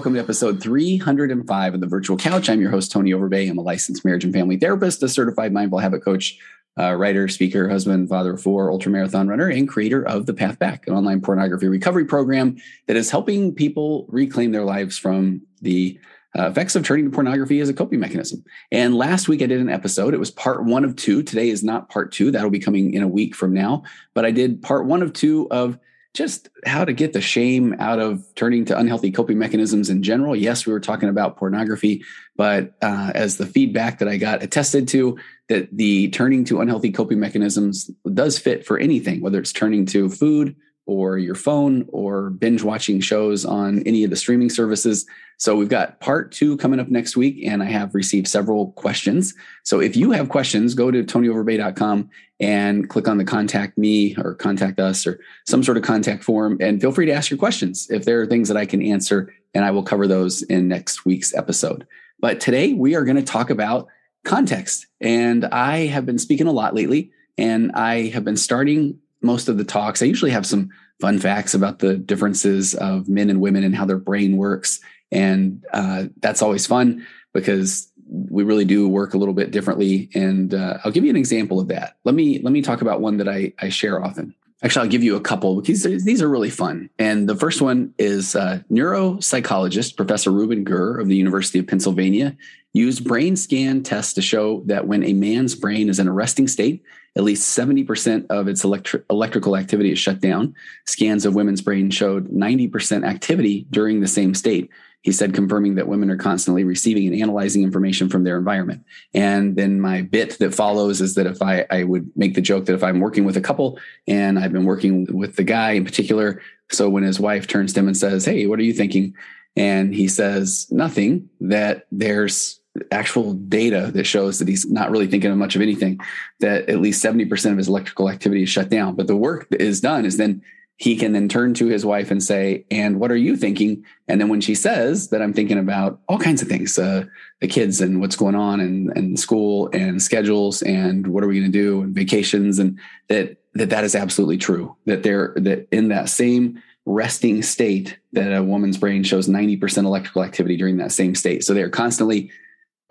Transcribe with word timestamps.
welcome 0.00 0.14
to 0.14 0.20
episode 0.20 0.62
305 0.62 1.74
of 1.74 1.80
the 1.82 1.86
Virtual 1.86 2.16
Couch. 2.16 2.48
I'm 2.48 2.58
your 2.58 2.70
host, 2.70 2.90
Tony 2.90 3.10
Overbay. 3.10 3.50
I'm 3.50 3.58
a 3.58 3.60
licensed 3.60 4.02
marriage 4.02 4.24
and 4.24 4.32
family 4.32 4.56
therapist, 4.56 5.02
a 5.02 5.10
certified 5.10 5.52
mindful 5.52 5.78
habit 5.78 6.02
coach, 6.02 6.38
uh, 6.78 6.94
writer, 6.94 7.28
speaker, 7.28 7.68
husband, 7.68 8.08
father 8.08 8.32
of 8.32 8.42
four, 8.42 8.70
ultramarathon 8.70 9.28
runner, 9.28 9.50
and 9.50 9.68
creator 9.68 10.02
of 10.02 10.24
The 10.24 10.32
Path 10.32 10.58
Back, 10.58 10.86
an 10.86 10.94
online 10.94 11.20
pornography 11.20 11.68
recovery 11.68 12.06
program 12.06 12.56
that 12.86 12.96
is 12.96 13.10
helping 13.10 13.54
people 13.54 14.06
reclaim 14.08 14.52
their 14.52 14.64
lives 14.64 14.96
from 14.96 15.42
the 15.60 16.00
uh, 16.34 16.46
effects 16.46 16.76
of 16.76 16.82
turning 16.82 17.04
to 17.04 17.10
pornography 17.10 17.60
as 17.60 17.68
a 17.68 17.74
coping 17.74 18.00
mechanism. 18.00 18.42
And 18.72 18.96
last 18.96 19.28
week 19.28 19.42
I 19.42 19.46
did 19.46 19.60
an 19.60 19.68
episode. 19.68 20.14
It 20.14 20.18
was 20.18 20.30
part 20.30 20.64
one 20.64 20.86
of 20.86 20.96
two. 20.96 21.22
Today 21.22 21.50
is 21.50 21.62
not 21.62 21.90
part 21.90 22.10
two. 22.10 22.30
That'll 22.30 22.48
be 22.48 22.58
coming 22.58 22.94
in 22.94 23.02
a 23.02 23.08
week 23.08 23.34
from 23.34 23.52
now. 23.52 23.82
But 24.14 24.24
I 24.24 24.30
did 24.30 24.62
part 24.62 24.86
one 24.86 25.02
of 25.02 25.12
two 25.12 25.46
of 25.50 25.78
just 26.12 26.48
how 26.66 26.84
to 26.84 26.92
get 26.92 27.12
the 27.12 27.20
shame 27.20 27.74
out 27.78 28.00
of 28.00 28.24
turning 28.34 28.64
to 28.64 28.76
unhealthy 28.76 29.12
coping 29.12 29.38
mechanisms 29.38 29.90
in 29.90 30.02
general. 30.02 30.34
Yes, 30.34 30.66
we 30.66 30.72
were 30.72 30.80
talking 30.80 31.08
about 31.08 31.36
pornography, 31.36 32.02
but 32.36 32.74
uh, 32.82 33.12
as 33.14 33.36
the 33.36 33.46
feedback 33.46 34.00
that 34.00 34.08
I 34.08 34.16
got 34.16 34.42
attested 34.42 34.88
to, 34.88 35.18
that 35.48 35.68
the 35.76 36.08
turning 36.10 36.44
to 36.46 36.60
unhealthy 36.60 36.90
coping 36.90 37.20
mechanisms 37.20 37.90
does 38.12 38.38
fit 38.38 38.66
for 38.66 38.78
anything, 38.78 39.20
whether 39.20 39.38
it's 39.38 39.52
turning 39.52 39.86
to 39.86 40.08
food 40.08 40.56
or 40.86 41.18
your 41.18 41.34
phone 41.34 41.86
or 41.88 42.30
binge 42.30 42.62
watching 42.62 43.00
shows 43.00 43.44
on 43.44 43.82
any 43.84 44.04
of 44.04 44.10
the 44.10 44.16
streaming 44.16 44.50
services. 44.50 45.06
So 45.38 45.56
we've 45.56 45.68
got 45.68 46.00
part 46.00 46.32
two 46.32 46.56
coming 46.56 46.80
up 46.80 46.88
next 46.88 47.16
week, 47.16 47.44
and 47.44 47.62
I 47.62 47.66
have 47.66 47.94
received 47.94 48.28
several 48.28 48.72
questions. 48.72 49.34
So 49.62 49.80
if 49.80 49.96
you 49.96 50.10
have 50.10 50.28
questions, 50.28 50.74
go 50.74 50.90
to 50.90 51.04
tonyoverbay.com 51.04 52.10
and 52.40 52.88
click 52.88 53.06
on 53.06 53.18
the 53.18 53.24
contact 53.24 53.78
me 53.78 54.16
or 54.16 54.34
contact 54.34 54.80
us 54.80 55.06
or 55.06 55.20
some 55.46 55.62
sort 55.62 55.76
of 55.76 55.82
contact 55.82 56.24
form 56.24 56.56
and 56.60 56.80
feel 56.80 56.92
free 56.92 57.06
to 57.06 57.12
ask 57.12 57.30
your 57.30 57.38
questions 57.38 57.86
if 57.90 58.04
there 58.04 58.20
are 58.20 58.26
things 58.26 58.48
that 58.48 58.56
I 58.56 58.66
can 58.66 58.82
answer 58.82 59.32
and 59.54 59.64
I 59.64 59.70
will 59.70 59.82
cover 59.82 60.06
those 60.06 60.42
in 60.42 60.66
next 60.66 61.04
week's 61.04 61.34
episode. 61.34 61.86
But 62.18 62.40
today 62.40 62.72
we 62.72 62.94
are 62.94 63.04
going 63.04 63.16
to 63.16 63.22
talk 63.22 63.50
about 63.50 63.88
context. 64.24 64.86
And 65.00 65.44
I 65.46 65.86
have 65.86 66.06
been 66.06 66.18
speaking 66.18 66.46
a 66.46 66.52
lot 66.52 66.74
lately 66.74 67.12
and 67.36 67.72
I 67.72 68.08
have 68.08 68.24
been 68.24 68.36
starting 68.36 68.98
most 69.22 69.48
of 69.48 69.58
the 69.58 69.64
talks. 69.64 70.02
I 70.02 70.06
usually 70.06 70.30
have 70.30 70.46
some 70.46 70.70
fun 71.00 71.18
facts 71.18 71.54
about 71.54 71.78
the 71.78 71.96
differences 71.96 72.74
of 72.74 73.08
men 73.08 73.30
and 73.30 73.40
women 73.40 73.64
and 73.64 73.74
how 73.74 73.84
their 73.84 73.98
brain 73.98 74.36
works. 74.36 74.80
And 75.10 75.64
uh, 75.72 76.04
that's 76.20 76.42
always 76.42 76.66
fun 76.66 77.06
because 77.32 77.90
we 78.10 78.42
really 78.42 78.64
do 78.64 78.88
work 78.88 79.14
a 79.14 79.18
little 79.18 79.34
bit 79.34 79.50
differently. 79.50 80.10
And 80.14 80.52
uh, 80.52 80.78
I'll 80.84 80.92
give 80.92 81.04
you 81.04 81.10
an 81.10 81.16
example 81.16 81.60
of 81.60 81.68
that. 81.68 81.96
Let 82.04 82.14
me 82.14 82.40
let 82.40 82.52
me 82.52 82.62
talk 82.62 82.82
about 82.82 83.00
one 83.00 83.18
that 83.18 83.28
I, 83.28 83.52
I 83.58 83.68
share 83.68 84.02
often. 84.02 84.34
Actually, 84.62 84.84
I'll 84.84 84.90
give 84.90 85.02
you 85.02 85.16
a 85.16 85.20
couple 85.22 85.58
because 85.58 85.82
these 85.82 86.20
are 86.20 86.28
really 86.28 86.50
fun. 86.50 86.90
And 86.98 87.26
the 87.26 87.36
first 87.36 87.62
one 87.62 87.94
is 87.98 88.36
uh, 88.36 88.60
neuropsychologist 88.70 89.96
Professor 89.96 90.30
Ruben 90.30 90.64
Gur 90.64 90.98
of 90.98 91.08
the 91.08 91.16
University 91.16 91.58
of 91.58 91.66
Pennsylvania 91.66 92.36
used 92.74 93.04
brain 93.04 93.36
scan 93.36 93.82
tests 93.82 94.12
to 94.14 94.22
show 94.22 94.62
that 94.66 94.86
when 94.86 95.02
a 95.02 95.14
man's 95.14 95.54
brain 95.54 95.88
is 95.88 95.98
in 95.98 96.08
a 96.08 96.12
resting 96.12 96.46
state, 96.46 96.82
at 97.16 97.24
least 97.24 97.56
70% 97.58 98.26
of 98.30 98.48
its 98.48 98.64
electri- 98.64 99.02
electrical 99.10 99.56
activity 99.56 99.92
is 99.92 99.98
shut 99.98 100.20
down. 100.20 100.54
Scans 100.86 101.26
of 101.26 101.34
women's 101.34 101.60
brain 101.60 101.90
showed 101.90 102.28
90% 102.28 103.06
activity 103.06 103.66
during 103.70 104.00
the 104.00 104.06
same 104.06 104.34
state. 104.34 104.70
He 105.02 105.12
said, 105.12 105.34
confirming 105.34 105.76
that 105.76 105.88
women 105.88 106.10
are 106.10 106.16
constantly 106.16 106.62
receiving 106.62 107.06
and 107.06 107.20
analyzing 107.20 107.62
information 107.62 108.10
from 108.10 108.22
their 108.22 108.36
environment. 108.36 108.84
And 109.14 109.56
then 109.56 109.80
my 109.80 110.02
bit 110.02 110.38
that 110.38 110.54
follows 110.54 111.00
is 111.00 111.14
that 111.14 111.26
if 111.26 111.40
I, 111.40 111.64
I 111.70 111.84
would 111.84 112.10
make 112.16 112.34
the 112.34 112.42
joke 112.42 112.66
that 112.66 112.74
if 112.74 112.84
I'm 112.84 113.00
working 113.00 113.24
with 113.24 113.36
a 113.38 113.40
couple 113.40 113.80
and 114.06 114.38
I've 114.38 114.52
been 114.52 114.66
working 114.66 115.06
with 115.16 115.36
the 115.36 115.42
guy 115.42 115.72
in 115.72 115.86
particular, 115.86 116.42
so 116.70 116.90
when 116.90 117.02
his 117.02 117.18
wife 117.18 117.46
turns 117.46 117.72
to 117.72 117.80
him 117.80 117.86
and 117.86 117.96
says, 117.96 118.26
Hey, 118.26 118.46
what 118.46 118.58
are 118.58 118.64
you 118.64 118.74
thinking? 118.74 119.14
And 119.56 119.94
he 119.94 120.06
says 120.06 120.66
nothing, 120.70 121.30
that 121.40 121.86
there's 121.90 122.59
actual 122.90 123.34
data 123.34 123.90
that 123.94 124.04
shows 124.04 124.38
that 124.38 124.48
he's 124.48 124.70
not 124.70 124.90
really 124.90 125.06
thinking 125.06 125.30
of 125.30 125.36
much 125.36 125.56
of 125.56 125.62
anything, 125.62 125.98
that 126.40 126.68
at 126.68 126.80
least 126.80 127.04
70% 127.04 127.50
of 127.52 127.58
his 127.58 127.68
electrical 127.68 128.08
activity 128.08 128.42
is 128.42 128.48
shut 128.48 128.68
down. 128.68 128.94
But 128.94 129.06
the 129.06 129.16
work 129.16 129.48
that 129.50 129.60
is 129.60 129.80
done 129.80 130.04
is 130.04 130.16
then 130.16 130.42
he 130.76 130.96
can 130.96 131.12
then 131.12 131.28
turn 131.28 131.52
to 131.54 131.66
his 131.66 131.84
wife 131.84 132.10
and 132.10 132.22
say, 132.22 132.64
And 132.70 132.98
what 132.98 133.10
are 133.10 133.16
you 133.16 133.36
thinking? 133.36 133.84
And 134.08 134.18
then 134.18 134.28
when 134.28 134.40
she 134.40 134.54
says 134.54 135.08
that 135.08 135.20
I'm 135.20 135.34
thinking 135.34 135.58
about 135.58 136.00
all 136.08 136.18
kinds 136.18 136.40
of 136.40 136.48
things, 136.48 136.78
uh, 136.78 137.04
the 137.40 137.48
kids 137.48 137.82
and 137.82 138.00
what's 138.00 138.16
going 138.16 138.34
on 138.34 138.60
and, 138.60 138.96
and 138.96 139.20
school 139.20 139.68
and 139.74 140.00
schedules 140.00 140.62
and 140.62 141.06
what 141.08 141.22
are 141.22 141.26
we 141.26 141.38
going 141.38 141.52
to 141.52 141.58
do 141.58 141.82
and 141.82 141.94
vacations 141.94 142.58
and 142.58 142.78
that, 143.08 143.36
that 143.54 143.70
that 143.70 143.84
is 143.84 143.94
absolutely 143.94 144.38
true 144.38 144.74
that 144.86 145.02
they're 145.02 145.34
that 145.36 145.66
in 145.70 145.88
that 145.88 146.08
same 146.08 146.62
resting 146.86 147.42
state 147.42 147.98
that 148.12 148.32
a 148.32 148.42
woman's 148.42 148.78
brain 148.78 149.02
shows 149.02 149.28
90% 149.28 149.84
electrical 149.84 150.24
activity 150.24 150.56
during 150.56 150.78
that 150.78 150.92
same 150.92 151.14
state. 151.14 151.44
So 151.44 151.52
they're 151.52 151.68
constantly 151.68 152.30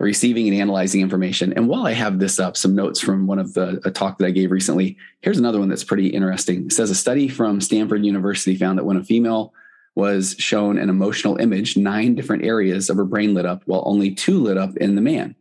receiving 0.04 0.48
and 0.48 0.56
analyzing 0.56 1.00
information. 1.00 1.52
And 1.52 1.68
while 1.68 1.86
I 1.86 1.92
have 1.92 2.18
this 2.18 2.38
up, 2.38 2.56
some 2.56 2.74
notes 2.74 3.00
from 3.00 3.26
one 3.26 3.38
of 3.38 3.54
the 3.54 3.80
a 3.84 3.90
talk 3.90 4.18
that 4.18 4.26
I 4.26 4.30
gave 4.30 4.50
recently, 4.50 4.96
here's 5.20 5.38
another 5.38 5.58
one 5.58 5.68
that's 5.68 5.84
pretty 5.84 6.08
interesting. 6.08 6.66
It 6.66 6.72
says 6.72 6.90
a 6.90 6.94
study 6.94 7.28
from 7.28 7.60
Stanford 7.60 8.04
University 8.04 8.56
found 8.56 8.78
that 8.78 8.84
when 8.84 8.96
a 8.96 9.04
female 9.04 9.52
was 9.94 10.36
shown 10.38 10.78
an 10.78 10.88
emotional 10.88 11.36
image, 11.36 11.76
nine 11.76 12.14
different 12.14 12.44
areas 12.44 12.88
of 12.88 12.96
her 12.96 13.04
brain 13.04 13.34
lit 13.34 13.44
up, 13.44 13.62
while 13.66 13.82
only 13.84 14.14
two 14.14 14.40
lit 14.40 14.56
up 14.56 14.76
in 14.78 14.94
the 14.94 15.02
man. 15.02 15.34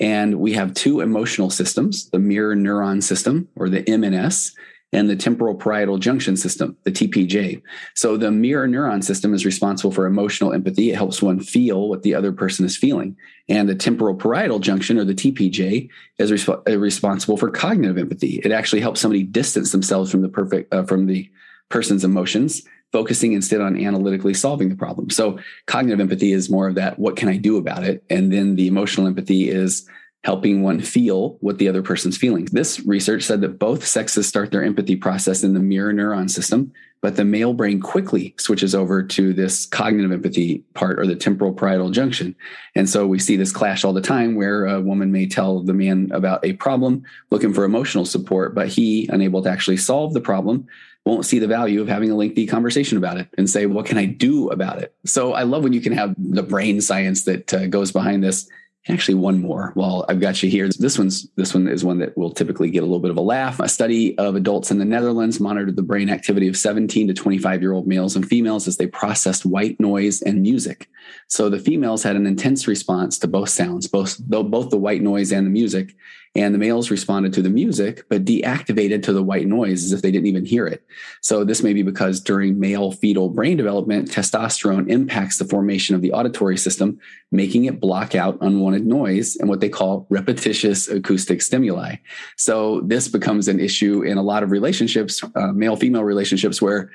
And 0.00 0.40
we 0.40 0.54
have 0.54 0.74
two 0.74 1.00
emotional 1.00 1.50
systems, 1.50 2.08
the 2.10 2.18
mirror 2.18 2.56
neuron 2.56 3.02
system 3.02 3.48
or 3.54 3.68
the 3.68 3.82
MNS 3.84 4.52
and 4.92 5.08
the 5.08 5.16
temporal 5.16 5.54
parietal 5.54 5.98
junction 5.98 6.36
system, 6.36 6.76
the 6.84 6.90
TPJ. 6.90 7.62
So 7.94 8.16
the 8.16 8.30
mirror 8.30 8.66
neuron 8.66 9.04
system 9.04 9.32
is 9.34 9.46
responsible 9.46 9.92
for 9.92 10.06
emotional 10.06 10.52
empathy. 10.52 10.90
It 10.90 10.96
helps 10.96 11.22
one 11.22 11.40
feel 11.40 11.88
what 11.88 12.02
the 12.02 12.14
other 12.14 12.32
person 12.32 12.64
is 12.64 12.76
feeling. 12.76 13.16
And 13.48 13.68
the 13.68 13.74
temporal 13.74 14.16
parietal 14.16 14.58
junction 14.58 14.98
or 14.98 15.04
the 15.04 15.14
TPJ 15.14 15.88
is 16.18 16.30
resp- 16.32 16.68
uh, 16.68 16.78
responsible 16.78 17.36
for 17.36 17.50
cognitive 17.50 17.98
empathy. 17.98 18.40
It 18.44 18.52
actually 18.52 18.80
helps 18.80 19.00
somebody 19.00 19.22
distance 19.22 19.72
themselves 19.72 20.10
from 20.10 20.22
the 20.22 20.28
perfect 20.28 20.72
uh, 20.74 20.84
from 20.84 21.06
the 21.06 21.30
person's 21.68 22.04
emotions, 22.04 22.62
focusing 22.90 23.32
instead 23.32 23.60
on 23.60 23.78
analytically 23.78 24.34
solving 24.34 24.68
the 24.68 24.76
problem. 24.76 25.08
So 25.10 25.38
cognitive 25.66 26.00
empathy 26.00 26.32
is 26.32 26.50
more 26.50 26.66
of 26.66 26.74
that 26.74 26.98
what 26.98 27.16
can 27.16 27.28
I 27.28 27.36
do 27.36 27.56
about 27.56 27.84
it? 27.84 28.02
And 28.10 28.32
then 28.32 28.56
the 28.56 28.66
emotional 28.66 29.06
empathy 29.06 29.48
is 29.48 29.88
helping 30.24 30.62
one 30.62 30.80
feel 30.80 31.38
what 31.40 31.58
the 31.58 31.68
other 31.68 31.82
person's 31.82 32.18
feeling. 32.18 32.46
This 32.52 32.80
research 32.80 33.22
said 33.22 33.40
that 33.40 33.58
both 33.58 33.86
sexes 33.86 34.28
start 34.28 34.50
their 34.50 34.62
empathy 34.62 34.96
process 34.96 35.42
in 35.42 35.54
the 35.54 35.60
mirror 35.60 35.94
neuron 35.94 36.28
system, 36.28 36.72
but 37.00 37.16
the 37.16 37.24
male 37.24 37.54
brain 37.54 37.80
quickly 37.80 38.34
switches 38.38 38.74
over 38.74 39.02
to 39.02 39.32
this 39.32 39.64
cognitive 39.64 40.12
empathy 40.12 40.58
part 40.74 40.98
or 40.98 41.06
the 41.06 41.16
temporal 41.16 41.54
parietal 41.54 41.90
junction. 41.90 42.36
And 42.74 42.86
so 42.86 43.06
we 43.06 43.18
see 43.18 43.36
this 43.36 43.52
clash 43.52 43.82
all 43.82 43.94
the 43.94 44.02
time 44.02 44.34
where 44.34 44.66
a 44.66 44.80
woman 44.80 45.10
may 45.10 45.26
tell 45.26 45.60
the 45.60 45.72
man 45.72 46.10
about 46.12 46.44
a 46.44 46.52
problem 46.54 47.02
looking 47.30 47.54
for 47.54 47.64
emotional 47.64 48.04
support, 48.04 48.54
but 48.54 48.68
he, 48.68 49.08
unable 49.10 49.42
to 49.42 49.50
actually 49.50 49.78
solve 49.78 50.12
the 50.12 50.20
problem, 50.20 50.66
won't 51.06 51.24
see 51.24 51.38
the 51.38 51.46
value 51.46 51.80
of 51.80 51.88
having 51.88 52.10
a 52.10 52.14
lengthy 52.14 52.46
conversation 52.46 52.98
about 52.98 53.16
it 53.16 53.28
and 53.38 53.48
say, 53.48 53.64
what 53.64 53.86
can 53.86 53.96
I 53.96 54.04
do 54.04 54.50
about 54.50 54.82
it? 54.82 54.94
So 55.06 55.32
I 55.32 55.44
love 55.44 55.62
when 55.62 55.72
you 55.72 55.80
can 55.80 55.94
have 55.94 56.14
the 56.18 56.42
brain 56.42 56.82
science 56.82 57.24
that 57.24 57.54
uh, 57.54 57.66
goes 57.68 57.90
behind 57.90 58.22
this 58.22 58.46
actually 58.88 59.14
one 59.14 59.40
more 59.40 59.72
while 59.74 60.06
I've 60.08 60.20
got 60.20 60.42
you 60.42 60.50
here. 60.50 60.68
This 60.68 60.98
one's 60.98 61.28
this 61.36 61.52
one 61.52 61.68
is 61.68 61.84
one 61.84 61.98
that 61.98 62.16
will 62.16 62.30
typically 62.30 62.70
get 62.70 62.82
a 62.82 62.86
little 62.86 63.00
bit 63.00 63.10
of 63.10 63.16
a 63.18 63.22
laugh. 63.22 63.60
A 63.60 63.68
study 63.68 64.16
of 64.18 64.36
adults 64.36 64.70
in 64.70 64.78
the 64.78 64.84
Netherlands 64.84 65.38
monitored 65.38 65.76
the 65.76 65.82
brain 65.82 66.08
activity 66.08 66.48
of 66.48 66.56
17 66.56 67.08
to 67.08 67.14
25 67.14 67.60
year 67.60 67.72
old 67.72 67.86
males 67.86 68.16
and 68.16 68.26
females 68.26 68.66
as 68.66 68.78
they 68.78 68.86
processed 68.86 69.44
white 69.44 69.78
noise 69.80 70.22
and 70.22 70.40
music. 70.40 70.88
So 71.28 71.50
the 71.50 71.58
females 71.58 72.02
had 72.02 72.16
an 72.16 72.26
intense 72.26 72.66
response 72.66 73.18
to 73.18 73.28
both 73.28 73.50
sounds, 73.50 73.86
both 73.86 74.18
both 74.18 74.70
the 74.70 74.78
white 74.78 75.02
noise 75.02 75.30
and 75.30 75.46
the 75.46 75.50
music. 75.50 75.94
And 76.34 76.54
the 76.54 76.58
males 76.58 76.90
responded 76.90 77.32
to 77.32 77.42
the 77.42 77.50
music 77.50 78.04
but 78.08 78.24
deactivated 78.24 79.02
to 79.02 79.12
the 79.12 79.22
white 79.22 79.46
noise 79.46 79.84
as 79.84 79.92
if 79.92 80.02
they 80.02 80.10
didn't 80.10 80.28
even 80.28 80.44
hear 80.44 80.66
it. 80.66 80.84
So 81.20 81.44
this 81.44 81.62
may 81.62 81.72
be 81.72 81.82
because 81.82 82.20
during 82.20 82.60
male 82.60 82.92
fetal 82.92 83.28
brain 83.28 83.56
development 83.56 84.10
testosterone 84.10 84.88
impacts 84.88 85.38
the 85.38 85.44
formation 85.44 85.94
of 85.94 86.02
the 86.02 86.12
auditory 86.12 86.56
system 86.56 86.98
making 87.32 87.64
it 87.64 87.80
block 87.80 88.14
out 88.14 88.38
unwanted 88.40 88.86
noise 88.86 89.36
and 89.36 89.48
what 89.48 89.60
they 89.60 89.68
call 89.68 90.06
repetitious 90.08 90.88
acoustic 90.88 91.42
stimuli. 91.42 91.96
So 92.36 92.80
this 92.82 93.08
becomes 93.08 93.48
an 93.48 93.60
issue 93.60 94.02
in 94.02 94.18
a 94.18 94.22
lot 94.22 94.42
of 94.42 94.50
relationships 94.50 95.22
uh, 95.34 95.52
male 95.52 95.76
female 95.76 96.04
relationships 96.04 96.62
where 96.62 96.90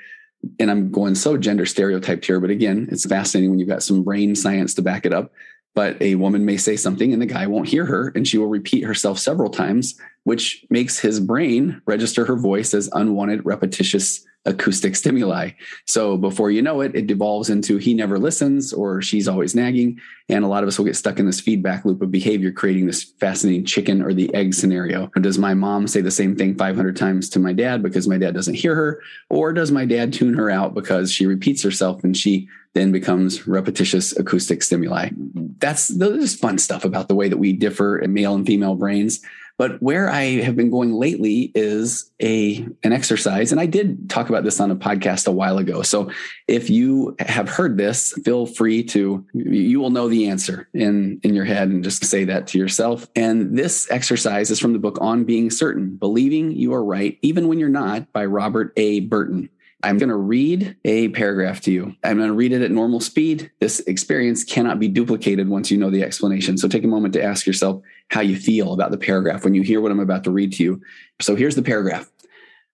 and 0.59 0.69
I'm 0.69 0.91
going 0.91 1.15
so 1.15 1.37
gender 1.37 1.65
stereotyped 1.65 2.23
here, 2.23 2.39
but 2.39 2.51
again, 2.51 2.87
it's 2.91 3.05
fascinating 3.05 3.49
when 3.49 3.57
you've 3.57 3.69
got 3.69 3.81
some 3.81 4.03
brain 4.03 4.35
science 4.35 4.75
to 4.75 4.83
back 4.83 5.05
it 5.05 5.13
up 5.13 5.31
but 5.75 6.01
a 6.01 6.15
woman 6.15 6.45
may 6.45 6.57
say 6.57 6.75
something 6.75 7.13
and 7.13 7.21
the 7.21 7.27
guy 7.27 7.45
won't 7.45 7.67
hear 7.67 7.85
her 7.85 8.11
and 8.15 8.27
she 8.27 8.37
will 8.37 8.47
repeat 8.47 8.83
herself 8.83 9.19
several 9.19 9.49
times 9.49 9.99
which 10.23 10.65
makes 10.69 10.97
his 10.97 11.19
brain 11.19 11.81
register 11.85 12.25
her 12.25 12.37
voice 12.37 12.73
as 12.73 12.89
unwanted 12.93 13.45
repetitious 13.45 14.25
acoustic 14.45 14.95
stimuli 14.95 15.49
so 15.85 16.17
before 16.17 16.51
you 16.51 16.61
know 16.61 16.81
it 16.81 16.95
it 16.95 17.07
devolves 17.07 17.49
into 17.49 17.77
he 17.77 17.93
never 17.93 18.19
listens 18.19 18.71
or 18.71 19.01
she's 19.01 19.27
always 19.27 19.55
nagging 19.55 19.99
and 20.29 20.43
a 20.43 20.47
lot 20.47 20.63
of 20.63 20.67
us 20.67 20.77
will 20.77 20.85
get 20.85 20.95
stuck 20.95 21.19
in 21.19 21.25
this 21.25 21.41
feedback 21.41 21.83
loop 21.83 22.01
of 22.01 22.11
behavior 22.11 22.51
creating 22.51 22.85
this 22.85 23.03
fascinating 23.03 23.65
chicken 23.65 24.01
or 24.01 24.13
the 24.13 24.33
egg 24.35 24.53
scenario 24.53 25.07
does 25.21 25.37
my 25.37 25.53
mom 25.53 25.87
say 25.87 26.01
the 26.01 26.11
same 26.11 26.35
thing 26.35 26.55
500 26.55 26.95
times 26.95 27.29
to 27.29 27.39
my 27.39 27.53
dad 27.53 27.81
because 27.81 28.07
my 28.07 28.17
dad 28.17 28.33
doesn't 28.33 28.53
hear 28.53 28.75
her 28.75 29.01
or 29.29 29.51
does 29.51 29.71
my 29.71 29.85
dad 29.85 30.13
tune 30.13 30.35
her 30.35 30.49
out 30.49 30.73
because 30.73 31.11
she 31.11 31.25
repeats 31.25 31.63
herself 31.63 32.03
and 32.03 32.15
she 32.15 32.47
then 32.75 32.91
becomes 32.91 33.47
repetitious 33.47 34.15
acoustic 34.17 34.61
stimuli. 34.61 35.09
That's 35.15 35.87
there's 35.87 36.35
fun 36.35 36.57
stuff 36.57 36.83
about 36.83 37.07
the 37.07 37.15
way 37.15 37.29
that 37.29 37.37
we 37.37 37.53
differ 37.53 37.97
in 37.97 38.13
male 38.13 38.35
and 38.35 38.45
female 38.45 38.75
brains. 38.75 39.21
But 39.57 39.81
where 39.81 40.09
I 40.09 40.41
have 40.41 40.57
been 40.57 40.69
going 40.69 40.93
lately 40.93 41.51
is 41.55 42.11
a 42.21 42.67
an 42.83 42.91
exercise, 42.91 43.51
and 43.51 43.61
I 43.61 43.65
did 43.65 44.09
talk 44.09 44.29
about 44.29 44.43
this 44.43 44.59
on 44.59 44.69
a 44.69 44.75
podcast 44.75 45.27
a 45.27 45.31
while 45.31 45.57
ago. 45.57 45.81
So 45.81 46.11
if 46.47 46.69
you 46.69 47.15
have 47.19 47.47
heard 47.47 47.77
this, 47.77 48.11
feel 48.25 48.45
free 48.47 48.83
to 48.85 49.25
you 49.33 49.79
will 49.79 49.91
know 49.91 50.09
the 50.09 50.27
answer 50.27 50.67
in 50.73 51.21
in 51.23 51.33
your 51.33 51.45
head 51.45 51.69
and 51.69 51.83
just 51.83 52.03
say 52.03 52.25
that 52.25 52.47
to 52.47 52.57
yourself. 52.57 53.07
And 53.15 53.57
this 53.57 53.89
exercise 53.89 54.51
is 54.51 54.59
from 54.59 54.73
the 54.73 54.79
book 54.79 54.97
On 54.99 55.23
Being 55.23 55.49
Certain: 55.49 55.95
Believing 55.95 56.51
You 56.51 56.73
Are 56.73 56.83
Right 56.83 57.17
Even 57.21 57.47
When 57.47 57.57
You're 57.57 57.69
Not 57.69 58.11
by 58.11 58.25
Robert 58.25 58.73
A. 58.75 58.99
Burton. 59.01 59.49
I'm 59.85 59.99
going 59.99 60.09
to 60.09 60.15
read 60.15 60.75
a 60.83 61.09
paragraph 61.09 61.61
to 61.61 61.71
you. 61.71 61.95
I'm 62.03 62.17
going 62.17 62.29
to 62.29 62.33
read 62.33 62.53
it 62.53 62.63
at 62.63 62.71
normal 62.71 62.99
speed. 62.99 63.51
This 63.59 63.81
experience 63.81 64.43
cannot 64.43 64.79
be 64.79 64.87
duplicated 64.87 65.47
once 65.47 65.69
you 65.69 65.77
know 65.77 65.91
the 65.91 66.01
explanation. 66.01 66.57
So 66.57 66.67
take 66.67 66.83
a 66.83 66.87
moment 66.87 67.13
to 67.13 67.23
ask 67.23 67.45
yourself 67.45 67.83
how 68.09 68.21
you 68.21 68.35
feel 68.35 68.73
about 68.73 68.89
the 68.89 68.97
paragraph 68.97 69.43
when 69.43 69.53
you 69.53 69.61
hear 69.61 69.81
what 69.81 69.91
I'm 69.91 69.99
about 69.99 70.23
to 70.23 70.31
read 70.31 70.53
to 70.53 70.63
you. 70.63 70.81
So 71.21 71.35
here's 71.35 71.53
the 71.53 71.61
paragraph 71.61 72.09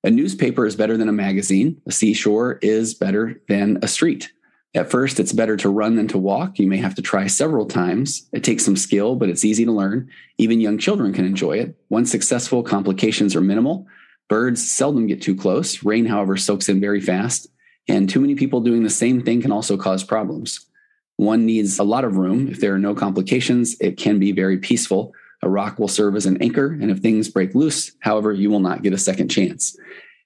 A 0.06 0.10
newspaper 0.10 0.66
is 0.66 0.78
better 0.78 0.96
than 0.96 1.10
a 1.10 1.13
magazine, 1.13 1.81
a 1.86 1.92
seashore 1.92 2.60
is 2.62 2.94
better 2.94 3.42
than 3.50 3.80
a 3.81 3.90
street. 3.90 4.31
At 4.74 4.90
first, 4.90 5.19
it's 5.19 5.34
better 5.34 5.58
to 5.58 5.69
run 5.69 5.98
than 5.98 6.08
to 6.08 6.18
walk. 6.18 6.60
You 6.60 6.68
may 6.68 6.78
have 6.78 6.96
to 6.96 7.02
try 7.02 7.28
several 7.28 7.66
times. 7.66 8.30
It 8.31 8.46
takes 8.46 8.63
some 8.63 8.78
skill, 8.78 9.18
but 9.18 9.28
it's 9.28 9.44
easy 9.44 9.66
to 9.66 9.72
learn. 9.74 10.10
Even 10.38 10.62
young 10.62 10.78
children 10.78 11.12
can 11.12 11.25
enjoy 11.25 11.58
it. 11.58 11.75
Once 11.90 12.10
successful, 12.10 12.63
complications 12.63 13.36
are 13.36 13.42
minimal. 13.42 13.86
Birds 14.31 14.72
seldom 14.72 15.07
get 15.07 15.22
too 15.22 15.36
close. 15.36 15.83
Rain, 15.83 16.06
however, 16.06 16.38
soaks 16.38 16.69
in 16.69 16.80
very 16.80 17.01
fast. 17.01 17.48
And 17.89 18.10
too 18.10 18.22
many 18.22 18.33
people 18.33 18.62
doing 18.62 18.81
the 18.81 18.89
same 18.89 19.22
thing 19.22 19.42
can 19.42 19.51
also 19.51 19.75
cause 19.75 20.06
problems. 20.06 20.68
One 21.18 21.45
needs 21.45 21.80
a 21.80 21.83
lot 21.83 22.06
of 22.06 22.16
room. 22.16 22.48
If 22.48 22.62
there 22.62 22.74
are 22.74 22.80
no 22.80 22.95
complications, 22.95 23.75
it 23.81 23.98
can 23.98 24.19
be 24.19 24.31
very 24.31 24.57
peaceful. 24.57 25.12
A 25.42 25.50
rock 25.50 25.80
will 25.80 25.89
serve 25.89 26.16
as 26.16 26.28
an 26.28 26.42
anchor. 26.42 26.68
And 26.68 26.89
if 26.89 27.00
things 27.00 27.28
break 27.28 27.54
loose, 27.56 27.92
however, 28.00 28.31
you 28.31 28.50
will 28.50 28.62
not 28.62 28.83
get 28.83 28.94
a 28.94 28.98
second 28.98 29.28
chance. 29.28 29.78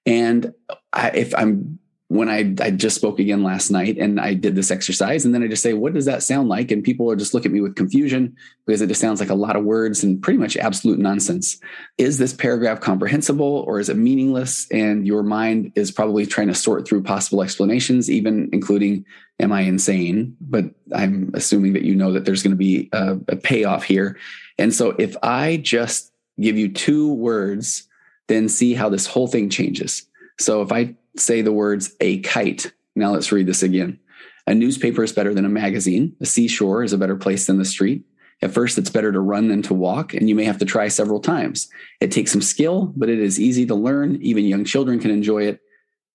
And 0.05 0.53
I, 0.93 1.09
if 1.09 1.33
I'm 1.33 1.79
when 2.07 2.29
I, 2.29 2.53
I 2.63 2.69
just 2.69 2.95
spoke 2.95 3.19
again 3.19 3.41
last 3.41 3.71
night 3.71 3.97
and 3.97 4.19
I 4.19 4.35
did 4.35 4.53
this 4.53 4.69
exercise 4.69 5.25
and 5.25 5.33
then 5.33 5.41
I 5.41 5.47
just 5.47 5.63
say, 5.63 5.73
what 5.73 5.93
does 5.93 6.05
that 6.05 6.21
sound 6.21 6.49
like? 6.49 6.69
And 6.69 6.83
people 6.83 7.09
are 7.09 7.15
just 7.15 7.33
look 7.33 7.47
at 7.47 7.51
me 7.51 7.61
with 7.61 7.75
confusion 7.75 8.35
because 8.65 8.81
it 8.81 8.87
just 8.87 9.01
sounds 9.01 9.19
like 9.19 9.31
a 9.31 9.35
lot 9.35 9.55
of 9.55 9.63
words 9.63 10.03
and 10.03 10.21
pretty 10.21 10.37
much 10.37 10.55
absolute 10.55 10.99
nonsense. 10.99 11.59
Is 11.97 12.19
this 12.19 12.31
paragraph 12.31 12.79
comprehensible 12.79 13.65
or 13.67 13.79
is 13.79 13.89
it 13.89 13.97
meaningless? 13.97 14.67
And 14.71 15.07
your 15.07 15.23
mind 15.23 15.71
is 15.73 15.89
probably 15.89 16.27
trying 16.27 16.47
to 16.47 16.55
sort 16.55 16.87
through 16.87 17.01
possible 17.01 17.41
explanations, 17.41 18.09
even 18.09 18.49
including, 18.53 19.03
am 19.39 19.51
I 19.51 19.61
insane? 19.61 20.37
But 20.39 20.65
I'm 20.93 21.31
assuming 21.33 21.73
that 21.73 21.83
you 21.83 21.95
know 21.95 22.11
that 22.11 22.25
there's 22.25 22.43
going 22.43 22.51
to 22.51 22.57
be 22.57 22.87
a, 22.93 23.17
a 23.29 23.35
payoff 23.35 23.83
here. 23.83 24.15
And 24.59 24.71
so 24.71 24.91
if 24.99 25.17
I 25.23 25.57
just 25.57 26.11
give 26.39 26.55
you 26.55 26.71
two 26.71 27.13
words, 27.13 27.87
then 28.27 28.47
see 28.47 28.75
how 28.75 28.89
this 28.89 29.07
whole 29.07 29.27
thing 29.27 29.49
changes. 29.49 30.07
So 30.37 30.61
if 30.61 30.71
I 30.71 30.95
say 31.17 31.41
the 31.41 31.51
words 31.51 31.95
a 31.99 32.19
kite. 32.19 32.71
Now 32.95 33.11
let's 33.11 33.31
read 33.31 33.47
this 33.47 33.63
again. 33.63 33.99
A 34.47 34.53
newspaper 34.53 35.03
is 35.03 35.13
better 35.13 35.33
than 35.33 35.45
a 35.45 35.49
magazine. 35.49 36.15
A 36.21 36.25
seashore 36.25 36.83
is 36.83 36.93
a 36.93 36.97
better 36.97 37.15
place 37.15 37.47
than 37.47 37.57
the 37.57 37.65
street. 37.65 38.05
At 38.41 38.51
first, 38.51 38.77
it's 38.77 38.89
better 38.89 39.11
to 39.11 39.19
run 39.19 39.47
than 39.47 39.61
to 39.63 39.73
walk, 39.73 40.13
and 40.13 40.27
you 40.29 40.35
may 40.35 40.43
have 40.43 40.59
to 40.59 40.65
try 40.65 40.87
several 40.87 41.19
times. 41.19 41.69
It 42.01 42.11
takes 42.11 42.31
some 42.31 42.41
skill, 42.41 42.93
but 42.95 43.09
it 43.09 43.19
is 43.19 43.39
easy 43.39 43.65
to 43.65 43.75
learn. 43.75 44.21
Even 44.21 44.45
young 44.45 44.65
children 44.65 44.99
can 44.99 45.09
enjoy 45.09 45.43
it. 45.43 45.61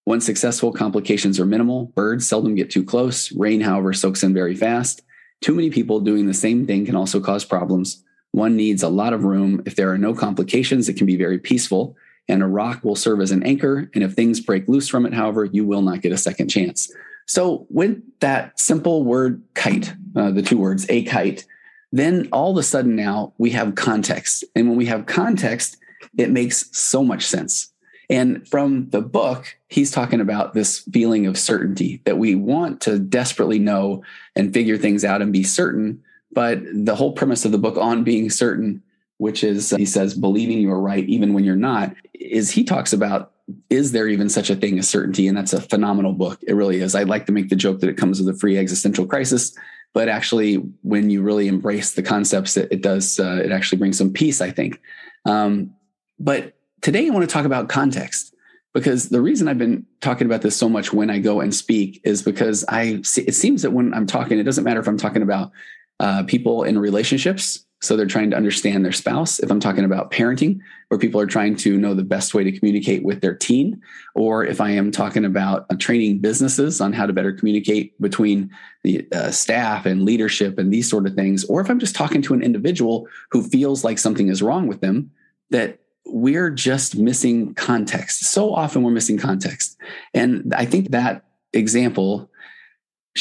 Once 0.07 0.27
successful, 0.27 0.73
complications 0.73 1.41
are 1.41 1.47
minimal. 1.47 1.87
Birds 1.87 2.29
seldom 2.29 2.55
get 2.55 2.71
too 2.71 2.85
close. 2.85 3.33
Rain, 3.33 3.61
however, 3.61 3.93
soaks 3.93 4.23
in 4.23 4.35
very 4.35 4.55
fast. 4.55 5.03
Too 5.41 5.55
many 5.55 5.71
people 5.71 6.01
doing 6.01 6.27
the 6.27 6.35
same 6.35 6.67
thing 6.67 6.85
can 6.85 6.97
also 6.97 7.21
cause 7.21 7.45
problems. 7.45 8.05
One 8.33 8.55
needs 8.55 8.83
a 8.83 8.89
lot 8.89 9.13
of 9.13 9.25
room. 9.25 9.63
If 9.67 9.75
there 9.75 9.91
are 9.91 9.99
no 9.99 10.15
complications, 10.15 10.89
it 10.89 10.97
can 10.97 11.07
be 11.07 11.17
very 11.17 11.39
peaceful 11.39 11.97
and 12.31 12.43
a 12.43 12.47
rock 12.47 12.85
will 12.85 12.97
serve 12.97 13.21
as 13.21 13.33
an 13.33 13.43
anchor. 13.43 13.91
And 13.95 14.05
if 14.05 14.15
things 14.15 14.41
break 14.41 14.69
loose 14.69 14.89
from 14.89 15.05
it, 15.05 15.13
however, 15.13 15.45
you 15.45 15.67
will 15.67 15.83
not 15.83 16.01
get 16.01 16.13
a 16.13 16.19
second 16.19 16.49
chance. 16.49 16.91
So, 17.27 17.67
with 17.71 18.03
that 18.21 18.59
simple 18.59 19.05
word 19.05 19.43
kite, 19.55 19.95
uh, 20.17 20.31
the 20.31 20.43
two 20.43 20.59
words, 20.59 20.87
a 20.89 21.05
kite, 21.05 21.47
then 21.93 22.29
all 22.33 22.53
of 22.53 22.57
a 22.57 22.63
sudden 22.63 22.97
now 22.97 23.35
we 23.39 23.51
have 23.51 23.75
context. 23.75 24.45
And 24.55 24.69
when 24.69 24.79
we 24.79 24.87
have 24.87 25.07
context, 25.07 25.77
it 26.17 26.31
makes 26.31 26.77
so 26.77 27.05
much 27.05 27.27
sense. 27.27 27.73
And 28.09 28.47
from 28.49 28.91
the 28.91 29.01
book, 29.01 29.57
he's 29.69 29.93
talking 29.93 30.21
about 30.21 30.53
this 30.53 30.81
feeling 30.93 31.27
of 31.27 31.39
certainty 31.39 32.03
that 32.05 32.19
we 32.19 32.35
want 32.35 32.81
to 32.83 32.99
desperately 32.99 33.61
know 33.61 34.03
and 34.35 34.53
figure 34.53 34.77
things 34.77 35.05
out 35.05 35.23
and 35.23 35.33
be 35.33 35.45
certain. 35.45 36.03
But 36.33 36.61
the 36.73 36.97
whole 36.97 37.13
premise 37.13 37.45
of 37.45 37.53
the 37.53 37.59
book 37.59 37.77
on 37.77 38.03
being 38.03 38.31
certain 38.31 38.83
which 39.21 39.45
is 39.45 39.71
he 39.71 39.87
says 39.87 40.15
believing 40.15 40.59
you 40.59 40.71
are 40.71 40.81
right 40.81 41.05
even 41.09 41.33
when 41.35 41.45
you're 41.45 41.57
not 41.57 41.95
is 42.15 42.51
he 42.51 42.65
talks 42.65 42.93
about 42.93 43.33
is 43.69 43.93
there 43.93 44.07
even 44.07 44.29
such 44.29 44.49
a 44.49 44.55
thing 44.55 44.79
as 44.79 44.89
certainty? 44.89 45.27
And 45.27 45.37
that's 45.37 45.53
a 45.53 45.61
phenomenal 45.61 46.13
book. 46.13 46.39
It 46.47 46.53
really 46.53 46.79
is. 46.81 46.95
I'd 46.95 47.09
like 47.09 47.27
to 47.27 47.33
make 47.33 47.49
the 47.49 47.57
joke 47.57 47.81
that 47.81 47.91
it 47.91 47.97
comes 47.97 48.21
with 48.21 48.33
a 48.33 48.39
free 48.39 48.57
existential 48.57 49.07
crisis 49.07 49.53
but 49.93 50.09
actually 50.09 50.55
when 50.83 51.11
you 51.11 51.23
really 51.23 51.49
embrace 51.49 51.95
the 51.95 52.03
concepts 52.03 52.57
it, 52.57 52.69
it 52.71 52.83
does 52.83 53.19
uh, 53.19 53.41
it 53.45 53.53
actually 53.53 53.79
brings 53.79 53.99
some 53.99 54.13
peace 54.13 54.41
i 54.41 54.51
think. 54.51 54.81
Um, 55.25 55.75
but 56.19 56.55
today 56.81 57.07
i 57.07 57.11
want 57.11 57.29
to 57.29 57.33
talk 57.33 57.45
about 57.45 57.69
context 57.69 58.35
because 58.73 59.09
the 59.09 59.21
reason 59.21 59.49
i've 59.49 59.59
been 59.59 59.87
talking 60.01 60.27
about 60.27 60.43
this 60.43 60.57
so 60.57 60.69
much 60.69 60.93
when 60.93 61.11
i 61.11 61.19
go 61.19 61.41
and 61.41 61.55
speak 61.55 62.01
is 62.05 62.23
because 62.23 62.65
i 62.69 63.01
see, 63.03 63.23
it 63.23 63.35
seems 63.35 63.63
that 63.63 63.73
when 63.73 63.93
i'm 63.93 64.07
talking 64.07 64.39
it 64.39 64.45
doesn't 64.45 64.65
matter 64.65 64.81
if 64.81 64.89
i'm 64.89 64.99
talking 64.99 65.23
about 65.23 65.51
uh, 65.99 66.23
people 66.23 66.63
in 66.63 66.79
relationships 66.79 67.67
so 67.81 67.97
they're 67.97 68.07
trying 68.07 68.31
to 68.31 68.37
understand 68.37 68.85
their 68.85 68.93
spouse. 68.93 69.39
If 69.39 69.51
I'm 69.51 69.61
talking 69.61 69.85
about 69.85 70.11
parenting, 70.11 70.61
where 70.89 70.99
people 70.99 71.21
are 71.21 71.27
trying 71.27 71.57
to 71.57 71.79
know 71.79 71.95
the 71.95 72.05
best 72.05 72.35
way 72.35 72.45
to 72.45 72.53
communicate 72.53 73.03
with 73.03 73.21
their 73.21 73.35
teen, 73.35 73.81
or 74.15 74.45
if 74.45 74.61
I 74.61 74.71
am 74.71 74.91
talking 74.91 75.25
about 75.25 75.67
uh, 75.71 75.77
training 75.77 76.19
businesses 76.19 76.81
on 76.81 76.93
how 76.93 77.07
to 77.07 77.13
better 77.13 77.33
communicate 77.33 78.01
between 78.01 78.51
the 78.85 79.07
uh, 79.13 79.31
staff 79.31 79.87
and 79.87 80.05
leadership 80.05 80.59
and 80.59 80.73
these 80.73 80.89
sort 80.89 81.07
of 81.07 81.15
things, 81.15 81.45
or 81.45 81.61
if 81.61 81.71
I'm 81.71 81.79
just 81.79 81.97
talking 81.97 82.23
to 82.23 82.35
an 82.35 82.43
individual 82.43 83.09
who 83.31 83.43
feels 83.43 83.83
like 83.83 83.99
something 83.99 84.29
is 84.29 84.43
wrong 84.43 84.67
with 84.67 84.81
them, 84.81 85.11
that 85.51 85.79
we're 86.07 86.51
just 86.51 86.97
missing 86.97 87.55
context. 87.55 88.25
So 88.25 88.55
often 88.55 88.83
we're 88.83 88.91
missing 88.91 89.19
context. 89.19 89.77
And 90.13 90.53
I 90.55 90.65
think 90.65 90.91
that 90.91 91.25
example 91.53 92.30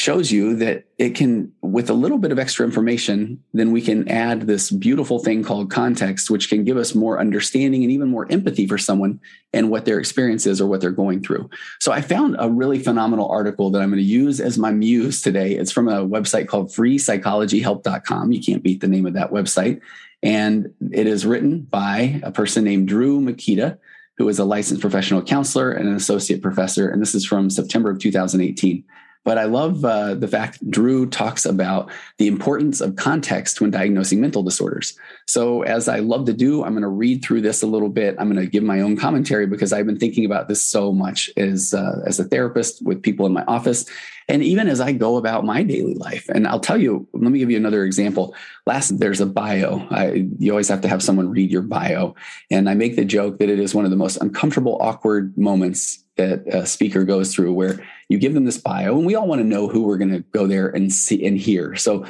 shows 0.00 0.32
you 0.32 0.56
that 0.56 0.84
it 0.96 1.14
can 1.14 1.52
with 1.60 1.90
a 1.90 1.94
little 1.94 2.16
bit 2.16 2.32
of 2.32 2.38
extra 2.38 2.64
information 2.64 3.38
then 3.52 3.70
we 3.70 3.82
can 3.82 4.08
add 4.08 4.42
this 4.42 4.70
beautiful 4.70 5.18
thing 5.18 5.44
called 5.44 5.70
context 5.70 6.30
which 6.30 6.48
can 6.48 6.64
give 6.64 6.78
us 6.78 6.94
more 6.94 7.20
understanding 7.20 7.82
and 7.82 7.92
even 7.92 8.08
more 8.08 8.26
empathy 8.32 8.66
for 8.66 8.78
someone 8.78 9.20
and 9.52 9.68
what 9.70 9.84
their 9.84 9.98
experience 9.98 10.46
is 10.46 10.58
or 10.58 10.66
what 10.66 10.80
they're 10.80 10.90
going 10.90 11.22
through. 11.22 11.48
So 11.80 11.92
i 11.92 12.00
found 12.00 12.36
a 12.38 12.48
really 12.48 12.78
phenomenal 12.78 13.28
article 13.28 13.70
that 13.70 13.82
i'm 13.82 13.90
going 13.90 13.98
to 13.98 14.02
use 14.02 14.40
as 14.40 14.56
my 14.56 14.72
muse 14.72 15.20
today. 15.20 15.52
It's 15.52 15.72
from 15.72 15.86
a 15.86 16.06
website 16.06 16.48
called 16.48 16.70
freepsychologyhelp.com 16.70 18.32
you 18.32 18.42
can't 18.42 18.62
beat 18.62 18.80
the 18.80 18.88
name 18.88 19.06
of 19.06 19.12
that 19.14 19.30
website. 19.30 19.80
And 20.22 20.72
it 20.92 21.06
is 21.06 21.26
written 21.26 21.60
by 21.60 22.20
a 22.22 22.32
person 22.32 22.64
named 22.64 22.88
drew 22.88 23.20
mikita 23.20 23.78
who 24.16 24.28
is 24.28 24.38
a 24.38 24.44
licensed 24.44 24.80
professional 24.80 25.22
counselor 25.22 25.72
and 25.72 25.88
an 25.88 25.94
associate 25.94 26.42
professor. 26.42 26.88
And 26.88 27.02
this 27.02 27.14
is 27.14 27.26
from 27.26 27.50
september 27.50 27.90
of 27.90 27.98
2018 27.98 28.84
But 29.24 29.36
I 29.36 29.44
love 29.44 29.84
uh, 29.84 30.14
the 30.14 30.28
fact 30.28 30.68
Drew 30.70 31.06
talks 31.06 31.44
about 31.44 31.90
the 32.16 32.26
importance 32.26 32.80
of 32.80 32.96
context 32.96 33.60
when 33.60 33.70
diagnosing 33.70 34.20
mental 34.20 34.42
disorders. 34.42 34.96
So, 35.26 35.62
as 35.62 35.88
I 35.88 35.98
love 35.98 36.24
to 36.26 36.32
do, 36.32 36.64
I'm 36.64 36.72
going 36.72 36.82
to 36.82 36.88
read 36.88 37.22
through 37.22 37.42
this 37.42 37.62
a 37.62 37.66
little 37.66 37.90
bit. 37.90 38.16
I'm 38.18 38.32
going 38.32 38.44
to 38.44 38.50
give 38.50 38.62
my 38.62 38.80
own 38.80 38.96
commentary 38.96 39.46
because 39.46 39.72
I've 39.72 39.86
been 39.86 39.98
thinking 39.98 40.24
about 40.24 40.48
this 40.48 40.62
so 40.62 40.90
much 40.90 41.30
as 41.36 41.74
uh, 41.74 42.00
as 42.06 42.18
a 42.18 42.24
therapist 42.24 42.84
with 42.84 43.02
people 43.02 43.26
in 43.26 43.32
my 43.34 43.44
office, 43.44 43.84
and 44.26 44.42
even 44.42 44.68
as 44.68 44.80
I 44.80 44.92
go 44.92 45.18
about 45.18 45.44
my 45.44 45.62
daily 45.62 45.94
life. 45.94 46.26
And 46.30 46.48
I'll 46.48 46.60
tell 46.60 46.78
you, 46.78 47.06
let 47.12 47.30
me 47.30 47.40
give 47.40 47.50
you 47.50 47.58
another 47.58 47.84
example. 47.84 48.34
Last, 48.66 48.98
there's 48.98 49.20
a 49.20 49.26
bio. 49.26 49.86
I, 49.90 50.28
you 50.38 50.50
always 50.50 50.68
have 50.68 50.80
to 50.80 50.88
have 50.88 51.02
someone 51.02 51.28
read 51.28 51.50
your 51.50 51.62
bio, 51.62 52.14
and 52.50 52.70
I 52.70 52.74
make 52.74 52.96
the 52.96 53.04
joke 53.04 53.38
that 53.38 53.50
it 53.50 53.60
is 53.60 53.74
one 53.74 53.84
of 53.84 53.90
the 53.90 53.98
most 53.98 54.16
uncomfortable, 54.16 54.78
awkward 54.80 55.36
moments 55.36 56.04
that 56.16 56.46
a 56.48 56.66
speaker 56.66 57.04
goes 57.04 57.34
through 57.34 57.52
where 57.52 57.80
you 58.10 58.18
give 58.18 58.34
them 58.34 58.44
this 58.44 58.58
bio 58.58 58.96
and 58.96 59.06
we 59.06 59.14
all 59.14 59.26
want 59.26 59.40
to 59.40 59.46
know 59.46 59.68
who 59.68 59.84
we're 59.84 59.96
going 59.96 60.12
to 60.12 60.20
go 60.32 60.46
there 60.46 60.68
and 60.68 60.92
see 60.92 61.24
and 61.24 61.38
hear. 61.38 61.76
So 61.76 62.04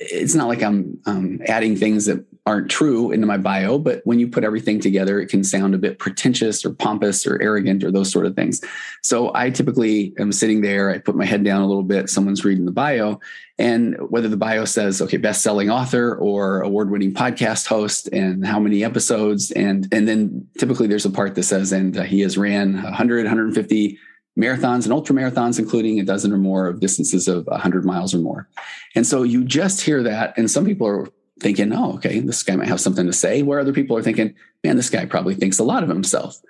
it's 0.00 0.34
not 0.34 0.48
like 0.48 0.62
i'm 0.62 0.98
um, 1.04 1.40
adding 1.46 1.76
things 1.76 2.06
that 2.06 2.24
aren't 2.46 2.70
true 2.70 3.12
into 3.12 3.26
my 3.26 3.36
bio 3.36 3.78
but 3.78 4.00
when 4.04 4.18
you 4.18 4.26
put 4.26 4.44
everything 4.44 4.80
together 4.80 5.20
it 5.20 5.26
can 5.26 5.44
sound 5.44 5.74
a 5.74 5.78
bit 5.78 5.98
pretentious 5.98 6.64
or 6.64 6.72
pompous 6.72 7.26
or 7.26 7.40
arrogant 7.42 7.84
or 7.84 7.90
those 7.90 8.10
sort 8.10 8.24
of 8.24 8.34
things. 8.34 8.62
So 9.02 9.30
i 9.34 9.50
typically 9.50 10.14
am 10.18 10.32
sitting 10.32 10.62
there 10.62 10.90
i 10.90 10.98
put 10.98 11.16
my 11.16 11.26
head 11.26 11.44
down 11.44 11.60
a 11.60 11.66
little 11.66 11.82
bit 11.82 12.08
someone's 12.08 12.44
reading 12.44 12.64
the 12.64 12.72
bio 12.72 13.20
and 13.58 13.94
whether 14.08 14.28
the 14.28 14.38
bio 14.38 14.64
says 14.64 15.02
okay 15.02 15.18
best-selling 15.18 15.68
author 15.68 16.16
or 16.16 16.62
award-winning 16.62 17.12
podcast 17.12 17.66
host 17.66 18.08
and 18.10 18.46
how 18.46 18.58
many 18.58 18.82
episodes 18.82 19.50
and 19.50 19.86
and 19.92 20.08
then 20.08 20.48
typically 20.58 20.86
there's 20.86 21.04
a 21.04 21.10
part 21.10 21.34
that 21.34 21.42
says 21.42 21.72
and 21.72 21.98
uh, 21.98 22.02
he 22.02 22.20
has 22.20 22.38
ran 22.38 22.82
100 22.82 23.24
150 23.24 23.98
marathons 24.40 24.84
and 24.84 24.92
ultra 24.92 25.14
marathons 25.14 25.58
including 25.58 26.00
a 26.00 26.04
dozen 26.04 26.32
or 26.32 26.38
more 26.38 26.66
of 26.66 26.80
distances 26.80 27.28
of 27.28 27.46
100 27.46 27.84
miles 27.84 28.14
or 28.14 28.18
more 28.18 28.48
and 28.94 29.06
so 29.06 29.22
you 29.22 29.44
just 29.44 29.80
hear 29.82 30.02
that 30.02 30.36
and 30.36 30.50
some 30.50 30.64
people 30.64 30.86
are 30.86 31.08
thinking 31.40 31.72
oh 31.72 31.94
okay 31.94 32.20
this 32.20 32.42
guy 32.42 32.56
might 32.56 32.68
have 32.68 32.80
something 32.80 33.06
to 33.06 33.12
say 33.12 33.42
where 33.42 33.60
other 33.60 33.72
people 33.72 33.96
are 33.96 34.02
thinking 34.02 34.34
man 34.64 34.76
this 34.76 34.90
guy 34.90 35.04
probably 35.04 35.34
thinks 35.34 35.58
a 35.58 35.64
lot 35.64 35.82
of 35.82 35.88
himself 35.88 36.40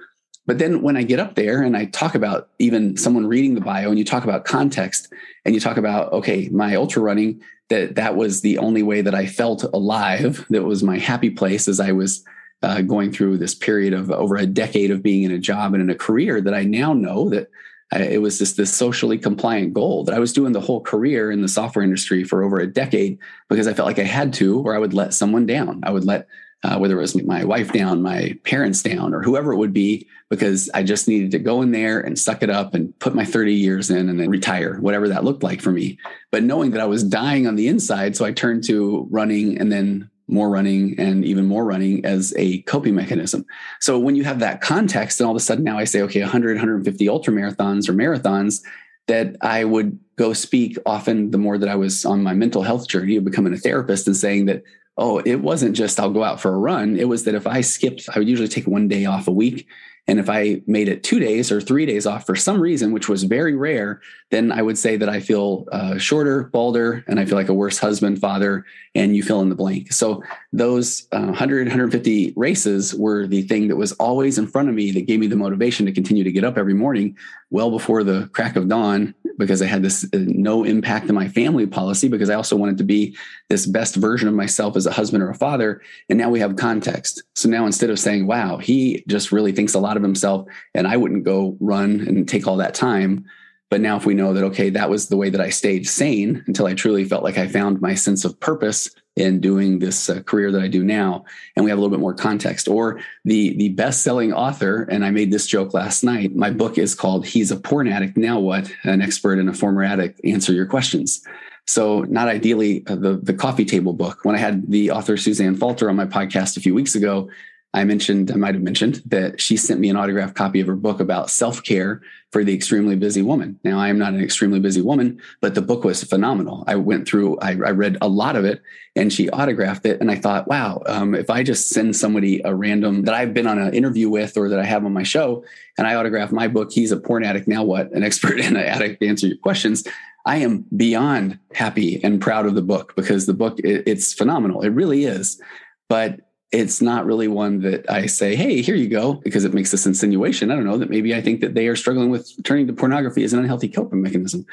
but 0.46 0.58
then 0.58 0.82
when 0.82 0.96
I 0.96 1.04
get 1.04 1.20
up 1.20 1.36
there 1.36 1.62
and 1.62 1.76
I 1.76 1.84
talk 1.84 2.16
about 2.16 2.48
even 2.58 2.96
someone 2.96 3.26
reading 3.26 3.54
the 3.54 3.60
bio 3.60 3.88
and 3.88 3.98
you 3.98 4.04
talk 4.04 4.24
about 4.24 4.44
context 4.44 5.12
and 5.44 5.54
you 5.54 5.60
talk 5.60 5.76
about, 5.76 6.12
okay, 6.12 6.48
my 6.48 6.74
ultra 6.74 7.02
running, 7.02 7.40
that 7.68 7.94
that 7.94 8.16
was 8.16 8.40
the 8.40 8.58
only 8.58 8.82
way 8.82 9.00
that 9.00 9.14
I 9.14 9.26
felt 9.26 9.62
alive. 9.62 10.44
That 10.50 10.64
was 10.64 10.82
my 10.82 10.98
happy 10.98 11.30
place 11.30 11.68
as 11.68 11.78
I 11.78 11.92
was 11.92 12.24
uh, 12.62 12.80
going 12.82 13.12
through 13.12 13.38
this 13.38 13.54
period 13.54 13.92
of 13.92 14.10
over 14.10 14.36
a 14.36 14.44
decade 14.44 14.90
of 14.90 15.04
being 15.04 15.22
in 15.22 15.30
a 15.30 15.38
job 15.38 15.72
and 15.72 15.82
in 15.82 15.88
a 15.88 15.94
career 15.94 16.40
that 16.40 16.52
I 16.52 16.64
now 16.64 16.94
know 16.94 17.28
that 17.30 17.48
It 17.92 18.22
was 18.22 18.38
just 18.38 18.56
this 18.56 18.72
socially 18.72 19.18
compliant 19.18 19.74
goal 19.74 20.04
that 20.04 20.14
I 20.14 20.20
was 20.20 20.32
doing 20.32 20.52
the 20.52 20.60
whole 20.60 20.80
career 20.80 21.30
in 21.30 21.42
the 21.42 21.48
software 21.48 21.84
industry 21.84 22.22
for 22.22 22.44
over 22.44 22.60
a 22.60 22.66
decade 22.66 23.18
because 23.48 23.66
I 23.66 23.74
felt 23.74 23.86
like 23.86 23.98
I 23.98 24.04
had 24.04 24.32
to, 24.34 24.60
or 24.60 24.76
I 24.76 24.78
would 24.78 24.94
let 24.94 25.12
someone 25.12 25.44
down. 25.44 25.80
I 25.82 25.90
would 25.90 26.04
let 26.04 26.28
uh, 26.62 26.76
whether 26.78 26.98
it 26.98 27.00
was 27.00 27.20
my 27.22 27.44
wife 27.44 27.72
down, 27.72 28.02
my 28.02 28.38
parents 28.44 28.82
down, 28.82 29.14
or 29.14 29.22
whoever 29.22 29.52
it 29.52 29.56
would 29.56 29.72
be, 29.72 30.06
because 30.28 30.68
I 30.74 30.82
just 30.82 31.08
needed 31.08 31.30
to 31.30 31.38
go 31.38 31.62
in 31.62 31.70
there 31.70 32.00
and 32.00 32.18
suck 32.18 32.42
it 32.42 32.50
up 32.50 32.74
and 32.74 32.96
put 32.98 33.14
my 33.14 33.24
30 33.24 33.54
years 33.54 33.90
in 33.90 34.08
and 34.08 34.20
then 34.20 34.28
retire, 34.28 34.78
whatever 34.78 35.08
that 35.08 35.24
looked 35.24 35.42
like 35.42 35.62
for 35.62 35.72
me. 35.72 35.98
But 36.30 36.42
knowing 36.42 36.72
that 36.72 36.80
I 36.80 36.86
was 36.86 37.02
dying 37.02 37.46
on 37.46 37.56
the 37.56 37.68
inside, 37.68 38.14
so 38.14 38.24
I 38.24 38.32
turned 38.32 38.64
to 38.64 39.08
running 39.10 39.58
and 39.58 39.72
then 39.72 40.09
more 40.30 40.48
running 40.48 40.94
and 40.98 41.24
even 41.24 41.46
more 41.46 41.64
running 41.64 42.04
as 42.04 42.32
a 42.36 42.62
coping 42.62 42.94
mechanism. 42.94 43.44
So 43.80 43.98
when 43.98 44.16
you 44.16 44.24
have 44.24 44.38
that 44.40 44.60
context, 44.60 45.20
and 45.20 45.26
all 45.26 45.32
of 45.32 45.36
a 45.36 45.40
sudden 45.40 45.64
now 45.64 45.78
I 45.78 45.84
say, 45.84 46.02
okay, 46.02 46.20
100, 46.20 46.56
150 46.56 47.08
ultra 47.08 47.32
marathons 47.32 47.88
or 47.88 47.92
marathons, 47.92 48.62
that 49.06 49.36
I 49.40 49.64
would 49.64 49.98
go 50.16 50.32
speak 50.32 50.78
often 50.86 51.30
the 51.30 51.38
more 51.38 51.58
that 51.58 51.68
I 51.68 51.74
was 51.74 52.04
on 52.04 52.22
my 52.22 52.34
mental 52.34 52.62
health 52.62 52.88
journey 52.88 53.16
of 53.16 53.24
becoming 53.24 53.52
a 53.52 53.58
therapist 53.58 54.06
and 54.06 54.16
saying 54.16 54.46
that 54.46 54.62
oh, 54.96 55.18
it 55.18 55.36
wasn't 55.36 55.74
just 55.74 55.98
I'll 55.98 56.10
go 56.10 56.22
out 56.22 56.40
for 56.40 56.54
a 56.54 56.58
run. 56.58 56.96
It 56.98 57.08
was 57.08 57.24
that 57.24 57.34
if 57.34 57.46
I 57.46 57.62
skipped, 57.62 58.08
I 58.14 58.18
would 58.18 58.28
usually 58.28 58.48
take 58.48 58.66
one 58.66 58.86
day 58.86 59.06
off 59.06 59.28
a 59.28 59.32
week. 59.32 59.66
And 60.06 60.18
if 60.18 60.28
I 60.28 60.60
made 60.66 60.88
it 60.88 61.02
two 61.02 61.20
days 61.20 61.52
or 61.52 61.60
three 61.60 61.86
days 61.86 62.06
off 62.06 62.26
for 62.26 62.34
some 62.36 62.60
reason, 62.60 62.92
which 62.92 63.08
was 63.08 63.22
very 63.22 63.54
rare, 63.54 64.00
then 64.30 64.50
I 64.50 64.60
would 64.60 64.76
say 64.76 64.96
that 64.96 65.08
I 65.08 65.20
feel 65.20 65.66
uh, 65.72 65.98
shorter, 65.98 66.44
balder, 66.44 67.04
and 67.06 67.20
I 67.20 67.24
feel 67.24 67.36
like 67.36 67.48
a 67.48 67.54
worse 67.54 67.78
husband, 67.78 68.20
father, 68.20 68.66
and 68.94 69.14
you 69.14 69.22
fill 69.22 69.40
in 69.40 69.48
the 69.48 69.54
blank. 69.54 69.92
So 69.92 70.22
those 70.52 71.06
uh, 71.12 71.20
100, 71.20 71.68
150 71.68 72.32
races 72.36 72.94
were 72.94 73.26
the 73.26 73.42
thing 73.42 73.68
that 73.68 73.76
was 73.76 73.92
always 73.92 74.36
in 74.36 74.48
front 74.48 74.68
of 74.68 74.74
me 74.74 74.90
that 74.92 75.06
gave 75.06 75.20
me 75.20 75.28
the 75.28 75.36
motivation 75.36 75.86
to 75.86 75.92
continue 75.92 76.24
to 76.24 76.32
get 76.32 76.44
up 76.44 76.58
every 76.58 76.74
morning 76.74 77.16
well 77.50 77.70
before 77.70 78.02
the 78.02 78.28
crack 78.32 78.56
of 78.56 78.68
dawn 78.68 79.14
because 79.38 79.62
I 79.62 79.66
had 79.66 79.82
this 79.82 80.04
uh, 80.12 80.18
no 80.18 80.64
impact 80.64 81.08
in 81.08 81.14
my 81.14 81.28
family 81.28 81.66
policy 81.66 82.08
because 82.08 82.30
I 82.30 82.34
also 82.34 82.56
wanted 82.56 82.78
to 82.78 82.84
be 82.84 83.16
this 83.48 83.64
best 83.64 83.94
version 83.96 84.28
of 84.28 84.34
myself 84.34 84.76
as 84.76 84.86
a 84.86 84.92
husband 84.92 85.22
or 85.22 85.30
a 85.30 85.34
father. 85.34 85.80
And 86.08 86.18
now 86.18 86.28
we 86.28 86.40
have 86.40 86.56
context. 86.56 87.22
So 87.34 87.48
now 87.48 87.66
instead 87.66 87.90
of 87.90 87.98
saying, 87.98 88.26
wow, 88.26 88.58
he 88.58 89.04
just 89.06 89.30
really 89.30 89.52
thinks 89.52 89.74
a 89.74 89.80
lot 89.80 89.96
of 89.96 90.02
himself 90.02 90.46
and 90.74 90.86
I 90.86 90.96
wouldn't 90.96 91.24
go 91.24 91.56
run 91.60 92.00
and 92.00 92.28
take 92.28 92.46
all 92.46 92.56
that 92.56 92.74
time. 92.74 93.24
But 93.70 93.80
now 93.80 93.96
if 93.96 94.04
we 94.04 94.14
know 94.14 94.32
that, 94.34 94.44
okay, 94.44 94.68
that 94.70 94.90
was 94.90 95.08
the 95.08 95.16
way 95.16 95.30
that 95.30 95.40
I 95.40 95.50
stayed 95.50 95.88
sane 95.88 96.42
until 96.46 96.66
I 96.66 96.74
truly 96.74 97.04
felt 97.04 97.22
like 97.22 97.38
I 97.38 97.46
found 97.46 97.80
my 97.80 97.94
sense 97.94 98.24
of 98.24 98.38
purpose 98.40 98.90
in 99.16 99.40
doing 99.40 99.78
this 99.78 100.10
uh, 100.10 100.22
career 100.22 100.50
that 100.50 100.62
I 100.62 100.68
do 100.68 100.82
now, 100.82 101.24
and 101.54 101.64
we 101.64 101.70
have 101.70 101.78
a 101.78 101.80
little 101.80 101.96
bit 101.96 102.02
more 102.02 102.14
context. 102.14 102.68
Or 102.68 103.00
the 103.24 103.56
the 103.56 103.70
best 103.70 104.02
selling 104.02 104.32
author, 104.32 104.82
and 104.84 105.04
I 105.04 105.10
made 105.10 105.30
this 105.30 105.46
joke 105.46 105.74
last 105.74 106.02
night. 106.02 106.34
My 106.34 106.50
book 106.50 106.78
is 106.78 106.94
called 106.94 107.26
"He's 107.26 107.50
a 107.50 107.56
Porn 107.56 107.88
Addict 107.88 108.16
Now 108.16 108.38
What." 108.38 108.72
An 108.84 109.02
expert 109.02 109.38
and 109.38 109.48
a 109.48 109.54
former 109.54 109.84
addict 109.84 110.20
answer 110.24 110.52
your 110.52 110.66
questions. 110.66 111.22
So, 111.66 112.02
not 112.02 112.28
ideally 112.28 112.84
uh, 112.86 112.96
the 112.96 113.20
the 113.22 113.34
coffee 113.34 113.64
table 113.64 113.92
book. 113.92 114.24
When 114.24 114.34
I 114.34 114.38
had 114.38 114.70
the 114.70 114.90
author 114.90 115.16
Suzanne 115.16 115.56
Falter 115.56 115.88
on 115.88 115.96
my 115.96 116.06
podcast 116.06 116.56
a 116.56 116.60
few 116.60 116.74
weeks 116.74 116.94
ago, 116.94 117.28
I 117.72 117.84
mentioned, 117.84 118.32
I 118.32 118.34
might 118.34 118.54
have 118.54 118.64
mentioned 118.64 119.00
that 119.06 119.40
she 119.40 119.56
sent 119.56 119.78
me 119.78 119.88
an 119.90 119.96
autographed 119.96 120.34
copy 120.34 120.60
of 120.60 120.66
her 120.66 120.74
book 120.74 120.98
about 120.98 121.30
self 121.30 121.62
care 121.62 122.02
for 122.32 122.42
the 122.42 122.54
extremely 122.54 122.96
busy 122.96 123.22
woman. 123.22 123.60
Now, 123.62 123.78
I 123.78 123.88
am 123.88 123.98
not 123.98 124.12
an 124.12 124.20
extremely 124.20 124.58
busy 124.58 124.80
woman, 124.80 125.20
but 125.40 125.54
the 125.54 125.62
book 125.62 125.84
was 125.84 126.02
phenomenal. 126.02 126.64
I 126.66 126.76
went 126.76 127.06
through, 127.06 127.38
I, 127.38 127.50
I 127.50 127.70
read 127.70 127.96
a 128.00 128.08
lot 128.08 128.34
of 128.34 128.44
it, 128.44 128.60
and 128.96 129.12
she 129.12 129.30
autographed 129.30 129.86
it. 129.86 130.00
And 130.00 130.10
I 130.10 130.16
thought, 130.16 130.48
wow, 130.48 130.82
um, 130.86 131.14
if 131.14 131.30
I 131.30 131.44
just 131.44 131.68
send 131.68 131.94
somebody 131.94 132.40
a 132.44 132.54
random 132.54 133.02
that 133.04 133.14
I've 133.14 133.34
been 133.34 133.46
on 133.46 133.58
an 133.58 133.72
interview 133.72 134.10
with 134.10 134.36
or 134.36 134.48
that 134.48 134.58
I 134.58 134.64
have 134.64 134.84
on 134.84 134.92
my 134.92 135.04
show, 135.04 135.44
and 135.78 135.86
I 135.86 135.94
autograph 135.94 136.32
my 136.32 136.48
book, 136.48 136.72
He's 136.72 136.90
a 136.90 136.96
Porn 136.96 137.24
Addict. 137.24 137.46
Now 137.46 137.62
what? 137.62 137.92
An 137.92 138.02
expert 138.02 138.40
and 138.40 138.56
an 138.56 138.64
addict 138.64 139.00
to 139.00 139.08
answer 139.08 139.28
your 139.28 139.38
questions. 139.38 139.86
I 140.26 140.38
am 140.38 140.66
beyond 140.76 141.38
happy 141.54 142.02
and 142.02 142.20
proud 142.20 142.46
of 142.46 142.54
the 142.54 142.62
book 142.62 142.94
because 142.96 143.26
the 143.26 143.32
book, 143.32 143.60
it, 143.60 143.84
it's 143.86 144.12
phenomenal. 144.12 144.62
It 144.62 144.70
really 144.70 145.04
is. 145.04 145.40
But 145.88 146.20
it's 146.52 146.82
not 146.82 147.06
really 147.06 147.28
one 147.28 147.60
that 147.60 147.88
I 147.88 148.06
say, 148.06 148.34
hey, 148.34 148.60
here 148.60 148.74
you 148.74 148.88
go, 148.88 149.14
because 149.14 149.44
it 149.44 149.54
makes 149.54 149.70
this 149.70 149.86
insinuation. 149.86 150.50
I 150.50 150.56
don't 150.56 150.64
know 150.64 150.78
that 150.78 150.90
maybe 150.90 151.14
I 151.14 151.20
think 151.20 151.40
that 151.42 151.54
they 151.54 151.68
are 151.68 151.76
struggling 151.76 152.10
with 152.10 152.42
turning 152.42 152.66
to 152.66 152.72
pornography 152.72 153.22
as 153.22 153.32
an 153.32 153.38
unhealthy 153.38 153.68
coping 153.68 154.02
mechanism. 154.02 154.44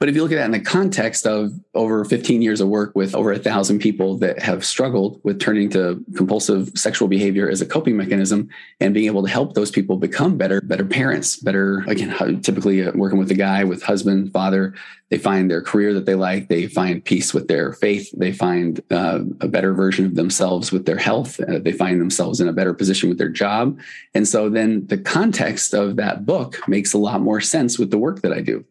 But 0.00 0.08
if 0.08 0.16
you 0.16 0.22
look 0.22 0.32
at 0.32 0.36
that 0.36 0.46
in 0.46 0.50
the 0.50 0.60
context 0.60 1.28
of 1.28 1.52
over 1.74 2.04
15 2.04 2.42
years 2.42 2.60
of 2.60 2.68
work 2.68 2.92
with 2.96 3.14
over 3.14 3.30
a 3.30 3.38
thousand 3.38 3.78
people 3.78 4.18
that 4.18 4.40
have 4.40 4.64
struggled 4.64 5.20
with 5.22 5.38
turning 5.38 5.70
to 5.70 6.04
compulsive 6.16 6.72
sexual 6.74 7.06
behavior 7.06 7.48
as 7.48 7.60
a 7.60 7.66
coping 7.66 7.96
mechanism 7.96 8.48
and 8.80 8.92
being 8.92 9.06
able 9.06 9.22
to 9.22 9.30
help 9.30 9.54
those 9.54 9.70
people 9.70 9.96
become 9.96 10.36
better, 10.36 10.60
better 10.60 10.84
parents, 10.84 11.36
better, 11.36 11.84
again, 11.86 12.40
typically 12.40 12.84
uh, 12.84 12.90
working 12.96 13.18
with 13.18 13.30
a 13.30 13.34
guy, 13.34 13.62
with 13.62 13.80
husband, 13.82 14.32
father, 14.32 14.74
they 15.10 15.18
find 15.18 15.48
their 15.48 15.62
career 15.62 15.94
that 15.94 16.06
they 16.06 16.16
like. 16.16 16.48
They 16.48 16.66
find 16.66 17.04
peace 17.04 17.32
with 17.32 17.46
their 17.46 17.72
faith. 17.72 18.10
They 18.16 18.32
find 18.32 18.80
uh, 18.90 19.20
a 19.40 19.46
better 19.46 19.72
version 19.72 20.06
of 20.06 20.16
themselves 20.16 20.72
with 20.72 20.86
their 20.86 20.96
health. 20.96 21.38
Uh, 21.48 21.58
they 21.58 21.72
find 21.72 22.00
themselves 22.00 22.40
in 22.40 22.48
a 22.48 22.52
better 22.52 22.74
position 22.74 23.08
with 23.08 23.18
their 23.18 23.28
job. 23.28 23.78
And 24.14 24.26
so 24.26 24.48
then 24.48 24.86
the 24.86 24.98
context 24.98 25.74
of 25.74 25.96
that 25.96 26.26
book 26.26 26.60
makes 26.68 26.92
a 26.92 26.98
lot 26.98 27.20
more 27.20 27.40
sense 27.40 27.78
with 27.78 27.90
the 27.90 27.98
work 27.98 28.22
that 28.22 28.32
I 28.32 28.40
do. 28.40 28.64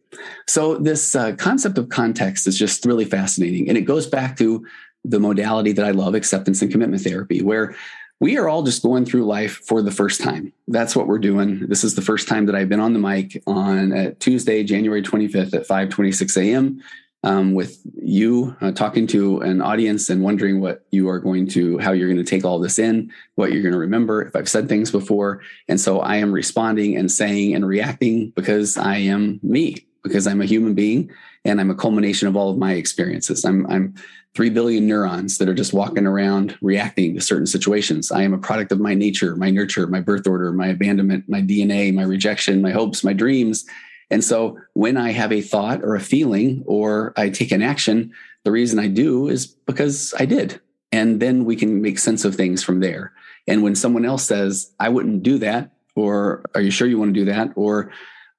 So 0.47 0.77
this 0.77 1.15
uh, 1.15 1.35
concept 1.35 1.77
of 1.77 1.89
context 1.89 2.47
is 2.47 2.57
just 2.57 2.85
really 2.85 3.05
fascinating. 3.05 3.69
And 3.69 3.77
it 3.77 3.81
goes 3.81 4.07
back 4.07 4.37
to 4.37 4.65
the 5.05 5.19
modality 5.19 5.73
that 5.73 5.85
I 5.85 5.91
love, 5.91 6.15
acceptance 6.15 6.61
and 6.61 6.71
commitment 6.71 7.03
therapy, 7.03 7.41
where 7.41 7.75
we 8.19 8.37
are 8.37 8.47
all 8.47 8.63
just 8.63 8.83
going 8.83 9.05
through 9.05 9.25
life 9.25 9.57
for 9.65 9.81
the 9.81 9.91
first 9.91 10.21
time. 10.21 10.53
That's 10.69 10.95
what 10.95 11.07
we're 11.07 11.19
doing. 11.19 11.67
This 11.67 11.83
is 11.83 11.95
the 11.95 12.01
first 12.01 12.27
time 12.27 12.45
that 12.45 12.55
I've 12.55 12.69
been 12.69 12.79
on 12.79 12.93
the 12.93 12.99
mic 12.99 13.43
on 13.45 13.91
uh, 13.91 14.11
Tuesday, 14.19 14.63
January 14.63 15.01
25th 15.01 15.53
at 15.53 15.67
5:26 15.67 16.37
a.m. 16.37 16.81
Um, 17.25 17.53
with 17.53 17.79
you 17.95 18.53
uh, 18.59 18.73
talking 18.73 19.07
to 19.07 19.39
an 19.39 19.61
audience 19.61 20.09
and 20.09 20.21
wondering 20.21 20.59
what 20.59 20.85
you 20.91 21.07
are 21.07 21.19
going 21.19 21.47
to, 21.51 21.77
how 21.77 21.93
you're 21.93 22.09
going 22.09 22.23
to 22.23 22.29
take 22.29 22.43
all 22.43 22.59
this 22.59 22.77
in, 22.77 23.13
what 23.35 23.53
you're 23.53 23.61
going 23.61 23.71
to 23.71 23.79
remember. 23.79 24.21
If 24.21 24.35
I've 24.35 24.49
said 24.49 24.67
things 24.67 24.91
before, 24.91 25.41
and 25.69 25.79
so 25.79 26.01
I 26.01 26.17
am 26.17 26.33
responding 26.33 26.97
and 26.97 27.09
saying 27.09 27.55
and 27.55 27.65
reacting 27.65 28.31
because 28.31 28.77
I 28.77 28.97
am 28.97 29.39
me, 29.41 29.85
because 30.03 30.27
I'm 30.27 30.41
a 30.41 30.45
human 30.45 30.73
being 30.73 31.11
and 31.45 31.61
I'm 31.61 31.71
a 31.71 31.75
culmination 31.75 32.27
of 32.27 32.35
all 32.35 32.49
of 32.51 32.57
my 32.57 32.73
experiences. 32.73 33.45
I'm 33.45 33.65
I'm 33.67 33.95
3 34.35 34.49
billion 34.49 34.87
neurons 34.87 35.37
that 35.37 35.47
are 35.47 35.53
just 35.53 35.73
walking 35.73 36.07
around 36.07 36.57
reacting 36.61 37.13
to 37.13 37.21
certain 37.21 37.45
situations. 37.45 38.11
I 38.11 38.23
am 38.23 38.33
a 38.33 38.39
product 38.39 38.71
of 38.71 38.79
my 38.79 38.95
nature, 38.95 39.35
my 39.35 39.51
nurture, 39.51 39.85
my 39.85 39.99
birth 39.99 40.25
order, 40.25 40.51
my 40.51 40.67
abandonment, 40.67 41.29
my 41.29 41.41
DNA, 41.41 41.93
my 41.93 42.03
rejection, 42.03 42.61
my 42.61 42.71
hopes, 42.71 43.03
my 43.03 43.13
dreams. 43.13 43.65
And 44.13 44.23
so 44.23 44.59
when 44.73 44.95
I 44.95 45.11
have 45.11 45.31
a 45.31 45.41
thought 45.41 45.81
or 45.83 45.95
a 45.95 45.99
feeling 45.99 46.61
or 46.67 47.13
I 47.17 47.31
take 47.31 47.51
an 47.51 47.63
action, 47.63 48.13
the 48.43 48.51
reason 48.51 48.77
I 48.77 48.85
do 48.85 49.27
is 49.27 49.47
because 49.47 50.13
I 50.19 50.25
did. 50.25 50.61
And 50.91 51.19
then 51.19 51.45
we 51.45 51.55
can 51.55 51.81
make 51.81 51.97
sense 51.97 52.23
of 52.23 52.35
things 52.35 52.63
from 52.63 52.79
there. 52.79 53.11
And 53.47 53.63
when 53.63 53.73
someone 53.73 54.05
else 54.05 54.23
says, 54.23 54.71
I 54.79 54.89
wouldn't 54.89 55.23
do 55.23 55.39
that, 55.39 55.71
or 55.95 56.45
are 56.53 56.61
you 56.61 56.69
sure 56.69 56.87
you 56.87 56.99
want 56.99 57.15
to 57.15 57.19
do 57.21 57.25
that? 57.25 57.53
Or 57.55 57.91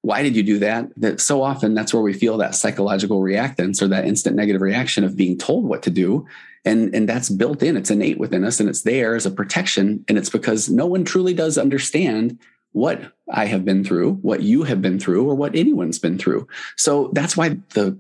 why 0.03 0.23
did 0.23 0.37
you 0.37 0.45
do 0.45 0.61
that? 0.61 0.91
That 0.97 1.21
so 1.21 1.43
often 1.43 1.75
that's 1.75 1.93
where 1.93 2.05
we 2.05 2.13
feel 2.13 2.37
that 2.37 2.55
psychological 2.55 3.21
reactance 3.21 3.83
or 3.83 3.89
that 3.89 4.07
instant 4.07 4.37
negative 4.37 4.63
reaction 4.63 5.03
of 5.03 5.17
being 5.17 5.37
told 5.37 5.65
what 5.65 5.83
to 5.83 5.91
do. 5.91 6.25
And, 6.65 6.95
and 6.95 7.09
that's 7.09 7.29
built 7.29 7.65
in, 7.65 7.77
it's 7.77 7.91
innate 7.91 8.19
within 8.19 8.45
us 8.45 8.61
and 8.61 8.69
it's 8.69 8.83
there 8.83 9.17
as 9.17 9.27
a 9.27 9.31
protection. 9.33 10.05
And 10.07 10.19
it's 10.19 10.31
because 10.31 10.71
no 10.71 10.87
one 10.87 11.05
truly 11.05 11.35
does 11.35 11.59
understand 11.59 12.39
what 12.75 13.13
I 13.31 13.47
have 13.47 13.65
been 13.65 13.85
through, 13.85 14.15
what 14.15 14.43
you 14.43 14.65
have 14.65 14.83
been 14.83 14.99
through, 14.99 15.31
or 15.31 15.37
what 15.37 15.55
anyone's 15.55 16.01
been 16.01 16.19
through. 16.19 16.49
So 16.77 17.11
that's 17.13 17.37
why 17.37 17.61
the 17.73 17.99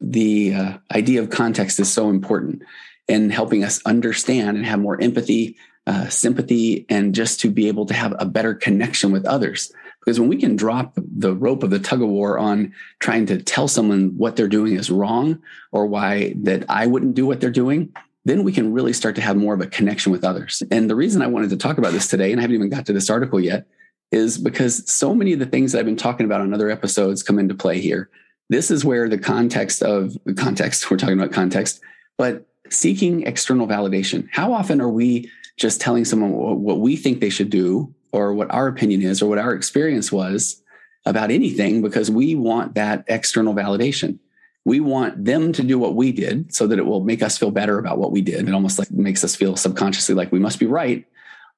the 0.00 0.54
uh, 0.54 0.78
idea 0.92 1.22
of 1.22 1.30
context 1.30 1.80
is 1.80 1.90
so 1.90 2.10
important 2.10 2.62
in 3.08 3.30
helping 3.30 3.64
us 3.64 3.80
understand 3.86 4.56
and 4.56 4.66
have 4.66 4.80
more 4.80 5.00
empathy, 5.00 5.56
uh, 5.86 6.08
sympathy, 6.08 6.84
and 6.88 7.14
just 7.14 7.40
to 7.40 7.50
be 7.50 7.68
able 7.68 7.86
to 7.86 7.94
have 7.94 8.14
a 8.18 8.26
better 8.26 8.54
connection 8.54 9.12
with 9.12 9.24
others. 9.24 9.72
Because 10.00 10.18
when 10.18 10.28
we 10.28 10.36
can 10.36 10.56
drop 10.56 10.94
the 10.96 11.34
rope 11.34 11.62
of 11.62 11.70
the 11.70 11.78
tug 11.78 12.02
of 12.02 12.08
war 12.08 12.38
on 12.38 12.74
trying 12.98 13.26
to 13.26 13.40
tell 13.40 13.68
someone 13.68 14.18
what 14.18 14.34
they're 14.34 14.48
doing 14.48 14.74
is 14.74 14.90
wrong 14.90 15.40
or 15.70 15.86
why 15.86 16.34
that 16.42 16.64
I 16.68 16.88
wouldn't 16.88 17.14
do 17.14 17.24
what 17.24 17.40
they're 17.40 17.50
doing, 17.50 17.94
then 18.24 18.42
we 18.42 18.52
can 18.52 18.72
really 18.72 18.92
start 18.92 19.14
to 19.14 19.22
have 19.22 19.36
more 19.36 19.54
of 19.54 19.60
a 19.60 19.66
connection 19.68 20.10
with 20.10 20.24
others. 20.24 20.62
And 20.72 20.90
the 20.90 20.96
reason 20.96 21.22
I 21.22 21.28
wanted 21.28 21.50
to 21.50 21.56
talk 21.56 21.78
about 21.78 21.92
this 21.92 22.08
today, 22.08 22.32
and 22.32 22.40
I 22.40 22.42
haven't 22.42 22.56
even 22.56 22.68
got 22.68 22.86
to 22.86 22.92
this 22.92 23.08
article 23.08 23.38
yet, 23.38 23.68
is 24.12 24.38
because 24.38 24.90
so 24.90 25.14
many 25.14 25.32
of 25.32 25.38
the 25.38 25.46
things 25.46 25.72
that 25.72 25.80
I've 25.80 25.86
been 25.86 25.96
talking 25.96 26.26
about 26.26 26.40
on 26.40 26.54
other 26.54 26.70
episodes 26.70 27.22
come 27.22 27.38
into 27.38 27.54
play 27.54 27.80
here. 27.80 28.08
This 28.48 28.70
is 28.70 28.84
where 28.84 29.08
the 29.08 29.18
context 29.18 29.82
of 29.82 30.16
context, 30.36 30.90
we're 30.90 30.96
talking 30.96 31.18
about 31.18 31.32
context, 31.32 31.80
but 32.16 32.46
seeking 32.70 33.22
external 33.22 33.66
validation. 33.66 34.28
How 34.32 34.52
often 34.52 34.80
are 34.80 34.88
we 34.88 35.30
just 35.56 35.80
telling 35.80 36.04
someone 36.04 36.32
what 36.62 36.78
we 36.78 36.96
think 36.96 37.20
they 37.20 37.30
should 37.30 37.50
do 37.50 37.92
or 38.12 38.34
what 38.34 38.50
our 38.52 38.68
opinion 38.68 39.02
is 39.02 39.22
or 39.22 39.28
what 39.28 39.38
our 39.38 39.52
experience 39.52 40.12
was 40.12 40.62
about 41.04 41.30
anything 41.30 41.82
because 41.82 42.10
we 42.10 42.34
want 42.34 42.74
that 42.74 43.04
external 43.08 43.54
validation? 43.54 44.18
We 44.64 44.80
want 44.80 45.24
them 45.24 45.52
to 45.52 45.62
do 45.62 45.78
what 45.78 45.94
we 45.94 46.10
did 46.10 46.52
so 46.52 46.66
that 46.66 46.78
it 46.78 46.86
will 46.86 47.04
make 47.04 47.22
us 47.22 47.38
feel 47.38 47.52
better 47.52 47.78
about 47.78 47.98
what 47.98 48.10
we 48.10 48.20
did. 48.20 48.48
It 48.48 48.54
almost 48.54 48.78
like 48.78 48.90
makes 48.90 49.22
us 49.22 49.36
feel 49.36 49.56
subconsciously 49.56 50.14
like 50.14 50.32
we 50.32 50.40
must 50.40 50.58
be 50.58 50.66
right. 50.66 51.04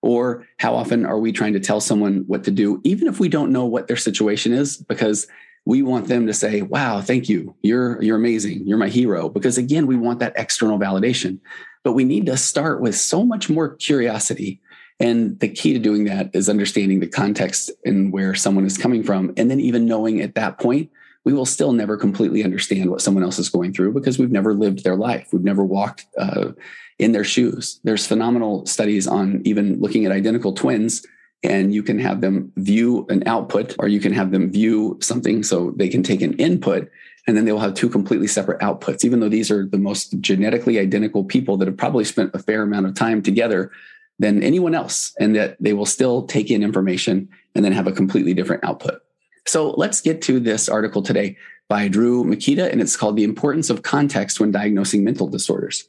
Or 0.03 0.47
how 0.59 0.75
often 0.75 1.05
are 1.05 1.19
we 1.19 1.33
trying 1.33 1.55
to 1.55 1.61
tell 1.61 1.81
someone 1.81 2.25
what 2.27 2.45
to 2.45 2.51
do, 2.51 2.81
even 2.85 3.09
if 3.09 3.19
we 3.19 3.29
don't 3.29 3.53
know 3.53 3.65
what 3.65 3.89
their 3.89 3.97
situation 3.97 4.53
is, 4.53 4.77
because 4.77 5.27
we 5.65 5.83
want 5.83 6.07
them 6.07 6.27
to 6.27 6.33
say, 6.33 6.63
wow, 6.63 7.01
thank 7.01 7.29
you. 7.29 7.55
You're, 7.63 8.01
you're 8.03 8.17
amazing. 8.17 8.67
You're 8.67 8.79
my 8.79 8.89
hero. 8.89 9.29
Because 9.29 9.59
again, 9.59 9.87
we 9.87 9.97
want 9.97 10.21
that 10.21 10.33
external 10.37 10.79
validation, 10.79 11.41
but 11.85 11.93
we 11.93 12.05
need 12.05 12.27
to 12.27 12.37
start 12.37 12.81
with 12.81 12.95
so 12.95 13.25
much 13.25 13.51
more 13.51 13.75
curiosity. 13.77 14.61
And 15.01 15.39
the 15.41 15.49
key 15.49 15.75
to 15.75 15.79
doing 15.79 16.05
that 16.05 16.31
is 16.33 16.49
understanding 16.49 17.01
the 17.01 17.07
context 17.07 17.71
and 17.85 18.13
where 18.13 18.35
someone 18.35 18.65
is 18.67 18.79
coming 18.79 19.03
from. 19.03 19.33
And 19.37 19.51
then 19.51 19.61
even 19.61 19.87
knowing 19.87 20.21
at 20.21 20.35
that 20.37 20.59
point, 20.59 20.91
we 21.25 21.33
will 21.33 21.45
still 21.45 21.73
never 21.73 21.97
completely 21.97 22.43
understand 22.43 22.91
what 22.91 23.03
someone 23.03 23.23
else 23.23 23.39
is 23.39 23.51
going 23.51 23.75
through 23.75 23.93
because 23.93 24.19
we've 24.19 24.31
never 24.31 24.55
lived 24.55 24.85
their 24.85 24.97
life. 24.97 25.29
We've 25.33 25.45
never 25.45 25.65
walked 25.65 26.07
uh, 26.17 26.53
in 26.99 27.13
their 27.13 27.25
shoes. 27.25 27.81
There's 27.85 28.07
phenomenal 28.07 28.67
studies 28.67 29.07
on 29.07 29.43
even 29.45 29.81
looking 29.81 30.05
at 30.05 30.13
identical 30.13 30.53
twins 30.53 31.07
and 31.43 31.73
you 31.73 31.83
can 31.83 31.99
have 32.01 32.21
them 32.21 32.53
view 32.57 33.07
an 33.09 33.23
output 33.27 33.77
or 33.79 33.87
you 33.89 34.01
can 34.01 34.13
have 34.13 34.33
them 34.33 34.51
view 34.51 34.99
something 35.01 35.43
so 35.43 35.73
they 35.77 35.89
can 35.89 36.03
take 36.03 36.21
an 36.21 36.35
input 36.35 36.91
and 37.27 37.37
then 37.37 37.45
they 37.45 37.53
will 37.53 37.61
have 37.61 37.75
two 37.75 37.89
completely 37.89 38.27
separate 38.27 38.61
outputs. 38.61 39.05
Even 39.05 39.21
though 39.21 39.29
these 39.29 39.51
are 39.51 39.67
the 39.67 39.79
most 39.79 40.19
genetically 40.21 40.79
identical 40.79 41.25
people 41.25 41.57
that 41.59 41.69
have 41.69 41.77
probably 41.77 42.05
spent 42.05 42.35
a 42.35 42.39
fair 42.39 42.63
amount 42.63 42.87
of 42.87 42.95
time 42.95 43.23
together 43.23 43.71
than 44.19 44.43
anyone 44.43 44.75
else 44.75 45.15
and 45.21 45.37
that 45.37 45.57
they 45.61 45.73
will 45.73 45.87
still 45.87 46.27
take 46.27 46.51
in 46.51 46.63
information 46.65 47.29
and 47.55 47.65
then 47.65 47.73
have 47.73 47.87
a 47.87 47.93
completely 47.93 48.35
different 48.35 48.65
output. 48.65 49.01
So 49.47 49.71
let's 49.71 50.01
get 50.01 50.21
to 50.23 50.41
this 50.41 50.69
article 50.69 51.03
today 51.03 51.37
by 51.69 51.87
drew 51.87 52.25
mikita 52.25 52.73
and 52.73 52.81
it's 52.81 52.97
called 52.97 53.17
the 53.17 53.25
importance 53.25 53.71
of 53.71 53.83
context 53.83 54.41
when 54.41 54.51
diagnosing 54.51 55.05
mental 55.05 55.29
disorders 55.29 55.89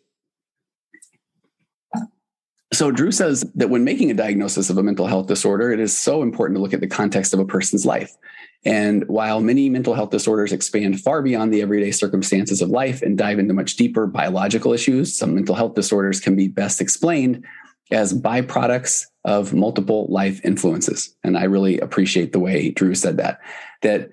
so, 2.71 2.91
Drew 2.91 3.12
says 3.12 3.49
that 3.55 3.71
when 3.71 3.84
making 3.84 4.12
a 4.12 4.13
diagnosis 4.13 4.69
of 4.69 4.77
a 4.77 4.84
mental 4.84 5.08
health 5.08 5.25
disorder, 5.25 5.71
it 5.71 5.79
is 5.79 5.97
so 5.97 6.21
important 6.21 6.55
to 6.58 6.62
look 6.62 6.73
at 6.73 6.82
the 6.82 6.88
context 6.88 7.34
of 7.34 7.39
a 7.39 7.45
person's 7.45 7.84
life. 7.84 8.15
And 8.63 9.08
while 9.08 9.41
many 9.41 9.69
mental 9.69 9.95
health 9.95 10.12
disorders 10.12 10.51
expand 10.51 11.01
far 11.01 11.23
beyond 11.23 11.51
the 11.51 11.62
everyday 11.63 11.91
circumstances 11.91 12.62
of 12.62 12.69
life 12.69 13.01
and 13.01 13.17
dive 13.17 13.39
into 13.39 13.55
much 13.55 13.75
deeper 13.75 14.05
biological 14.05 14.71
issues, 14.73 15.17
some 15.17 15.34
mental 15.34 15.55
health 15.55 15.73
disorders 15.73 16.19
can 16.19 16.36
be 16.36 16.47
best 16.47 16.79
explained 16.79 17.43
as 17.91 18.13
byproducts 18.13 19.05
of 19.25 19.53
multiple 19.53 20.05
life 20.10 20.39
influences. 20.45 21.15
And 21.23 21.38
I 21.38 21.45
really 21.45 21.79
appreciate 21.79 22.34
the 22.34 22.39
way 22.39 22.69
Drew 22.69 22.93
said 22.93 23.17
that, 23.17 23.39
that 23.82 24.12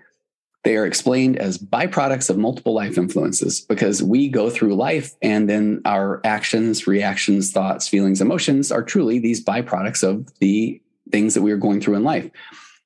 they 0.66 0.76
are 0.76 0.84
explained 0.84 1.36
as 1.36 1.58
byproducts 1.58 2.28
of 2.28 2.38
multiple 2.38 2.74
life 2.74 2.98
influences 2.98 3.60
because 3.60 4.02
we 4.02 4.28
go 4.28 4.50
through 4.50 4.74
life 4.74 5.14
and 5.22 5.48
then 5.48 5.80
our 5.84 6.20
actions, 6.24 6.88
reactions, 6.88 7.52
thoughts, 7.52 7.86
feelings, 7.86 8.20
emotions 8.20 8.72
are 8.72 8.82
truly 8.82 9.20
these 9.20 9.44
byproducts 9.44 10.02
of 10.02 10.26
the 10.40 10.82
things 11.12 11.34
that 11.34 11.42
we 11.42 11.52
are 11.52 11.56
going 11.56 11.80
through 11.80 11.94
in 11.94 12.02
life. 12.02 12.28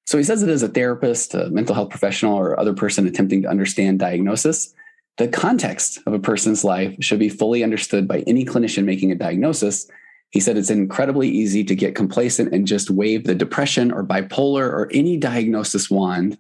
So 0.04 0.18
he 0.18 0.24
says 0.24 0.42
that 0.42 0.50
as 0.50 0.62
a 0.62 0.68
therapist, 0.68 1.32
a 1.32 1.48
mental 1.48 1.74
health 1.74 1.88
professional, 1.88 2.36
or 2.36 2.60
other 2.60 2.74
person 2.74 3.06
attempting 3.06 3.40
to 3.42 3.48
understand 3.48 3.98
diagnosis, 3.98 4.74
the 5.16 5.28
context 5.28 6.00
of 6.04 6.12
a 6.12 6.18
person's 6.18 6.62
life 6.62 6.94
should 7.00 7.18
be 7.18 7.30
fully 7.30 7.64
understood 7.64 8.06
by 8.06 8.18
any 8.26 8.44
clinician 8.44 8.84
making 8.84 9.10
a 9.10 9.14
diagnosis. 9.14 9.90
He 10.28 10.40
said 10.40 10.58
it's 10.58 10.68
incredibly 10.68 11.30
easy 11.30 11.64
to 11.64 11.74
get 11.74 11.94
complacent 11.94 12.52
and 12.52 12.66
just 12.66 12.90
wave 12.90 13.24
the 13.24 13.34
depression 13.34 13.90
or 13.90 14.04
bipolar 14.04 14.68
or 14.68 14.90
any 14.92 15.16
diagnosis 15.16 15.88
wand 15.88 16.36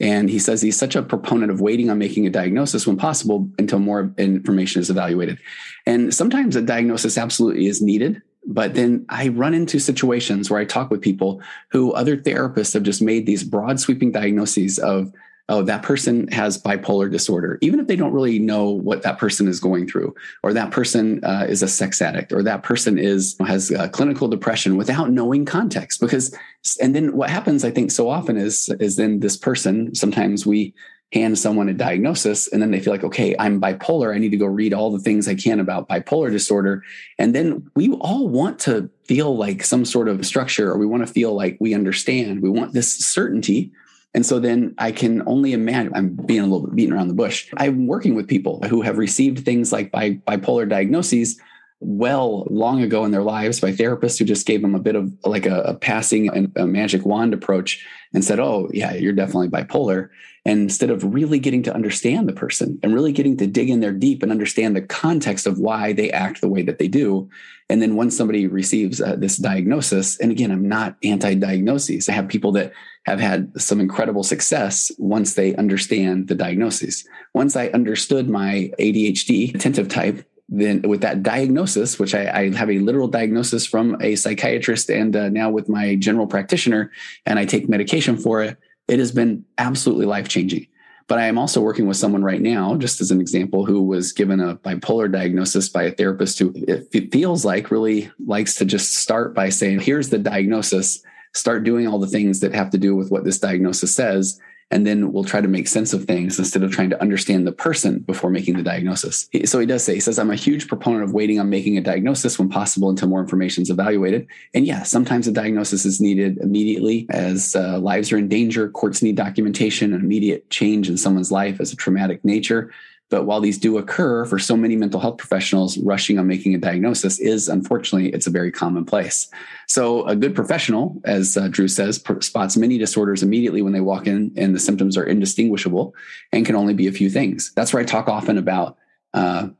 and 0.00 0.28
he 0.28 0.38
says 0.38 0.60
he's 0.60 0.78
such 0.78 0.96
a 0.96 1.02
proponent 1.02 1.52
of 1.52 1.60
waiting 1.60 1.88
on 1.88 1.98
making 1.98 2.26
a 2.26 2.30
diagnosis 2.30 2.86
when 2.86 2.96
possible 2.96 3.48
until 3.58 3.78
more 3.78 4.12
information 4.18 4.80
is 4.80 4.90
evaluated. 4.90 5.38
And 5.86 6.12
sometimes 6.12 6.56
a 6.56 6.62
diagnosis 6.62 7.16
absolutely 7.16 7.66
is 7.66 7.80
needed. 7.80 8.20
But 8.46 8.74
then 8.74 9.06
I 9.08 9.28
run 9.28 9.54
into 9.54 9.78
situations 9.78 10.50
where 10.50 10.60
I 10.60 10.64
talk 10.64 10.90
with 10.90 11.00
people 11.00 11.40
who 11.70 11.92
other 11.92 12.16
therapists 12.16 12.74
have 12.74 12.82
just 12.82 13.00
made 13.00 13.24
these 13.24 13.44
broad 13.44 13.80
sweeping 13.80 14.12
diagnoses 14.12 14.78
of 14.78 15.12
oh, 15.48 15.62
that 15.62 15.82
person 15.82 16.26
has 16.28 16.60
bipolar 16.60 17.10
disorder, 17.10 17.58
even 17.60 17.78
if 17.78 17.86
they 17.86 17.96
don't 17.96 18.12
really 18.12 18.38
know 18.38 18.70
what 18.70 19.02
that 19.02 19.18
person 19.18 19.46
is 19.46 19.60
going 19.60 19.86
through, 19.86 20.14
or 20.42 20.52
that 20.52 20.70
person 20.70 21.22
uh, 21.24 21.46
is 21.48 21.62
a 21.62 21.68
sex 21.68 22.00
addict, 22.00 22.32
or 22.32 22.42
that 22.42 22.62
person 22.62 22.98
is 22.98 23.36
has 23.46 23.70
uh, 23.70 23.88
clinical 23.88 24.28
depression 24.28 24.76
without 24.76 25.10
knowing 25.10 25.44
context. 25.44 26.00
Because, 26.00 26.36
and 26.80 26.94
then 26.94 27.16
what 27.16 27.30
happens, 27.30 27.64
I 27.64 27.70
think, 27.70 27.90
so 27.90 28.08
often 28.08 28.36
is 28.36 28.68
is 28.80 28.96
then 28.96 29.20
this 29.20 29.36
person. 29.36 29.94
Sometimes 29.94 30.46
we 30.46 30.74
hand 31.12 31.38
someone 31.38 31.68
a 31.68 31.74
diagnosis 31.74 32.48
and 32.48 32.60
then 32.60 32.72
they 32.72 32.80
feel 32.80 32.92
like 32.92 33.04
okay 33.04 33.36
i'm 33.38 33.60
bipolar 33.60 34.12
i 34.12 34.18
need 34.18 34.30
to 34.30 34.36
go 34.36 34.46
read 34.46 34.74
all 34.74 34.90
the 34.90 34.98
things 34.98 35.28
i 35.28 35.34
can 35.34 35.60
about 35.60 35.88
bipolar 35.88 36.28
disorder 36.28 36.82
and 37.18 37.34
then 37.34 37.70
we 37.76 37.92
all 38.00 38.26
want 38.26 38.58
to 38.58 38.90
feel 39.04 39.36
like 39.36 39.62
some 39.62 39.84
sort 39.84 40.08
of 40.08 40.26
structure 40.26 40.72
or 40.72 40.76
we 40.76 40.86
want 40.86 41.06
to 41.06 41.12
feel 41.12 41.32
like 41.32 41.56
we 41.60 41.72
understand 41.72 42.42
we 42.42 42.50
want 42.50 42.72
this 42.72 42.92
certainty 42.92 43.70
and 44.14 44.24
so 44.24 44.38
then 44.38 44.74
I 44.78 44.92
can 44.92 45.26
only 45.26 45.52
imagine, 45.52 45.92
I'm 45.94 46.10
being 46.14 46.40
a 46.40 46.46
little 46.46 46.68
bit 46.68 46.76
beaten 46.76 46.94
around 46.94 47.08
the 47.08 47.14
bush. 47.14 47.52
I'm 47.56 47.88
working 47.88 48.14
with 48.14 48.28
people 48.28 48.62
who 48.68 48.80
have 48.82 48.96
received 48.96 49.44
things 49.44 49.72
like 49.72 49.90
bi- 49.90 50.20
bipolar 50.26 50.68
diagnoses 50.68 51.38
well 51.80 52.46
long 52.48 52.80
ago 52.80 53.04
in 53.04 53.10
their 53.10 53.24
lives 53.24 53.60
by 53.60 53.72
therapists 53.72 54.18
who 54.18 54.24
just 54.24 54.46
gave 54.46 54.62
them 54.62 54.74
a 54.74 54.80
bit 54.80 54.94
of 54.94 55.12
like 55.24 55.46
a, 55.46 55.62
a 55.62 55.74
passing 55.74 56.28
and 56.28 56.52
a 56.56 56.66
magic 56.66 57.04
wand 57.04 57.34
approach 57.34 57.84
and 58.14 58.24
said, 58.24 58.38
Oh, 58.38 58.70
yeah, 58.72 58.94
you're 58.94 59.12
definitely 59.12 59.48
bipolar. 59.48 60.10
And 60.46 60.60
instead 60.60 60.90
of 60.90 61.14
really 61.14 61.38
getting 61.38 61.62
to 61.62 61.74
understand 61.74 62.28
the 62.28 62.34
person 62.34 62.78
and 62.82 62.94
really 62.94 63.12
getting 63.12 63.36
to 63.38 63.46
dig 63.46 63.70
in 63.70 63.80
there 63.80 63.92
deep 63.92 64.22
and 64.22 64.30
understand 64.30 64.76
the 64.76 64.82
context 64.82 65.46
of 65.46 65.58
why 65.58 65.94
they 65.94 66.10
act 66.10 66.40
the 66.40 66.48
way 66.48 66.62
that 66.62 66.78
they 66.78 66.88
do. 66.88 67.30
And 67.70 67.80
then 67.80 67.96
once 67.96 68.14
somebody 68.14 68.46
receives 68.46 69.00
uh, 69.00 69.16
this 69.16 69.38
diagnosis, 69.38 70.18
and 70.18 70.30
again, 70.30 70.50
I'm 70.50 70.68
not 70.68 70.96
anti 71.02 71.34
diagnoses, 71.34 72.08
I 72.08 72.12
have 72.12 72.28
people 72.28 72.52
that 72.52 72.72
have 73.06 73.20
had 73.20 73.58
some 73.60 73.80
incredible 73.80 74.22
success 74.22 74.92
once 74.98 75.34
they 75.34 75.54
understand 75.56 76.28
the 76.28 76.34
diagnosis. 76.34 77.06
Once 77.34 77.56
I 77.56 77.68
understood 77.68 78.28
my 78.28 78.70
ADHD 78.78 79.54
attentive 79.54 79.88
type, 79.88 80.26
then 80.48 80.82
with 80.82 81.00
that 81.00 81.22
diagnosis, 81.22 81.98
which 81.98 82.14
I, 82.14 82.28
I, 82.28 82.50
have 82.54 82.70
a 82.70 82.78
literal 82.78 83.08
diagnosis 83.08 83.66
from 83.66 83.96
a 84.02 84.14
psychiatrist 84.14 84.90
and 84.90 85.16
uh, 85.16 85.28
now 85.30 85.50
with 85.50 85.70
my 85.70 85.96
general 85.96 86.26
practitioner, 86.26 86.90
and 87.24 87.38
I 87.38 87.46
take 87.46 87.68
medication 87.68 88.18
for 88.18 88.42
it, 88.42 88.58
it 88.88 88.98
has 88.98 89.12
been 89.12 89.44
absolutely 89.58 90.06
life 90.06 90.28
changing. 90.28 90.66
But 91.06 91.18
I 91.18 91.26
am 91.26 91.36
also 91.36 91.60
working 91.60 91.86
with 91.86 91.98
someone 91.98 92.22
right 92.22 92.40
now, 92.40 92.76
just 92.76 93.00
as 93.00 93.10
an 93.10 93.20
example, 93.20 93.66
who 93.66 93.82
was 93.82 94.12
given 94.12 94.40
a 94.40 94.56
bipolar 94.56 95.10
diagnosis 95.12 95.68
by 95.68 95.82
a 95.82 95.92
therapist 95.92 96.38
who 96.38 96.52
it 96.56 97.12
feels 97.12 97.44
like 97.44 97.70
really 97.70 98.10
likes 98.24 98.54
to 98.56 98.64
just 98.64 98.94
start 98.96 99.34
by 99.34 99.50
saying, 99.50 99.80
here's 99.80 100.08
the 100.08 100.18
diagnosis, 100.18 101.02
start 101.34 101.64
doing 101.64 101.86
all 101.86 101.98
the 101.98 102.06
things 102.06 102.40
that 102.40 102.54
have 102.54 102.70
to 102.70 102.78
do 102.78 102.96
with 102.96 103.10
what 103.10 103.24
this 103.24 103.38
diagnosis 103.38 103.94
says. 103.94 104.40
And 104.74 104.84
then 104.84 105.12
we'll 105.12 105.22
try 105.22 105.40
to 105.40 105.46
make 105.46 105.68
sense 105.68 105.92
of 105.92 106.04
things 106.04 106.36
instead 106.36 106.64
of 106.64 106.72
trying 106.72 106.90
to 106.90 107.00
understand 107.00 107.46
the 107.46 107.52
person 107.52 108.00
before 108.00 108.28
making 108.28 108.56
the 108.56 108.62
diagnosis. 108.62 109.28
So 109.44 109.60
he 109.60 109.66
does 109.66 109.84
say, 109.84 109.94
he 109.94 110.00
says, 110.00 110.18
I'm 110.18 110.32
a 110.32 110.34
huge 110.34 110.66
proponent 110.66 111.04
of 111.04 111.12
waiting 111.12 111.38
on 111.38 111.48
making 111.48 111.78
a 111.78 111.80
diagnosis 111.80 112.40
when 112.40 112.48
possible 112.48 112.90
until 112.90 113.08
more 113.08 113.20
information 113.20 113.62
is 113.62 113.70
evaluated. 113.70 114.26
And 114.52 114.66
yeah, 114.66 114.82
sometimes 114.82 115.28
a 115.28 115.32
diagnosis 115.32 115.84
is 115.84 116.00
needed 116.00 116.38
immediately 116.38 117.06
as 117.10 117.54
uh, 117.54 117.78
lives 117.78 118.10
are 118.10 118.18
in 118.18 118.26
danger. 118.26 118.68
Courts 118.68 119.00
need 119.00 119.14
documentation, 119.14 119.94
an 119.94 120.00
immediate 120.00 120.50
change 120.50 120.88
in 120.88 120.96
someone's 120.96 121.30
life 121.30 121.60
as 121.60 121.72
a 121.72 121.76
traumatic 121.76 122.24
nature. 122.24 122.72
But 123.14 123.26
while 123.26 123.40
these 123.40 123.58
do 123.58 123.78
occur 123.78 124.24
for 124.24 124.40
so 124.40 124.56
many 124.56 124.74
mental 124.74 124.98
health 124.98 125.18
professionals, 125.18 125.78
rushing 125.78 126.18
on 126.18 126.26
making 126.26 126.52
a 126.56 126.58
diagnosis 126.58 127.20
is 127.20 127.48
unfortunately 127.48 128.08
it's 128.08 128.26
a 128.26 128.30
very 128.30 128.50
commonplace. 128.50 129.28
So 129.68 130.04
a 130.06 130.16
good 130.16 130.34
professional, 130.34 131.00
as 131.04 131.36
uh, 131.36 131.46
Drew 131.46 131.68
says, 131.68 132.02
spots 132.22 132.56
many 132.56 132.76
disorders 132.76 133.22
immediately 133.22 133.62
when 133.62 133.72
they 133.72 133.80
walk 133.80 134.08
in, 134.08 134.32
and 134.36 134.52
the 134.52 134.58
symptoms 134.58 134.96
are 134.96 135.04
indistinguishable 135.04 135.94
and 136.32 136.44
can 136.44 136.56
only 136.56 136.74
be 136.74 136.88
a 136.88 136.92
few 136.92 137.08
things. 137.08 137.52
That's 137.54 137.72
where 137.72 137.80
I 137.80 137.86
talk 137.86 138.08
often 138.08 138.36
about 138.36 138.78
uh, 139.12 139.50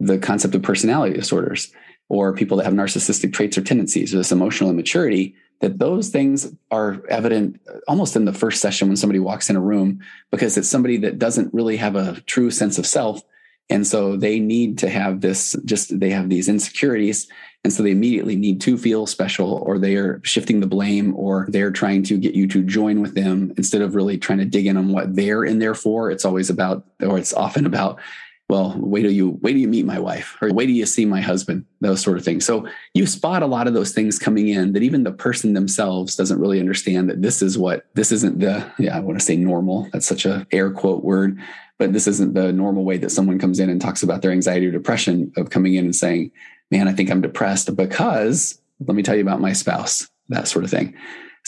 the 0.00 0.18
concept 0.18 0.56
of 0.56 0.62
personality 0.62 1.14
disorders 1.14 1.72
or 2.08 2.34
people 2.34 2.56
that 2.56 2.64
have 2.64 2.74
narcissistic 2.74 3.32
traits 3.32 3.56
or 3.56 3.62
tendencies 3.62 4.12
or 4.12 4.16
this 4.16 4.32
emotional 4.32 4.70
immaturity 4.70 5.36
that 5.60 5.78
those 5.78 6.08
things 6.08 6.54
are 6.70 7.02
evident 7.08 7.60
almost 7.88 8.16
in 8.16 8.24
the 8.24 8.32
first 8.32 8.60
session 8.60 8.88
when 8.88 8.96
somebody 8.96 9.18
walks 9.18 9.50
in 9.50 9.56
a 9.56 9.60
room 9.60 10.00
because 10.30 10.56
it's 10.56 10.68
somebody 10.68 10.96
that 10.98 11.18
doesn't 11.18 11.52
really 11.52 11.76
have 11.76 11.96
a 11.96 12.20
true 12.22 12.50
sense 12.50 12.78
of 12.78 12.86
self. 12.86 13.22
And 13.70 13.86
so 13.86 14.16
they 14.16 14.38
need 14.40 14.78
to 14.78 14.88
have 14.88 15.20
this 15.20 15.56
just 15.64 15.98
they 15.98 16.10
have 16.10 16.28
these 16.28 16.48
insecurities. 16.48 17.28
And 17.64 17.72
so 17.72 17.82
they 17.82 17.90
immediately 17.90 18.36
need 18.36 18.60
to 18.62 18.78
feel 18.78 19.06
special 19.06 19.54
or 19.66 19.78
they 19.78 19.96
are 19.96 20.20
shifting 20.24 20.60
the 20.60 20.66
blame 20.66 21.14
or 21.16 21.46
they're 21.50 21.72
trying 21.72 22.04
to 22.04 22.16
get 22.16 22.34
you 22.34 22.46
to 22.48 22.62
join 22.62 23.02
with 23.02 23.14
them. 23.14 23.52
Instead 23.56 23.82
of 23.82 23.94
really 23.94 24.16
trying 24.16 24.38
to 24.38 24.44
dig 24.44 24.66
in 24.66 24.76
on 24.76 24.92
what 24.92 25.16
they're 25.16 25.44
in 25.44 25.58
there 25.58 25.74
for 25.74 26.10
it's 26.10 26.24
always 26.24 26.50
about 26.50 26.84
or 27.02 27.18
it's 27.18 27.34
often 27.34 27.66
about 27.66 27.98
well, 28.48 28.74
wait 28.78 29.02
till 29.02 29.12
you 29.12 29.38
wait 29.42 29.52
till 29.52 29.60
you 29.60 29.68
meet 29.68 29.84
my 29.84 29.98
wife, 29.98 30.38
or 30.40 30.50
wait 30.52 30.66
till 30.66 30.74
you 30.74 30.86
see 30.86 31.04
my 31.04 31.20
husband, 31.20 31.66
those 31.80 32.00
sort 32.00 32.16
of 32.16 32.24
things. 32.24 32.46
So 32.46 32.66
you 32.94 33.06
spot 33.06 33.42
a 33.42 33.46
lot 33.46 33.66
of 33.66 33.74
those 33.74 33.92
things 33.92 34.18
coming 34.18 34.48
in 34.48 34.72
that 34.72 34.82
even 34.82 35.02
the 35.02 35.12
person 35.12 35.52
themselves 35.52 36.16
doesn't 36.16 36.40
really 36.40 36.58
understand 36.58 37.10
that 37.10 37.20
this 37.20 37.42
is 37.42 37.58
what 37.58 37.86
this 37.94 38.10
isn't 38.10 38.40
the 38.40 38.64
yeah, 38.78 38.96
I 38.96 39.00
want 39.00 39.18
to 39.18 39.24
say 39.24 39.36
normal. 39.36 39.88
That's 39.92 40.06
such 40.06 40.24
a 40.24 40.46
air 40.50 40.70
quote 40.70 41.04
word, 41.04 41.38
but 41.78 41.92
this 41.92 42.06
isn't 42.06 42.32
the 42.32 42.50
normal 42.52 42.84
way 42.84 42.96
that 42.96 43.10
someone 43.10 43.38
comes 43.38 43.60
in 43.60 43.68
and 43.68 43.80
talks 43.80 44.02
about 44.02 44.22
their 44.22 44.32
anxiety 44.32 44.66
or 44.66 44.72
depression 44.72 45.30
of 45.36 45.50
coming 45.50 45.74
in 45.74 45.84
and 45.84 45.94
saying, 45.94 46.32
Man, 46.70 46.88
I 46.88 46.92
think 46.92 47.10
I'm 47.10 47.20
depressed 47.20 47.74
because 47.76 48.58
let 48.86 48.94
me 48.94 49.02
tell 49.02 49.16
you 49.16 49.22
about 49.22 49.40
my 49.40 49.52
spouse, 49.52 50.08
that 50.30 50.48
sort 50.48 50.64
of 50.64 50.70
thing. 50.70 50.94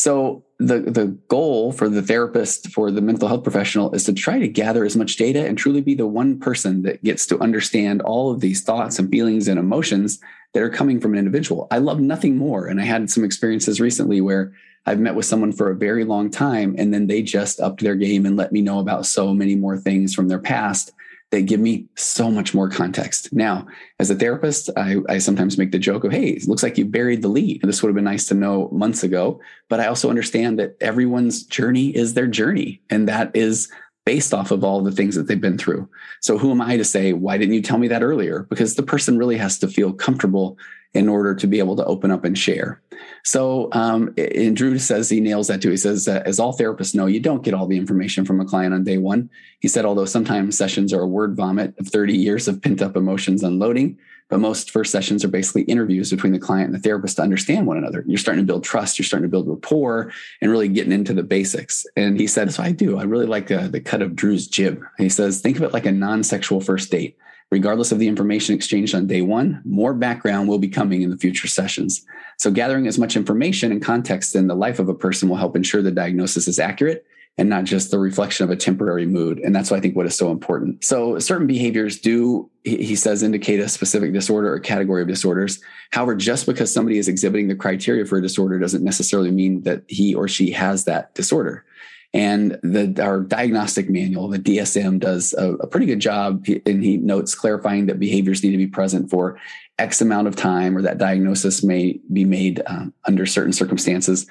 So 0.00 0.46
the 0.58 0.78
the 0.78 1.08
goal 1.28 1.72
for 1.72 1.86
the 1.90 2.00
therapist 2.00 2.68
for 2.68 2.90
the 2.90 3.02
mental 3.02 3.28
health 3.28 3.42
professional 3.42 3.94
is 3.94 4.04
to 4.04 4.14
try 4.14 4.38
to 4.38 4.48
gather 4.48 4.86
as 4.86 4.96
much 4.96 5.16
data 5.16 5.46
and 5.46 5.58
truly 5.58 5.82
be 5.82 5.94
the 5.94 6.06
one 6.06 6.38
person 6.38 6.82
that 6.82 7.04
gets 7.04 7.26
to 7.26 7.38
understand 7.38 8.00
all 8.00 8.30
of 8.30 8.40
these 8.40 8.62
thoughts 8.62 8.98
and 8.98 9.10
feelings 9.10 9.46
and 9.46 9.58
emotions 9.58 10.18
that 10.54 10.62
are 10.62 10.70
coming 10.70 11.00
from 11.00 11.12
an 11.12 11.18
individual. 11.18 11.68
I 11.70 11.78
love 11.78 12.00
nothing 12.00 12.38
more 12.38 12.66
and 12.66 12.80
I 12.80 12.84
had 12.84 13.10
some 13.10 13.24
experiences 13.24 13.78
recently 13.78 14.22
where 14.22 14.54
I've 14.86 15.00
met 15.00 15.16
with 15.16 15.26
someone 15.26 15.52
for 15.52 15.70
a 15.70 15.76
very 15.76 16.04
long 16.04 16.30
time 16.30 16.74
and 16.78 16.94
then 16.94 17.06
they 17.06 17.20
just 17.20 17.60
upped 17.60 17.82
their 17.82 17.94
game 17.94 18.24
and 18.24 18.38
let 18.38 18.52
me 18.52 18.62
know 18.62 18.78
about 18.78 19.04
so 19.04 19.34
many 19.34 19.54
more 19.54 19.76
things 19.76 20.14
from 20.14 20.28
their 20.28 20.38
past 20.38 20.92
they 21.30 21.42
give 21.42 21.60
me 21.60 21.86
so 21.96 22.30
much 22.30 22.54
more 22.54 22.68
context. 22.68 23.32
Now, 23.32 23.66
as 23.98 24.10
a 24.10 24.16
therapist, 24.16 24.68
I, 24.76 24.96
I, 25.08 25.18
sometimes 25.18 25.58
make 25.58 25.70
the 25.70 25.78
joke 25.78 26.02
of, 26.02 26.10
hey, 26.10 26.30
it 26.30 26.48
looks 26.48 26.62
like 26.62 26.76
you 26.76 26.84
buried 26.84 27.22
the 27.22 27.28
lead. 27.28 27.62
This 27.62 27.82
would 27.82 27.88
have 27.88 27.94
been 27.94 28.04
nice 28.04 28.26
to 28.28 28.34
know 28.34 28.68
months 28.72 29.04
ago. 29.04 29.40
But 29.68 29.78
I 29.78 29.86
also 29.86 30.10
understand 30.10 30.58
that 30.58 30.76
everyone's 30.80 31.44
journey 31.44 31.94
is 31.94 32.14
their 32.14 32.26
journey. 32.26 32.82
And 32.90 33.08
that 33.08 33.30
is 33.34 33.70
based 34.04 34.34
off 34.34 34.50
of 34.50 34.64
all 34.64 34.82
the 34.82 34.90
things 34.90 35.14
that 35.14 35.28
they've 35.28 35.40
been 35.40 35.58
through. 35.58 35.88
So 36.20 36.36
who 36.36 36.50
am 36.50 36.60
I 36.60 36.76
to 36.76 36.84
say, 36.84 37.12
why 37.12 37.38
didn't 37.38 37.54
you 37.54 37.62
tell 37.62 37.78
me 37.78 37.86
that 37.88 38.02
earlier? 38.02 38.46
Because 38.50 38.74
the 38.74 38.82
person 38.82 39.18
really 39.18 39.36
has 39.36 39.58
to 39.60 39.68
feel 39.68 39.92
comfortable 39.92 40.58
in 40.94 41.08
order 41.08 41.34
to 41.36 41.46
be 41.46 41.60
able 41.60 41.76
to 41.76 41.84
open 41.84 42.10
up 42.10 42.24
and 42.24 42.36
share. 42.36 42.80
So, 43.22 43.68
um, 43.72 44.14
and 44.16 44.56
Drew 44.56 44.78
says 44.78 45.10
he 45.10 45.20
nails 45.20 45.48
that 45.48 45.60
too. 45.60 45.70
He 45.70 45.76
says, 45.76 46.08
uh, 46.08 46.22
as 46.24 46.40
all 46.40 46.56
therapists 46.56 46.94
know, 46.94 47.06
you 47.06 47.20
don't 47.20 47.42
get 47.42 47.54
all 47.54 47.66
the 47.66 47.76
information 47.76 48.24
from 48.24 48.40
a 48.40 48.44
client 48.44 48.74
on 48.74 48.84
day 48.84 48.98
one. 48.98 49.30
He 49.60 49.68
said, 49.68 49.84
although 49.84 50.06
sometimes 50.06 50.56
sessions 50.56 50.92
are 50.92 51.02
a 51.02 51.06
word 51.06 51.36
vomit 51.36 51.74
of 51.78 51.88
30 51.88 52.16
years 52.16 52.48
of 52.48 52.62
pent 52.62 52.80
up 52.82 52.96
emotions 52.96 53.42
unloading, 53.42 53.98
but 54.30 54.38
most 54.38 54.70
first 54.70 54.92
sessions 54.92 55.24
are 55.24 55.28
basically 55.28 55.62
interviews 55.62 56.10
between 56.10 56.32
the 56.32 56.38
client 56.38 56.66
and 56.66 56.74
the 56.74 56.78
therapist 56.78 57.16
to 57.16 57.22
understand 57.22 57.66
one 57.66 57.76
another. 57.76 58.04
You're 58.06 58.16
starting 58.16 58.44
to 58.44 58.46
build 58.46 58.64
trust, 58.64 58.98
you're 58.98 59.04
starting 59.04 59.28
to 59.28 59.30
build 59.30 59.48
rapport, 59.48 60.12
and 60.40 60.50
really 60.50 60.68
getting 60.68 60.92
into 60.92 61.12
the 61.12 61.24
basics. 61.24 61.84
And 61.96 62.18
he 62.18 62.28
said, 62.28 62.52
so 62.52 62.62
I 62.62 62.72
do. 62.72 62.98
I 62.98 63.02
really 63.02 63.26
like 63.26 63.50
uh, 63.50 63.68
the 63.68 63.80
cut 63.80 64.02
of 64.02 64.14
Drew's 64.14 64.46
jib. 64.46 64.82
He 64.98 65.08
says, 65.08 65.40
think 65.40 65.56
of 65.56 65.64
it 65.64 65.72
like 65.72 65.86
a 65.86 65.92
non 65.92 66.22
sexual 66.22 66.60
first 66.60 66.90
date 66.90 67.18
Regardless 67.50 67.90
of 67.90 67.98
the 67.98 68.06
information 68.06 68.54
exchanged 68.54 68.94
on 68.94 69.08
day 69.08 69.22
one, 69.22 69.60
more 69.64 69.92
background 69.92 70.48
will 70.48 70.58
be 70.58 70.68
coming 70.68 71.02
in 71.02 71.10
the 71.10 71.16
future 71.16 71.48
sessions. 71.48 72.06
So, 72.38 72.50
gathering 72.50 72.86
as 72.86 72.98
much 72.98 73.16
information 73.16 73.72
and 73.72 73.82
context 73.82 74.36
in 74.36 74.46
the 74.46 74.54
life 74.54 74.78
of 74.78 74.88
a 74.88 74.94
person 74.94 75.28
will 75.28 75.36
help 75.36 75.56
ensure 75.56 75.82
the 75.82 75.90
diagnosis 75.90 76.46
is 76.46 76.60
accurate 76.60 77.04
and 77.38 77.48
not 77.48 77.64
just 77.64 77.90
the 77.90 77.98
reflection 77.98 78.44
of 78.44 78.50
a 78.50 78.56
temporary 78.56 79.06
mood. 79.06 79.38
And 79.38 79.54
that's 79.54 79.70
why 79.70 79.78
I 79.78 79.80
think 79.80 79.96
what 79.96 80.06
is 80.06 80.14
so 80.14 80.30
important. 80.30 80.84
So, 80.84 81.18
certain 81.18 81.48
behaviors 81.48 81.98
do, 81.98 82.48
he 82.62 82.94
says, 82.94 83.24
indicate 83.24 83.58
a 83.58 83.68
specific 83.68 84.12
disorder 84.12 84.52
or 84.52 84.60
category 84.60 85.02
of 85.02 85.08
disorders. 85.08 85.60
However, 85.90 86.14
just 86.14 86.46
because 86.46 86.72
somebody 86.72 86.98
is 86.98 87.08
exhibiting 87.08 87.48
the 87.48 87.56
criteria 87.56 88.04
for 88.04 88.18
a 88.18 88.22
disorder 88.22 88.60
doesn't 88.60 88.84
necessarily 88.84 89.32
mean 89.32 89.64
that 89.64 89.82
he 89.88 90.14
or 90.14 90.28
she 90.28 90.52
has 90.52 90.84
that 90.84 91.14
disorder. 91.14 91.64
And 92.12 92.58
the, 92.62 93.00
our 93.00 93.20
diagnostic 93.20 93.88
manual, 93.88 94.28
the 94.28 94.38
DSM, 94.38 94.98
does 94.98 95.32
a, 95.34 95.52
a 95.54 95.66
pretty 95.66 95.86
good 95.86 96.00
job. 96.00 96.44
And 96.66 96.82
he 96.82 96.96
notes 96.96 97.34
clarifying 97.34 97.86
that 97.86 98.00
behaviors 98.00 98.42
need 98.42 98.50
to 98.50 98.56
be 98.56 98.66
present 98.66 99.10
for 99.10 99.38
X 99.78 100.00
amount 100.00 100.26
of 100.26 100.34
time, 100.34 100.76
or 100.76 100.82
that 100.82 100.98
diagnosis 100.98 101.62
may 101.62 102.00
be 102.12 102.24
made 102.24 102.62
um, 102.66 102.92
under 103.06 103.26
certain 103.26 103.52
circumstances. 103.52 104.26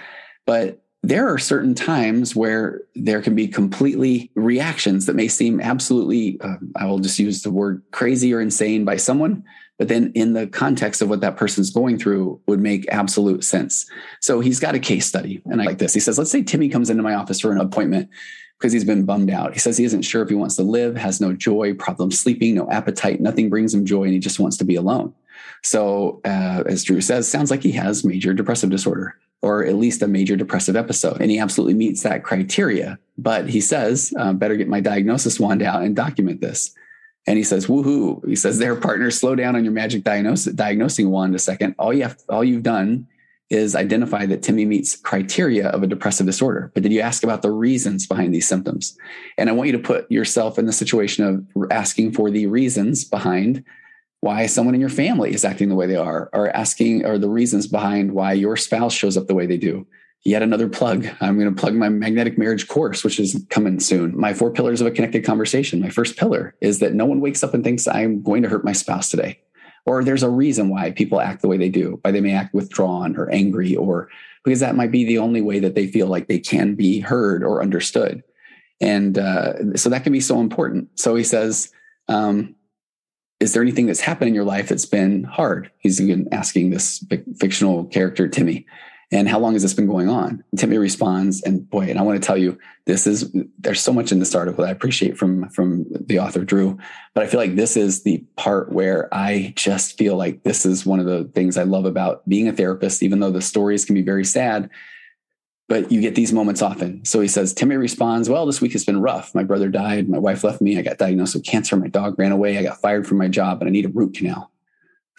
But 0.46 0.82
there 1.02 1.32
are 1.32 1.38
certain 1.38 1.74
times 1.74 2.36
where 2.36 2.82
there 2.96 3.22
can 3.22 3.34
be 3.34 3.48
completely 3.48 4.32
reactions 4.36 5.06
that 5.06 5.16
may 5.16 5.30
seem 5.30 5.62
absolutely, 5.62 6.40
uh, 6.42 6.58
I 6.76 6.86
will 6.86 7.00
just 7.00 7.20
use 7.20 7.42
the 7.42 7.52
word 7.52 7.82
crazy 7.92 8.34
or 8.34 8.42
insane 8.42 8.84
by 8.84 8.98
someone, 8.98 9.46
but 9.80 9.88
then 9.88 10.12
in 10.14 10.34
the 10.34 10.46
context 10.46 11.02
of 11.02 11.10
what 11.10 11.22
that 11.22 11.38
person's 11.38 11.72
going 11.72 11.98
through 11.98 12.40
would 12.46 12.60
make 12.60 12.86
absolute 12.92 13.44
sense. 13.44 13.90
So 14.20 14.42
he's 14.42 14.60
got 14.60 14.76
a 14.76 14.80
case 14.80 15.08
study. 15.08 15.42
And 15.46 15.62
I 15.62 15.66
like 15.66 15.80
this. 15.80 15.94
He 15.94 16.02
says, 16.02 16.20
let's 16.20 16.30
say 16.30 16.44
Timmy 16.44 16.70
comes 16.70 16.90
into 16.90 17.02
my 17.02 17.16
office 17.16 17.40
for 17.40 17.52
an 17.52 17.60
appointment 17.60 18.10
because 18.60 18.74
he's 18.74 18.84
been 18.84 19.06
bummed 19.06 19.32
out. 19.32 19.54
He 19.54 19.60
says 19.60 19.78
he 19.78 19.86
isn't 19.86 20.02
sure 20.02 20.22
if 20.22 20.30
he 20.30 20.36
wants 20.36 20.58
to 20.58 20.64
live, 20.64 20.98
has 20.98 21.22
no 21.22 21.32
joy, 21.32 21.74
problem 21.74 22.12
sleeping, 22.12 22.56
no 22.56 22.70
appetite, 22.70 23.22
nothing 23.22 23.50
brings 23.50 23.74
him 23.74 23.86
joy, 23.86 24.04
and 24.04 24.14
he 24.14 24.20
just 24.20 24.40
wants 24.40 24.58
to 24.58 24.66
be 24.66 24.76
alone. 24.76 25.14
So, 25.64 26.20
uh, 26.26 26.64
as 26.66 26.84
Drew 26.84 27.00
says, 27.00 27.28
sounds 27.30 27.50
like 27.50 27.64
he 27.64 27.72
has 27.72 28.04
major 28.04 28.34
depressive 28.34 28.70
disorder 28.70 29.16
or 29.42 29.66
at 29.66 29.76
least 29.76 30.02
a 30.02 30.08
major 30.08 30.36
depressive 30.36 30.76
episode. 30.76 31.22
And 31.22 31.32
he 31.32 31.40
absolutely 31.40 31.74
meets 31.74 32.04
that 32.04 32.24
criteria. 32.24 33.00
But 33.18 33.50
he 33.50 33.62
says, 33.62 34.14
uh, 34.20 34.34
better 34.34 34.58
get 34.58 34.68
my 34.68 34.82
diagnosis 34.82 35.40
wand 35.40 35.62
out 35.62 35.84
and 35.84 35.96
document 35.96 36.42
this. 36.42 36.76
And 37.28 37.38
he 37.38 37.44
says, 37.44 37.68
woohoo. 37.68 38.28
He 38.28 38.36
says, 38.36 38.58
there, 38.58 38.76
partner, 38.76 39.12
slow 39.12 39.36
down 39.36 39.56
on 39.56 39.64
your 39.64 39.74
magic 39.74 40.04
diagnosis, 40.04 40.54
diagnosing 40.54 41.12
wand 41.12 41.36
a 41.36 41.40
second. 41.40 41.76
All 41.78 41.94
you 41.94 42.04
have, 42.04 42.18
all 42.30 42.44
you've 42.44 42.64
done 42.64 43.08
is 43.50 43.76
identify 43.76 44.26
that 44.28 44.44
Timmy 44.44 44.66
meets 44.66 44.96
criteria 44.96 45.68
of 45.70 45.82
a 45.82 45.88
depressive 45.88 46.26
disorder. 46.26 46.72
But 46.74 46.84
did 46.84 46.92
you 46.92 47.02
ask 47.02 47.24
about 47.24 47.42
the 47.42 47.52
reasons 47.52 48.06
behind 48.08 48.34
these 48.34 48.48
symptoms? 48.48 48.96
And 49.38 49.50
I 49.50 49.54
want 49.54 49.68
you 49.68 49.74
to 49.74 49.84
put 49.84 50.10
yourself 50.12 50.60
in 50.60 50.66
the 50.66 50.74
situation 50.74 51.26
of 51.56 51.72
asking 51.72 52.14
for 52.14 52.30
the 52.30 52.48
reasons 52.48 53.06
behind 53.06 53.64
why 54.22 54.46
someone 54.46 54.76
in 54.76 54.82
your 54.82 54.90
family 54.90 55.34
is 55.34 55.46
acting 55.46 55.70
the 55.70 55.76
way 55.76 55.88
they 55.88 55.96
are, 55.96 56.30
or 56.34 56.50
asking, 56.56 57.06
or 57.06 57.18
the 57.18 57.30
reasons 57.30 57.68
behind 57.68 58.12
why 58.12 58.34
your 58.34 58.56
spouse 58.56 58.94
shows 58.94 59.18
up 59.18 59.28
the 59.28 59.36
way 59.36 59.46
they 59.46 59.58
do 59.58 59.88
yet 60.24 60.42
another 60.42 60.68
plug. 60.68 61.08
I'm 61.22 61.40
going 61.40 61.54
to 61.54 61.60
plug 61.60 61.74
my 61.74 61.90
magnetic 61.90 62.38
marriage 62.38 62.68
course, 62.68 63.04
which 63.04 63.20
is 63.20 63.46
coming 63.50 63.80
soon. 63.80 64.18
My 64.18 64.34
four 64.34 64.52
pillars 64.52 64.82
of 64.82 64.88
a 64.88 64.92
connected 64.92 65.26
conversation. 65.26 65.80
My 65.80 65.90
first 65.90 66.18
pillar 66.18 66.56
is 66.62 66.80
that 66.80 66.94
no 66.94 67.06
one 67.06 67.22
wakes 67.22 67.44
up 67.44 67.54
and 67.54 67.64
thinks 67.64 67.88
I'm 67.88 68.22
going 68.22 68.44
to 68.44 68.50
hurt 68.50 68.66
my 68.66 68.74
spouse 68.74 69.10
today. 69.10 69.40
Or 69.86 70.04
there's 70.04 70.24
a 70.24 70.30
reason 70.30 70.70
why 70.70 70.92
people 70.92 71.22
act 71.22 71.42
the 71.42 71.48
way 71.48 71.58
they 71.58 71.70
do, 71.70 72.00
why 72.02 72.12
they 72.12 72.22
may 72.22 72.34
act 72.34 72.54
withdrawn 72.54 73.16
or 73.16 73.30
angry, 73.30 73.76
or 73.76 74.10
because 74.44 74.60
that 74.60 74.76
might 74.76 74.92
be 74.92 75.06
the 75.06 75.18
only 75.18 75.42
way 75.42 75.60
that 75.60 75.74
they 75.74 75.88
feel 75.88 76.08
like 76.08 76.28
they 76.28 76.40
can 76.40 76.76
be 76.76 77.00
heard 77.00 77.44
or 77.44 77.62
understood. 77.62 78.24
And 78.82 79.18
uh, 79.18 79.76
so 79.76 79.90
that 79.90 80.04
can 80.04 80.14
be 80.14 80.22
so 80.22 80.40
important. 80.40 80.90
So 80.96 81.16
he 81.16 81.24
says, 81.24 81.72
um, 82.08 82.56
is 83.40 83.54
there 83.54 83.62
anything 83.62 83.86
that's 83.86 84.00
happened 84.02 84.30
in 84.30 84.36
your 84.36 84.44
life 84.44 84.68
that's 84.68 84.86
been 84.86 85.24
hard? 85.24 85.72
He's 85.80 86.02
asking 86.32 86.70
this 86.70 87.04
fictional 87.38 87.86
character, 87.86 88.28
Timmy 88.28 88.66
and 89.12 89.28
how 89.28 89.40
long 89.40 89.54
has 89.54 89.64
this 89.64 89.74
been 89.74 89.88
going 89.88 90.08
on? 90.08 90.44
And 90.52 90.60
Timmy 90.60 90.78
responds, 90.78 91.42
and 91.42 91.68
boy, 91.68 91.86
and 91.90 91.98
I 91.98 92.04
want 92.04 92.22
to 92.22 92.26
tell 92.26 92.38
you, 92.38 92.60
this 92.86 93.08
is 93.08 93.32
there's 93.58 93.82
so 93.82 93.92
much 93.92 94.12
in 94.12 94.20
this 94.20 94.36
article 94.36 94.64
that 94.64 94.70
I 94.70 94.72
appreciate 94.72 95.18
from 95.18 95.50
from 95.50 95.86
the 95.90 96.20
author 96.20 96.44
Drew, 96.44 96.78
but 97.14 97.24
I 97.24 97.28
feel 97.28 97.40
like 97.40 97.56
this 97.56 97.76
is 97.76 98.04
the 98.04 98.24
part 98.36 98.72
where 98.72 99.14
I 99.14 99.54
just 99.56 99.98
feel 99.98 100.16
like 100.16 100.44
this 100.44 100.66
is 100.66 100.86
one 100.86 101.00
of 101.00 101.06
the 101.08 101.24
things 101.34 101.58
I 101.58 101.64
love 101.64 101.86
about 101.86 102.28
being 102.30 102.48
a 102.48 102.54
therapist, 102.54 103.02
even 103.02 103.20
though 103.20 103.32
the 103.32 103.42
stories 103.42 103.86
can 103.86 103.96
be 103.96 104.04
very 104.04 104.26
sad. 104.26 104.70
but 105.70 105.92
you 105.92 106.02
get 106.02 106.16
these 106.16 106.34
moments 106.34 106.62
often. 106.64 107.06
So 107.06 107.20
he 107.22 107.28
says, 107.28 107.54
Timmy 107.54 107.78
responds, 107.78 108.28
Well, 108.28 108.46
this 108.46 108.60
week 108.60 108.74
has 108.74 108.84
been 108.86 109.02
rough. 109.02 109.34
My 109.36 109.44
brother 109.44 109.70
died. 109.70 110.10
My 110.10 110.18
wife 110.18 110.44
left 110.44 110.62
me. 110.62 110.78
I 110.78 110.82
got 110.82 110.98
diagnosed 110.98 111.36
with 111.36 111.46
cancer. 111.46 111.76
My 111.78 111.88
dog 111.88 112.18
ran 112.18 112.32
away. 112.32 112.58
I 112.58 112.64
got 112.64 112.82
fired 112.82 113.08
from 113.08 113.20
my 113.20 113.28
job 113.28 113.62
and 113.62 113.70
I 113.70 113.72
need 113.72 113.86
a 113.86 113.90
root 113.90 114.16
canal. 114.16 114.52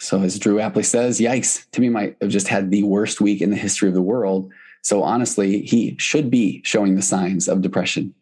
So 0.01 0.23
as 0.23 0.39
Drew 0.39 0.59
aptly 0.59 0.81
says, 0.81 1.19
yikes, 1.19 1.69
Timmy 1.69 1.89
might 1.89 2.17
have 2.21 2.31
just 2.31 2.47
had 2.47 2.71
the 2.71 2.81
worst 2.81 3.21
week 3.21 3.39
in 3.39 3.51
the 3.51 3.55
history 3.55 3.87
of 3.87 3.93
the 3.93 4.01
world. 4.01 4.51
So 4.81 5.03
honestly, 5.03 5.61
he 5.61 5.95
should 5.99 6.31
be 6.31 6.59
showing 6.63 6.95
the 6.95 7.03
signs 7.03 7.47
of 7.47 7.61
depression. 7.61 8.15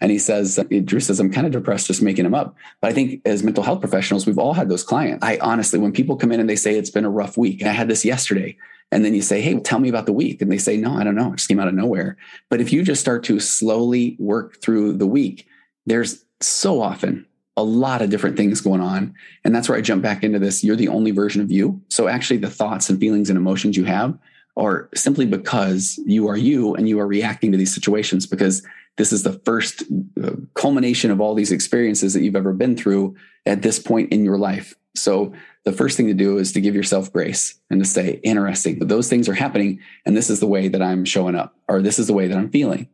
And 0.00 0.10
he 0.10 0.18
says, 0.18 0.58
Drew 0.84 0.98
says, 0.98 1.20
I'm 1.20 1.30
kind 1.30 1.46
of 1.46 1.52
depressed 1.52 1.88
just 1.88 2.00
making 2.00 2.24
him 2.24 2.34
up. 2.34 2.56
But 2.80 2.88
I 2.88 2.94
think 2.94 3.20
as 3.26 3.42
mental 3.42 3.62
health 3.62 3.80
professionals, 3.80 4.26
we've 4.26 4.38
all 4.38 4.54
had 4.54 4.70
those 4.70 4.82
clients. 4.82 5.22
I 5.22 5.36
honestly, 5.42 5.78
when 5.78 5.92
people 5.92 6.16
come 6.16 6.32
in 6.32 6.40
and 6.40 6.48
they 6.48 6.56
say 6.56 6.74
it's 6.74 6.90
been 6.90 7.04
a 7.04 7.10
rough 7.10 7.36
week, 7.36 7.62
I 7.62 7.72
had 7.72 7.88
this 7.88 8.04
yesterday, 8.04 8.56
and 8.90 9.04
then 9.04 9.14
you 9.14 9.20
say, 9.20 9.42
Hey, 9.42 9.60
tell 9.60 9.78
me 9.78 9.90
about 9.90 10.06
the 10.06 10.14
week. 10.14 10.40
And 10.40 10.50
they 10.50 10.58
say, 10.58 10.78
No, 10.78 10.96
I 10.96 11.04
don't 11.04 11.14
know. 11.14 11.34
It 11.34 11.36
just 11.36 11.48
came 11.48 11.60
out 11.60 11.68
of 11.68 11.74
nowhere. 11.74 12.16
But 12.48 12.62
if 12.62 12.72
you 12.72 12.82
just 12.82 13.02
start 13.02 13.24
to 13.24 13.40
slowly 13.40 14.16
work 14.18 14.62
through 14.62 14.94
the 14.94 15.06
week, 15.06 15.46
there's 15.84 16.24
so 16.40 16.80
often 16.80 17.26
a 17.56 17.62
lot 17.62 18.02
of 18.02 18.10
different 18.10 18.36
things 18.36 18.60
going 18.60 18.80
on. 18.80 19.14
And 19.44 19.54
that's 19.54 19.68
where 19.68 19.78
I 19.78 19.80
jump 19.80 20.02
back 20.02 20.22
into 20.22 20.38
this. 20.38 20.62
You're 20.62 20.76
the 20.76 20.88
only 20.88 21.10
version 21.10 21.40
of 21.40 21.50
you. 21.50 21.80
So 21.88 22.08
actually, 22.08 22.38
the 22.38 22.50
thoughts 22.50 22.90
and 22.90 23.00
feelings 23.00 23.30
and 23.30 23.36
emotions 23.36 23.76
you 23.76 23.84
have 23.84 24.18
are 24.56 24.88
simply 24.94 25.26
because 25.26 25.98
you 26.06 26.28
are 26.28 26.36
you 26.36 26.74
and 26.74 26.88
you 26.88 26.98
are 26.98 27.06
reacting 27.06 27.52
to 27.52 27.58
these 27.58 27.74
situations 27.74 28.26
because 28.26 28.66
this 28.96 29.12
is 29.12 29.22
the 29.22 29.34
first 29.44 29.82
uh, 30.22 30.32
culmination 30.54 31.10
of 31.10 31.20
all 31.20 31.34
these 31.34 31.52
experiences 31.52 32.14
that 32.14 32.22
you've 32.22 32.36
ever 32.36 32.52
been 32.52 32.76
through 32.76 33.14
at 33.44 33.62
this 33.62 33.78
point 33.78 34.12
in 34.12 34.24
your 34.24 34.38
life. 34.38 34.74
So 34.94 35.34
the 35.64 35.72
first 35.72 35.96
thing 35.96 36.06
to 36.06 36.14
do 36.14 36.38
is 36.38 36.52
to 36.52 36.60
give 36.60 36.74
yourself 36.74 37.12
grace 37.12 37.58
and 37.68 37.82
to 37.82 37.88
say, 37.88 38.20
interesting, 38.22 38.78
but 38.78 38.88
those 38.88 39.10
things 39.10 39.28
are 39.28 39.34
happening. 39.34 39.80
And 40.06 40.16
this 40.16 40.30
is 40.30 40.40
the 40.40 40.46
way 40.46 40.68
that 40.68 40.80
I'm 40.80 41.04
showing 41.04 41.34
up, 41.34 41.54
or 41.68 41.82
this 41.82 41.98
is 41.98 42.06
the 42.06 42.14
way 42.14 42.26
that 42.26 42.38
I'm 42.38 42.50
feeling. 42.50 42.88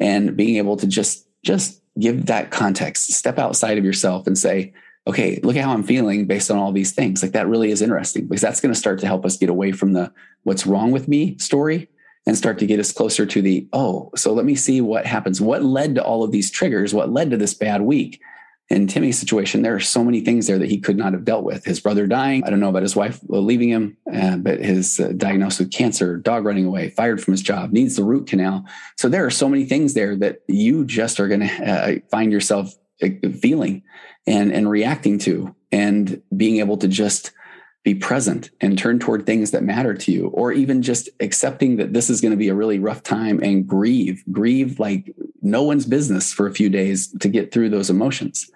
And 0.00 0.36
being 0.36 0.56
able 0.56 0.76
to 0.78 0.86
just, 0.86 1.26
just 1.42 1.81
give 1.98 2.26
that 2.26 2.50
context, 2.50 3.12
step 3.12 3.38
outside 3.38 3.78
of 3.78 3.84
yourself 3.84 4.26
and 4.26 4.36
say, 4.36 4.72
okay, 5.06 5.40
look 5.42 5.56
at 5.56 5.64
how 5.64 5.72
I'm 5.72 5.82
feeling 5.82 6.26
based 6.26 6.50
on 6.50 6.58
all 6.58 6.72
these 6.72 6.92
things. 6.92 7.22
Like 7.22 7.32
that 7.32 7.48
really 7.48 7.70
is 7.70 7.82
interesting 7.82 8.26
because 8.26 8.40
that's 8.40 8.60
going 8.60 8.72
to 8.72 8.78
start 8.78 9.00
to 9.00 9.06
help 9.06 9.24
us 9.24 9.36
get 9.36 9.50
away 9.50 9.72
from 9.72 9.92
the 9.92 10.12
what's 10.44 10.66
wrong 10.66 10.92
with 10.92 11.08
me 11.08 11.36
story 11.38 11.88
and 12.26 12.36
start 12.36 12.58
to 12.58 12.66
get 12.66 12.78
us 12.78 12.92
closer 12.92 13.26
to 13.26 13.42
the, 13.42 13.66
oh, 13.72 14.10
so 14.14 14.32
let 14.32 14.44
me 14.44 14.54
see 14.54 14.80
what 14.80 15.06
happens. 15.06 15.40
What 15.40 15.64
led 15.64 15.96
to 15.96 16.04
all 16.04 16.22
of 16.22 16.30
these 16.30 16.50
triggers? 16.50 16.94
What 16.94 17.10
led 17.10 17.30
to 17.30 17.36
this 17.36 17.54
bad 17.54 17.82
week? 17.82 18.20
In 18.72 18.86
Timmy's 18.86 19.18
situation, 19.18 19.60
there 19.60 19.74
are 19.74 19.80
so 19.80 20.02
many 20.02 20.22
things 20.22 20.46
there 20.46 20.58
that 20.58 20.70
he 20.70 20.80
could 20.80 20.96
not 20.96 21.12
have 21.12 21.26
dealt 21.26 21.44
with. 21.44 21.62
His 21.66 21.78
brother 21.78 22.06
dying. 22.06 22.42
I 22.42 22.48
don't 22.48 22.58
know 22.58 22.70
about 22.70 22.82
his 22.82 22.96
wife 22.96 23.20
leaving 23.28 23.68
him, 23.68 23.98
uh, 24.10 24.38
but 24.38 24.60
his 24.60 24.98
uh, 24.98 25.12
diagnosed 25.14 25.58
with 25.58 25.70
cancer, 25.70 26.16
dog 26.16 26.46
running 26.46 26.64
away, 26.64 26.88
fired 26.88 27.22
from 27.22 27.32
his 27.32 27.42
job, 27.42 27.70
needs 27.70 27.96
the 27.96 28.02
root 28.02 28.26
canal. 28.26 28.64
So 28.96 29.10
there 29.10 29.26
are 29.26 29.30
so 29.30 29.46
many 29.46 29.66
things 29.66 29.92
there 29.92 30.16
that 30.16 30.40
you 30.48 30.86
just 30.86 31.20
are 31.20 31.28
going 31.28 31.40
to 31.40 31.70
uh, 31.70 31.94
find 32.10 32.32
yourself 32.32 32.74
uh, 33.02 33.08
feeling 33.40 33.82
and 34.26 34.50
and 34.50 34.70
reacting 34.70 35.18
to 35.18 35.54
and 35.70 36.22
being 36.34 36.58
able 36.58 36.78
to 36.78 36.88
just 36.88 37.32
be 37.84 37.94
present 37.94 38.50
and 38.60 38.78
turn 38.78 38.98
toward 38.98 39.26
things 39.26 39.50
that 39.50 39.64
matter 39.64 39.94
to 39.94 40.12
you 40.12 40.28
or 40.28 40.52
even 40.52 40.82
just 40.82 41.08
accepting 41.20 41.76
that 41.76 41.92
this 41.92 42.08
is 42.08 42.20
going 42.20 42.30
to 42.30 42.36
be 42.36 42.48
a 42.48 42.54
really 42.54 42.78
rough 42.78 43.02
time 43.02 43.40
and 43.42 43.66
grieve 43.66 44.22
grieve 44.30 44.78
like 44.78 45.12
no 45.40 45.64
one's 45.64 45.86
business 45.86 46.32
for 46.32 46.46
a 46.46 46.54
few 46.54 46.68
days 46.68 47.08
to 47.18 47.28
get 47.28 47.52
through 47.52 47.68
those 47.68 47.90
emotions. 47.90 48.48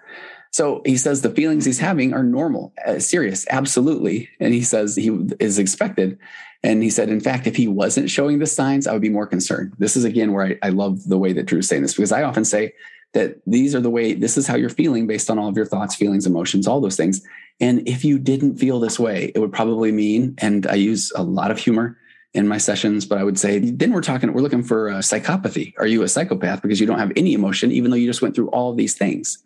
So 0.51 0.81
he 0.85 0.95
says 0.95 1.21
the 1.21 1.29
feelings 1.29 1.65
he's 1.65 1.79
having 1.79 2.13
are 2.13 2.23
normal 2.23 2.73
uh, 2.85 2.99
serious 2.99 3.45
absolutely. 3.49 4.29
And 4.39 4.53
he 4.53 4.61
says 4.61 4.95
he 4.95 5.09
is 5.39 5.59
expected. 5.59 6.17
And 6.63 6.81
he 6.81 6.89
said 6.89 7.09
in 7.09 7.19
fact 7.19 7.47
if 7.47 7.57
he 7.57 7.67
wasn't 7.67 8.09
showing 8.09 8.39
the 8.39 8.45
signs 8.45 8.87
i 8.87 8.93
would 8.93 9.01
be 9.01 9.09
more 9.09 9.27
concerned. 9.27 9.73
This 9.77 9.97
is 9.97 10.05
again 10.05 10.31
where 10.31 10.45
i, 10.45 10.67
I 10.67 10.69
love 10.69 11.03
the 11.03 11.17
way 11.17 11.33
that 11.33 11.47
drew's 11.47 11.67
saying 11.67 11.81
this 11.81 11.95
because 11.95 12.13
i 12.13 12.23
often 12.23 12.45
say 12.45 12.73
that 13.13 13.37
these 13.45 13.75
are 13.75 13.81
the 13.81 13.89
way 13.89 14.13
this 14.13 14.37
is 14.37 14.47
how 14.47 14.55
you're 14.55 14.69
feeling 14.69 15.05
based 15.05 15.29
on 15.29 15.37
all 15.37 15.49
of 15.49 15.55
your 15.57 15.65
thoughts 15.65 15.95
feelings 15.95 16.25
emotions 16.25 16.65
all 16.65 16.81
those 16.81 16.97
things 16.97 17.21
and 17.59 17.87
if 17.87 18.05
you 18.05 18.19
didn't 18.19 18.57
feel 18.57 18.79
this 18.79 18.99
way 18.99 19.31
it 19.35 19.39
would 19.39 19.53
probably 19.53 19.91
mean 19.91 20.35
and 20.39 20.67
i 20.67 20.75
use 20.75 21.11
a 21.15 21.23
lot 21.23 21.51
of 21.51 21.57
humor 21.57 21.97
in 22.33 22.47
my 22.47 22.57
sessions 22.57 23.05
but 23.05 23.17
i 23.17 23.23
would 23.23 23.39
say 23.39 23.59
then 23.59 23.91
we're 23.91 24.01
talking 24.01 24.31
we're 24.33 24.41
looking 24.41 24.63
for 24.63 24.89
psychopathy 24.99 25.73
are 25.79 25.87
you 25.87 26.03
a 26.03 26.07
psychopath 26.07 26.61
because 26.61 26.79
you 26.79 26.87
don't 26.87 26.99
have 26.99 27.11
any 27.15 27.33
emotion 27.33 27.71
even 27.71 27.91
though 27.91 27.97
you 27.97 28.07
just 28.07 28.21
went 28.21 28.35
through 28.35 28.49
all 28.49 28.71
of 28.71 28.77
these 28.77 28.95
things 28.95 29.43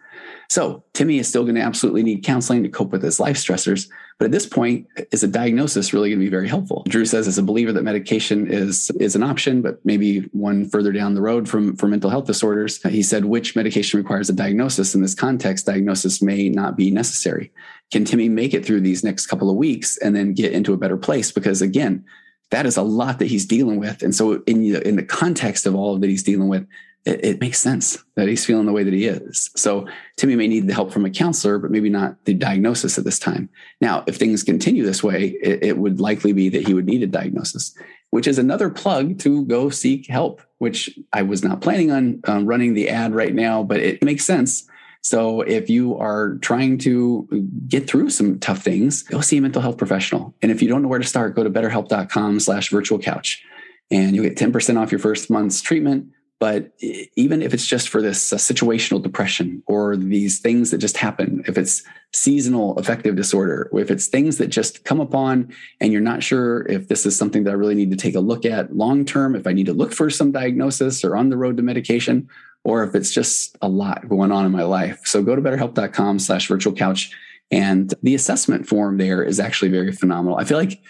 so 0.50 0.84
Timmy 0.94 1.18
is 1.18 1.28
still 1.28 1.44
going 1.44 1.56
to 1.56 1.62
absolutely 1.62 2.04
need 2.04 2.24
counseling 2.24 2.64
to 2.64 2.70
cope 2.70 2.92
with 2.92 3.02
his 3.02 3.20
life 3.20 3.38
stressors. 3.38 3.88
But 4.22 4.26
at 4.26 4.34
this 4.34 4.46
point, 4.46 4.86
is 5.10 5.24
a 5.24 5.28
diagnosis 5.28 5.94
really 5.94 6.10
going 6.10 6.20
to 6.20 6.24
be 6.24 6.30
very 6.30 6.48
helpful? 6.48 6.84
Drew 6.88 7.06
says, 7.06 7.28
as 7.28 7.40
a 7.40 7.42
believer, 7.42 7.72
that 7.72 7.82
medication 7.82 8.46
is 8.46 8.92
is 9.00 9.16
an 9.16 9.24
option, 9.24 9.64
but 9.64 9.84
maybe 9.84 10.20
one 10.32 10.70
further 10.70 10.92
down 10.92 11.16
the 11.16 11.24
road 11.24 11.50
from 11.50 11.76
for 11.76 11.88
mental 11.88 12.12
health 12.12 12.28
disorders. 12.28 12.80
He 12.84 13.02
said, 13.02 13.26
which 13.26 13.56
medication 13.56 13.98
requires 13.98 14.30
a 14.30 14.34
diagnosis? 14.34 14.94
In 14.94 15.02
this 15.02 15.16
context, 15.16 15.66
diagnosis 15.66 16.22
may 16.22 16.50
not 16.50 16.78
be 16.78 16.92
necessary. 16.92 17.52
Can 17.92 18.06
Timmy 18.06 18.30
make 18.30 18.54
it 18.54 18.64
through 18.64 18.82
these 18.82 19.04
next 19.04 19.26
couple 19.26 19.50
of 19.50 19.56
weeks 19.56 19.98
and 19.98 20.16
then 20.16 20.36
get 20.36 20.54
into 20.54 20.74
a 20.74 20.78
better 20.78 20.98
place? 20.98 21.32
Because 21.32 21.64
again, 21.64 22.06
that 22.52 22.68
is 22.68 22.78
a 22.78 22.84
lot 22.84 23.18
that 23.18 23.28
he's 23.28 23.48
dealing 23.48 23.80
with. 23.80 24.04
And 24.04 24.14
so 24.14 24.44
in 24.46 24.62
the, 24.62 24.88
in 24.88 24.98
the 24.98 25.04
context 25.04 25.66
of 25.66 25.74
all 25.74 25.98
that 25.98 26.10
he's 26.12 26.22
dealing 26.22 26.48
with, 26.48 26.68
it, 27.06 27.26
it, 27.26 27.42
makes 27.42 27.60
sense 27.60 27.98
that 28.16 28.28
he's 28.28 28.46
feeling 28.46 28.66
the 28.66 28.72
way 28.72 28.84
that 28.84 28.94
he 28.94 29.06
is. 29.06 29.50
So 29.56 29.88
Timmy 30.18 30.36
may 30.36 30.48
need 30.48 30.68
the 30.68 30.74
help 30.74 30.92
from 30.92 31.06
a 31.06 31.10
counselor, 31.10 31.58
but 31.58 31.72
maybe 31.72 31.90
not 31.90 32.24
the 32.26 32.34
diagnosis 32.34 32.98
at 32.98 33.04
this 33.04 33.18
time. 33.18 33.50
Now, 33.80 34.04
if 34.08 34.18
things 34.18 34.44
continue 34.44 34.86
this 34.86 35.04
way, 35.04 35.36
it, 35.42 35.64
it 35.64 35.78
would 35.78 36.00
likely 36.00 36.32
be 36.32 36.50
that 36.50 36.68
he 36.68 36.74
would 36.74 36.86
need 36.86 37.02
a 37.02 37.08
diagnosis, 37.08 37.76
which 38.12 38.28
is 38.28 38.38
another 38.38 38.70
plug 38.70 39.18
to 39.20 39.46
go 39.46 39.70
seek 39.70 40.08
help, 40.08 40.42
which 40.60 40.98
I 41.12 41.24
was 41.24 41.44
not 41.44 41.62
planning 41.62 41.92
on 41.92 42.22
um, 42.28 42.46
running 42.46 42.76
the 42.76 42.90
ad 42.90 43.16
right 43.16 43.34
now, 43.34 43.64
but 43.64 43.80
it 43.80 44.04
makes 44.04 44.24
sense. 44.24 44.68
So 45.04 45.42
if 45.42 45.68
you 45.68 45.98
are 45.98 46.36
trying 46.42 46.78
to 46.80 47.28
get 47.68 47.88
through 47.88 48.12
some 48.12 48.40
tough 48.40 48.62
things, 48.62 49.02
go 49.02 49.22
see 49.22 49.38
a 49.38 49.42
mental 49.42 49.64
health 49.64 49.78
professional. 49.78 50.36
And 50.44 50.52
if 50.52 50.62
you 50.62 50.70
don't 50.70 50.84
know 50.84 50.88
where 50.88 51.00
to 51.00 51.08
start, 51.08 51.36
go 51.36 51.44
to 51.44 51.50
betterhelp.com 51.50 52.40
slash 52.40 52.70
virtual 52.70 53.00
couch 53.00 53.44
and 53.90 54.16
you'll 54.16 54.24
get 54.24 54.38
10% 54.38 54.80
off 54.80 54.92
your 54.92 55.00
first 55.00 55.30
month's 55.30 55.62
treatment 55.62 56.08
but 56.42 56.72
even 57.16 57.44
if 57.44 57.54
it's 57.54 57.68
just 57.68 57.88
for 57.88 58.02
this 58.02 58.34
uh, 58.34 58.36
situational 58.36 59.00
depression 59.00 59.62
or 59.68 59.96
these 59.96 60.40
things 60.40 60.72
that 60.72 60.80
just 60.80 60.98
happen, 60.98 61.44
if 61.46 61.56
it's 61.56 61.84
seasonal 62.14 62.76
affective 62.80 63.16
disorder, 63.16 63.70
if 63.74 63.92
it's 63.92 64.08
things 64.08 64.40
that 64.40 64.48
just 64.48 64.84
come 64.84 65.00
upon 65.00 65.54
and 65.80 65.94
you're 65.94 66.02
not 66.02 66.24
sure 66.24 66.66
if 66.68 66.88
this 66.88 67.06
is 67.06 67.16
something 67.16 67.44
that 67.44 67.52
I 67.52 67.54
really 67.54 67.76
need 67.76 67.92
to 67.92 67.96
take 67.96 68.16
a 68.16 68.20
look 68.20 68.44
at 68.44 68.76
long 68.76 69.06
term, 69.06 69.36
if 69.36 69.46
I 69.46 69.54
need 69.54 69.68
to 69.68 69.74
look 69.74 69.94
for 69.94 70.10
some 70.10 70.32
diagnosis 70.32 71.04
or 71.04 71.16
on 71.16 71.30
the 71.30 71.38
road 71.38 71.58
to 71.58 71.64
medication, 71.64 72.28
or 72.64 72.84
if 72.86 72.96
it's 72.96 73.12
just 73.12 73.56
a 73.62 73.70
lot 73.70 74.10
going 74.10 74.32
on 74.32 74.44
in 74.44 74.52
my 74.52 74.64
life. 74.64 75.02
So 75.06 75.22
go 75.22 75.36
to 75.36 75.44
betterhelp.com 75.44 76.18
slash 76.18 76.48
virtual 76.48 76.74
couch. 76.74 77.12
And 77.52 77.94
the 78.02 78.16
assessment 78.16 78.68
form 78.68 78.98
there 78.98 79.24
is 79.24 79.40
actually 79.40 79.70
very 79.70 79.92
phenomenal. 79.92 80.40
I 80.40 80.46
feel 80.46 80.58
like 80.58 80.82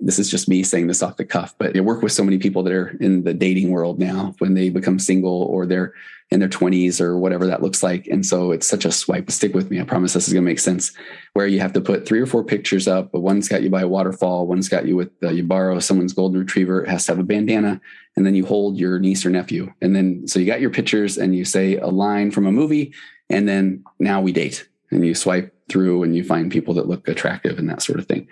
this 0.00 0.18
is 0.18 0.30
just 0.30 0.48
me 0.48 0.62
saying 0.62 0.86
this 0.86 1.02
off 1.02 1.16
the 1.16 1.24
cuff, 1.24 1.54
but 1.58 1.76
I 1.76 1.80
work 1.80 2.02
with 2.02 2.12
so 2.12 2.24
many 2.24 2.38
people 2.38 2.62
that 2.62 2.72
are 2.72 2.96
in 3.00 3.24
the 3.24 3.34
dating 3.34 3.70
world 3.70 3.98
now 3.98 4.34
when 4.38 4.54
they 4.54 4.70
become 4.70 4.98
single 4.98 5.42
or 5.42 5.66
they're 5.66 5.92
in 6.30 6.40
their 6.40 6.48
20s 6.48 7.00
or 7.00 7.18
whatever 7.18 7.46
that 7.46 7.62
looks 7.62 7.82
like. 7.82 8.06
And 8.08 8.26
so 8.26 8.50
it's 8.50 8.66
such 8.66 8.84
a 8.84 8.90
swipe. 8.90 9.30
Stick 9.30 9.54
with 9.54 9.70
me. 9.70 9.80
I 9.80 9.84
promise 9.84 10.12
this 10.12 10.26
is 10.26 10.34
going 10.34 10.44
to 10.44 10.50
make 10.50 10.58
sense. 10.58 10.92
Where 11.34 11.46
you 11.46 11.60
have 11.60 11.72
to 11.74 11.80
put 11.80 12.06
three 12.06 12.20
or 12.20 12.26
four 12.26 12.42
pictures 12.42 12.88
up, 12.88 13.12
but 13.12 13.20
one's 13.20 13.48
got 13.48 13.62
you 13.62 13.70
by 13.70 13.82
a 13.82 13.88
waterfall, 13.88 14.46
one's 14.46 14.68
got 14.68 14.86
you 14.86 14.96
with, 14.96 15.10
uh, 15.22 15.28
you 15.28 15.44
borrow 15.44 15.78
someone's 15.78 16.12
golden 16.12 16.40
retriever. 16.40 16.82
It 16.82 16.88
has 16.88 17.06
to 17.06 17.12
have 17.12 17.20
a 17.20 17.24
bandana. 17.24 17.80
And 18.16 18.26
then 18.26 18.34
you 18.34 18.44
hold 18.44 18.76
your 18.76 18.98
niece 18.98 19.24
or 19.24 19.30
nephew. 19.30 19.72
And 19.80 19.94
then, 19.94 20.26
so 20.26 20.40
you 20.40 20.46
got 20.46 20.60
your 20.60 20.70
pictures 20.70 21.18
and 21.18 21.36
you 21.36 21.44
say 21.44 21.76
a 21.76 21.88
line 21.88 22.30
from 22.30 22.46
a 22.46 22.52
movie. 22.52 22.92
And 23.30 23.48
then 23.48 23.84
now 24.00 24.20
we 24.20 24.32
date 24.32 24.66
and 24.90 25.04
you 25.04 25.14
swipe 25.14 25.52
through 25.68 26.02
and 26.02 26.14
you 26.14 26.22
find 26.22 26.50
people 26.50 26.74
that 26.74 26.86
look 26.86 27.08
attractive 27.08 27.58
and 27.58 27.68
that 27.68 27.82
sort 27.82 27.98
of 27.98 28.06
thing. 28.06 28.28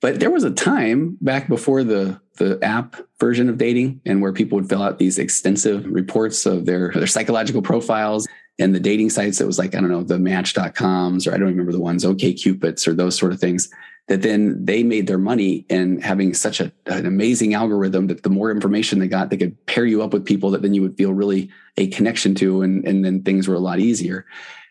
But 0.00 0.20
there 0.20 0.30
was 0.30 0.44
a 0.44 0.50
time 0.50 1.18
back 1.20 1.48
before 1.48 1.84
the 1.84 2.20
the 2.36 2.58
app 2.62 2.96
version 3.18 3.48
of 3.48 3.58
dating 3.58 4.00
and 4.06 4.22
where 4.22 4.32
people 4.32 4.56
would 4.56 4.68
fill 4.68 4.82
out 4.82 4.98
these 4.98 5.18
extensive 5.18 5.84
reports 5.86 6.46
of 6.46 6.66
their 6.66 6.92
their 6.92 7.06
psychological 7.06 7.62
profiles 7.62 8.26
and 8.58 8.74
the 8.74 8.80
dating 8.80 9.10
sites 9.10 9.38
that 9.38 9.46
was 9.46 9.58
like 9.58 9.74
I 9.74 9.80
don't 9.80 9.90
know 9.90 10.02
the 10.02 10.18
match.coms 10.18 11.26
or 11.26 11.34
I 11.34 11.38
don't 11.38 11.48
remember 11.48 11.72
the 11.72 11.80
ones 11.80 12.04
okay 12.04 12.32
cupids 12.32 12.86
or 12.86 12.94
those 12.94 13.16
sort 13.16 13.32
of 13.32 13.40
things 13.40 13.68
that 14.06 14.22
then 14.22 14.64
they 14.64 14.82
made 14.82 15.06
their 15.06 15.18
money 15.18 15.66
in 15.68 16.00
having 16.00 16.32
such 16.32 16.60
a, 16.60 16.72
an 16.86 17.04
amazing 17.04 17.52
algorithm 17.52 18.06
that 18.06 18.22
the 18.22 18.30
more 18.30 18.50
information 18.50 18.98
they 18.98 19.08
got 19.08 19.30
they 19.30 19.36
could 19.36 19.66
pair 19.66 19.84
you 19.84 20.02
up 20.02 20.12
with 20.12 20.24
people 20.24 20.50
that 20.50 20.62
then 20.62 20.74
you 20.74 20.82
would 20.82 20.96
feel 20.96 21.12
really 21.12 21.50
a 21.76 21.88
connection 21.88 22.34
to 22.36 22.62
and, 22.62 22.86
and 22.86 23.04
then 23.04 23.22
things 23.22 23.46
were 23.46 23.54
a 23.54 23.60
lot 23.60 23.80
easier 23.80 24.24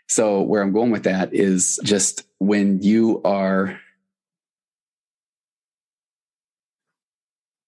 so 0.07 0.41
where 0.41 0.61
I'm 0.61 0.71
going 0.71 0.91
with 0.91 1.03
that 1.03 1.33
is 1.33 1.79
just 1.83 2.23
when 2.39 2.81
you 2.81 3.21
are 3.23 3.79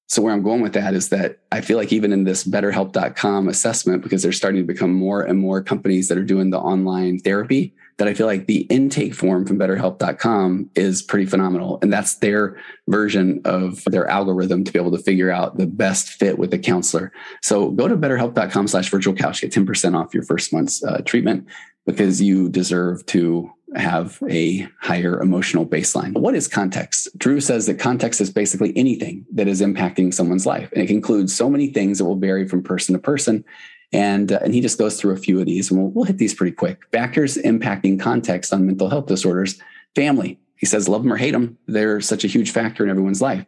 So 0.07 0.23
where 0.23 0.33
I'm 0.33 0.41
going 0.41 0.61
with 0.61 0.73
that 0.73 0.95
is 0.95 1.09
that 1.09 1.37
I 1.51 1.61
feel 1.61 1.77
like 1.77 1.93
even 1.93 2.11
in 2.11 2.23
this 2.23 2.43
betterhelp.com 2.43 3.47
assessment, 3.47 4.01
because 4.01 4.23
they're 4.23 4.31
starting 4.31 4.59
to 4.59 4.65
become 4.65 4.91
more 4.91 5.21
and 5.21 5.37
more 5.37 5.61
companies 5.61 6.07
that 6.07 6.17
are 6.17 6.23
doing 6.23 6.49
the 6.49 6.57
online 6.57 7.19
therapy 7.19 7.75
that 7.99 8.07
I 8.07 8.13
feel 8.13 8.27
like 8.27 8.47
the 8.47 8.61
intake 8.61 9.13
form 9.13 9.45
from 9.45 9.59
betterhelp.com 9.59 10.69
is 10.73 11.01
pretty 11.01 11.25
phenomenal. 11.25 11.79
And 11.81 11.91
that's 11.91 12.15
their 12.15 12.57
version 12.87 13.41
of 13.43 13.83
their 13.85 14.07
algorithm 14.07 14.63
to 14.63 14.71
be 14.71 14.79
able 14.79 14.91
to 14.91 15.03
figure 15.03 15.29
out 15.29 15.57
the 15.57 15.67
best 15.67 16.09
fit 16.09 16.39
with 16.39 16.51
the 16.51 16.57
counselor. 16.57 17.11
So 17.41 17.71
go 17.71 17.89
to 17.89 17.97
betterhelp.com 17.97 18.69
slash 18.69 18.89
virtual 18.89 19.13
couch, 19.13 19.41
get 19.41 19.51
10% 19.51 19.99
off 19.99 20.13
your 20.13 20.23
first 20.23 20.53
month's 20.53 20.81
uh, 20.83 21.01
treatment 21.05 21.45
because 21.85 22.21
you 22.21 22.49
deserve 22.49 23.05
to 23.07 23.51
have 23.75 24.21
a 24.29 24.67
higher 24.79 25.21
emotional 25.21 25.65
baseline. 25.65 26.17
What 26.17 26.35
is 26.35 26.47
context? 26.47 27.09
Drew 27.17 27.41
says 27.41 27.65
that 27.65 27.79
context 27.79 28.21
is 28.21 28.31
basically 28.31 28.75
anything 28.77 29.25
that 29.33 29.47
is 29.47 29.61
impacting 29.61 30.13
someone's 30.13 30.45
life. 30.45 30.71
And 30.71 30.83
it 30.83 30.89
includes 30.89 31.35
so 31.35 31.49
many 31.49 31.67
things 31.67 31.97
that 31.97 32.05
will 32.05 32.15
vary 32.15 32.47
from 32.47 32.63
person 32.63 32.93
to 32.93 32.99
person. 32.99 33.43
And, 33.91 34.31
uh, 34.31 34.39
and 34.43 34.53
he 34.53 34.61
just 34.61 34.77
goes 34.77 34.99
through 34.99 35.13
a 35.13 35.17
few 35.17 35.39
of 35.39 35.45
these 35.45 35.71
and 35.71 35.79
we'll, 35.79 35.89
we'll 35.89 36.05
hit 36.05 36.17
these 36.17 36.33
pretty 36.33 36.55
quick. 36.55 36.81
Factors 36.91 37.37
impacting 37.37 37.99
context 37.99 38.53
on 38.53 38.65
mental 38.65 38.89
health 38.89 39.07
disorders. 39.07 39.59
Family. 39.95 40.39
He 40.57 40.65
says, 40.65 40.89
love 40.89 41.03
them 41.03 41.13
or 41.13 41.17
hate 41.17 41.31
them. 41.31 41.57
They're 41.67 42.01
such 42.01 42.23
a 42.23 42.27
huge 42.27 42.51
factor 42.51 42.83
in 42.83 42.89
everyone's 42.89 43.21
life. 43.21 43.45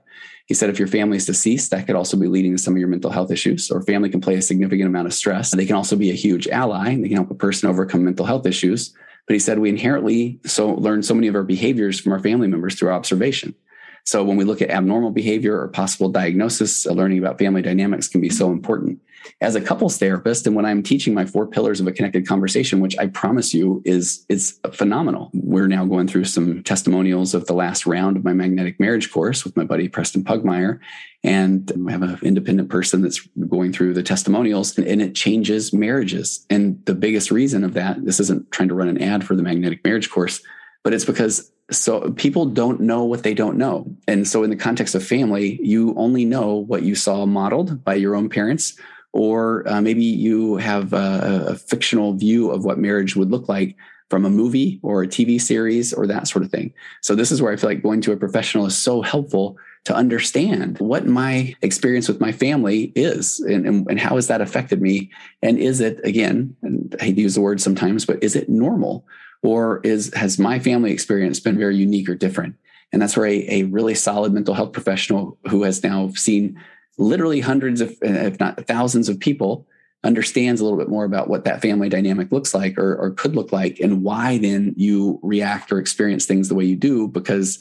He 0.47 0.53
said, 0.53 0.69
if 0.69 0.79
your 0.79 0.87
family 0.87 1.17
is 1.17 1.25
deceased, 1.25 1.71
that 1.71 1.85
could 1.85 1.95
also 1.95 2.17
be 2.17 2.27
leading 2.27 2.55
to 2.55 2.61
some 2.61 2.73
of 2.73 2.79
your 2.79 2.87
mental 2.87 3.11
health 3.11 3.31
issues, 3.31 3.69
or 3.69 3.81
family 3.81 4.09
can 4.09 4.21
play 4.21 4.35
a 4.35 4.41
significant 4.41 4.87
amount 4.87 5.07
of 5.07 5.13
stress. 5.13 5.51
They 5.51 5.65
can 5.65 5.75
also 5.75 5.95
be 5.95 6.09
a 6.09 6.15
huge 6.15 6.47
ally. 6.47 6.95
They 6.95 7.07
can 7.07 7.17
help 7.17 7.31
a 7.31 7.35
person 7.35 7.69
overcome 7.69 8.03
mental 8.03 8.25
health 8.25 8.45
issues. 8.45 8.93
But 9.27 9.33
he 9.33 9.39
said, 9.39 9.59
we 9.59 9.69
inherently 9.69 10.39
so 10.45 10.73
learn 10.73 11.03
so 11.03 11.13
many 11.13 11.27
of 11.27 11.35
our 11.35 11.43
behaviors 11.43 11.99
from 11.99 12.11
our 12.11 12.19
family 12.19 12.47
members 12.47 12.75
through 12.75 12.91
observation. 12.91 13.55
So 14.03 14.23
when 14.23 14.35
we 14.35 14.45
look 14.45 14.61
at 14.61 14.71
abnormal 14.71 15.11
behavior 15.11 15.59
or 15.59 15.67
possible 15.67 16.09
diagnosis, 16.09 16.85
learning 16.85 17.19
about 17.19 17.37
family 17.37 17.61
dynamics 17.61 18.07
can 18.07 18.19
be 18.19 18.29
so 18.29 18.51
important. 18.51 18.99
As 19.39 19.55
a 19.55 19.61
couples 19.61 19.97
therapist, 19.97 20.47
and 20.47 20.55
when 20.55 20.65
I'm 20.65 20.83
teaching 20.83 21.13
my 21.13 21.25
four 21.25 21.47
pillars 21.47 21.79
of 21.79 21.87
a 21.87 21.91
connected 21.91 22.27
conversation, 22.27 22.79
which 22.79 22.97
I 22.97 23.07
promise 23.07 23.53
you 23.53 23.81
is 23.85 24.25
is 24.29 24.59
phenomenal. 24.73 25.31
We're 25.33 25.67
now 25.67 25.85
going 25.85 26.07
through 26.07 26.25
some 26.25 26.63
testimonials 26.63 27.33
of 27.33 27.45
the 27.45 27.53
last 27.53 27.85
round 27.85 28.17
of 28.17 28.23
my 28.23 28.33
magnetic 28.33 28.79
marriage 28.79 29.11
course 29.11 29.43
with 29.43 29.55
my 29.57 29.63
buddy 29.63 29.87
Preston 29.87 30.23
Pugmire. 30.23 30.79
And 31.23 31.71
we 31.75 31.91
have 31.91 32.01
an 32.01 32.17
independent 32.23 32.69
person 32.69 33.01
that's 33.01 33.21
going 33.47 33.73
through 33.73 33.93
the 33.93 34.03
testimonials 34.03 34.77
and, 34.77 34.87
and 34.87 35.01
it 35.01 35.13
changes 35.13 35.71
marriages. 35.71 36.45
And 36.49 36.83
the 36.85 36.95
biggest 36.95 37.29
reason 37.29 37.63
of 37.63 37.73
that, 37.73 38.03
this 38.03 38.19
isn't 38.19 38.51
trying 38.51 38.69
to 38.69 38.75
run 38.75 38.87
an 38.87 39.01
ad 39.01 39.23
for 39.23 39.35
the 39.35 39.43
magnetic 39.43 39.83
marriage 39.83 40.09
course, 40.09 40.41
but 40.83 40.93
it's 40.93 41.05
because 41.05 41.51
so 41.71 42.11
people 42.11 42.45
don't 42.45 42.81
know 42.81 43.05
what 43.05 43.23
they 43.23 43.33
don't 43.33 43.57
know. 43.57 43.85
And 44.07 44.27
so 44.27 44.43
in 44.43 44.49
the 44.49 44.55
context 44.55 44.93
of 44.93 45.05
family, 45.05 45.59
you 45.63 45.93
only 45.95 46.25
know 46.25 46.55
what 46.55 46.83
you 46.83 46.95
saw 46.95 47.25
modeled 47.25 47.83
by 47.83 47.95
your 47.95 48.15
own 48.15 48.29
parents, 48.29 48.77
or 49.13 49.67
uh, 49.67 49.81
maybe 49.81 50.03
you 50.03 50.57
have 50.57 50.93
a, 50.93 51.45
a 51.49 51.55
fictional 51.55 52.13
view 52.13 52.51
of 52.51 52.63
what 52.63 52.77
marriage 52.77 53.15
would 53.15 53.31
look 53.31 53.49
like 53.49 53.75
from 54.09 54.25
a 54.25 54.29
movie 54.29 54.79
or 54.83 55.03
a 55.03 55.07
TV 55.07 55.39
series 55.39 55.93
or 55.93 56.05
that 56.05 56.27
sort 56.27 56.43
of 56.43 56.51
thing. 56.51 56.73
So 57.01 57.15
this 57.15 57.31
is 57.31 57.41
where 57.41 57.53
I 57.53 57.55
feel 57.55 57.69
like 57.69 57.83
going 57.83 58.01
to 58.01 58.11
a 58.11 58.17
professional 58.17 58.65
is 58.65 58.77
so 58.77 59.01
helpful 59.01 59.57
to 59.85 59.95
understand 59.95 60.77
what 60.79 61.07
my 61.07 61.55
experience 61.61 62.07
with 62.07 62.19
my 62.19 62.31
family 62.31 62.91
is 62.95 63.39
and, 63.39 63.65
and, 63.65 63.87
and, 63.89 63.99
how 63.99 64.15
has 64.15 64.27
that 64.27 64.41
affected 64.41 64.81
me. 64.81 65.09
And 65.41 65.57
is 65.57 65.79
it, 65.79 65.99
again, 66.03 66.55
and 66.61 66.95
I 67.01 67.05
use 67.05 67.35
the 67.35 67.41
word 67.41 67.59
sometimes, 67.59 68.05
but 68.05 68.23
is 68.23 68.35
it 68.35 68.49
normal? 68.49 69.05
or 69.43 69.79
is 69.83 70.13
has 70.13 70.37
my 70.37 70.59
family 70.59 70.91
experience 70.91 71.39
been 71.39 71.57
very 71.57 71.75
unique 71.75 72.09
or 72.09 72.15
different 72.15 72.55
and 72.91 73.01
that's 73.01 73.15
where 73.15 73.27
a, 73.27 73.45
a 73.49 73.63
really 73.63 73.95
solid 73.95 74.33
mental 74.33 74.53
health 74.53 74.73
professional 74.73 75.37
who 75.49 75.63
has 75.63 75.83
now 75.83 76.09
seen 76.15 76.59
literally 76.97 77.39
hundreds 77.39 77.81
of 77.81 77.95
if 78.01 78.39
not 78.39 78.65
thousands 78.67 79.09
of 79.09 79.19
people 79.19 79.67
understands 80.03 80.59
a 80.59 80.63
little 80.63 80.79
bit 80.79 80.89
more 80.89 81.05
about 81.05 81.29
what 81.29 81.43
that 81.43 81.61
family 81.61 81.87
dynamic 81.87 82.31
looks 82.31 82.53
like 82.53 82.77
or, 82.77 82.95
or 82.95 83.11
could 83.11 83.35
look 83.35 83.51
like 83.51 83.79
and 83.79 84.03
why 84.03 84.37
then 84.39 84.73
you 84.75 85.19
react 85.21 85.71
or 85.71 85.77
experience 85.77 86.25
things 86.25 86.49
the 86.49 86.55
way 86.55 86.65
you 86.65 86.75
do 86.75 87.07
because 87.07 87.59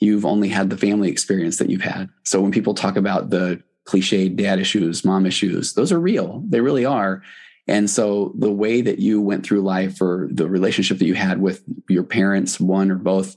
you've 0.00 0.24
only 0.24 0.48
had 0.48 0.70
the 0.70 0.76
family 0.76 1.08
experience 1.08 1.58
that 1.58 1.70
you've 1.70 1.82
had. 1.82 2.08
So 2.24 2.40
when 2.40 2.50
people 2.50 2.74
talk 2.74 2.96
about 2.96 3.30
the 3.30 3.62
cliche 3.84 4.28
dad 4.28 4.58
issues 4.58 5.04
mom 5.04 5.24
issues 5.24 5.74
those 5.74 5.92
are 5.92 6.00
real. 6.00 6.42
They 6.48 6.60
really 6.60 6.84
are. 6.84 7.22
And 7.68 7.88
so 7.88 8.32
the 8.36 8.50
way 8.50 8.80
that 8.80 8.98
you 8.98 9.20
went 9.20 9.44
through 9.44 9.60
life 9.60 10.00
or 10.00 10.28
the 10.32 10.48
relationship 10.48 10.98
that 10.98 11.06
you 11.06 11.14
had 11.14 11.40
with 11.40 11.62
your 11.88 12.02
parents, 12.02 12.58
one 12.58 12.90
or 12.90 12.96
both, 12.96 13.36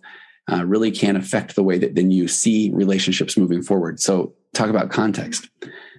uh, 0.52 0.65
really 0.65 0.89
can 0.89 1.15
affect 1.15 1.56
the 1.56 1.63
way 1.63 1.78
that 1.78 1.96
then 1.96 2.12
you 2.12 2.28
see 2.28 2.72
relationships 2.74 3.38
moving 3.38 3.62
forward. 3.62 4.00
So 4.00 4.34
talk 4.53 4.69
about 4.69 4.89
context. 4.89 5.49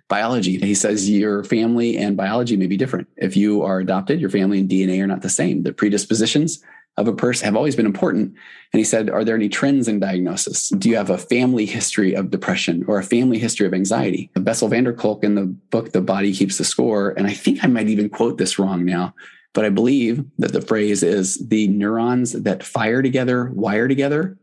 Biology, 0.08 0.58
he 0.58 0.74
says 0.74 1.08
your 1.08 1.42
family 1.44 1.96
and 1.96 2.16
biology 2.16 2.56
may 2.56 2.66
be 2.66 2.76
different. 2.76 3.08
If 3.16 3.36
you 3.36 3.62
are 3.62 3.80
adopted, 3.80 4.20
your 4.20 4.30
family 4.30 4.58
and 4.60 4.68
DNA 4.68 5.02
are 5.02 5.06
not 5.06 5.22
the 5.22 5.30
same. 5.30 5.62
The 5.62 5.72
predispositions 5.72 6.62
of 6.98 7.08
a 7.08 7.14
person 7.14 7.46
have 7.46 7.56
always 7.56 7.76
been 7.76 7.86
important. 7.86 8.34
And 8.72 8.78
he 8.78 8.84
said, 8.84 9.08
Are 9.08 9.24
there 9.24 9.34
any 9.34 9.48
trends 9.48 9.88
in 9.88 10.00
diagnosis? 10.00 10.68
Do 10.70 10.90
you 10.90 10.96
have 10.96 11.10
a 11.10 11.18
family 11.18 11.64
history 11.64 12.14
of 12.14 12.30
depression 12.30 12.84
or 12.86 12.98
a 12.98 13.04
family 13.04 13.38
history 13.38 13.66
of 13.66 13.72
anxiety? 13.72 14.30
Bessel 14.34 14.68
van 14.68 14.84
der 14.84 14.92
Kolk 14.92 15.24
in 15.24 15.34
the 15.34 15.46
book, 15.46 15.92
The 15.92 16.02
Body 16.02 16.32
Keeps 16.32 16.58
the 16.58 16.64
Score, 16.64 17.10
and 17.10 17.26
I 17.26 17.32
think 17.32 17.64
I 17.64 17.68
might 17.68 17.88
even 17.88 18.10
quote 18.10 18.36
this 18.36 18.58
wrong 18.58 18.84
now, 18.84 19.14
but 19.54 19.64
I 19.64 19.70
believe 19.70 20.24
that 20.38 20.52
the 20.52 20.60
phrase 20.60 21.02
is 21.02 21.36
the 21.48 21.68
neurons 21.68 22.32
that 22.32 22.62
fire 22.62 23.02
together 23.02 23.50
wire 23.54 23.88
together. 23.88 24.38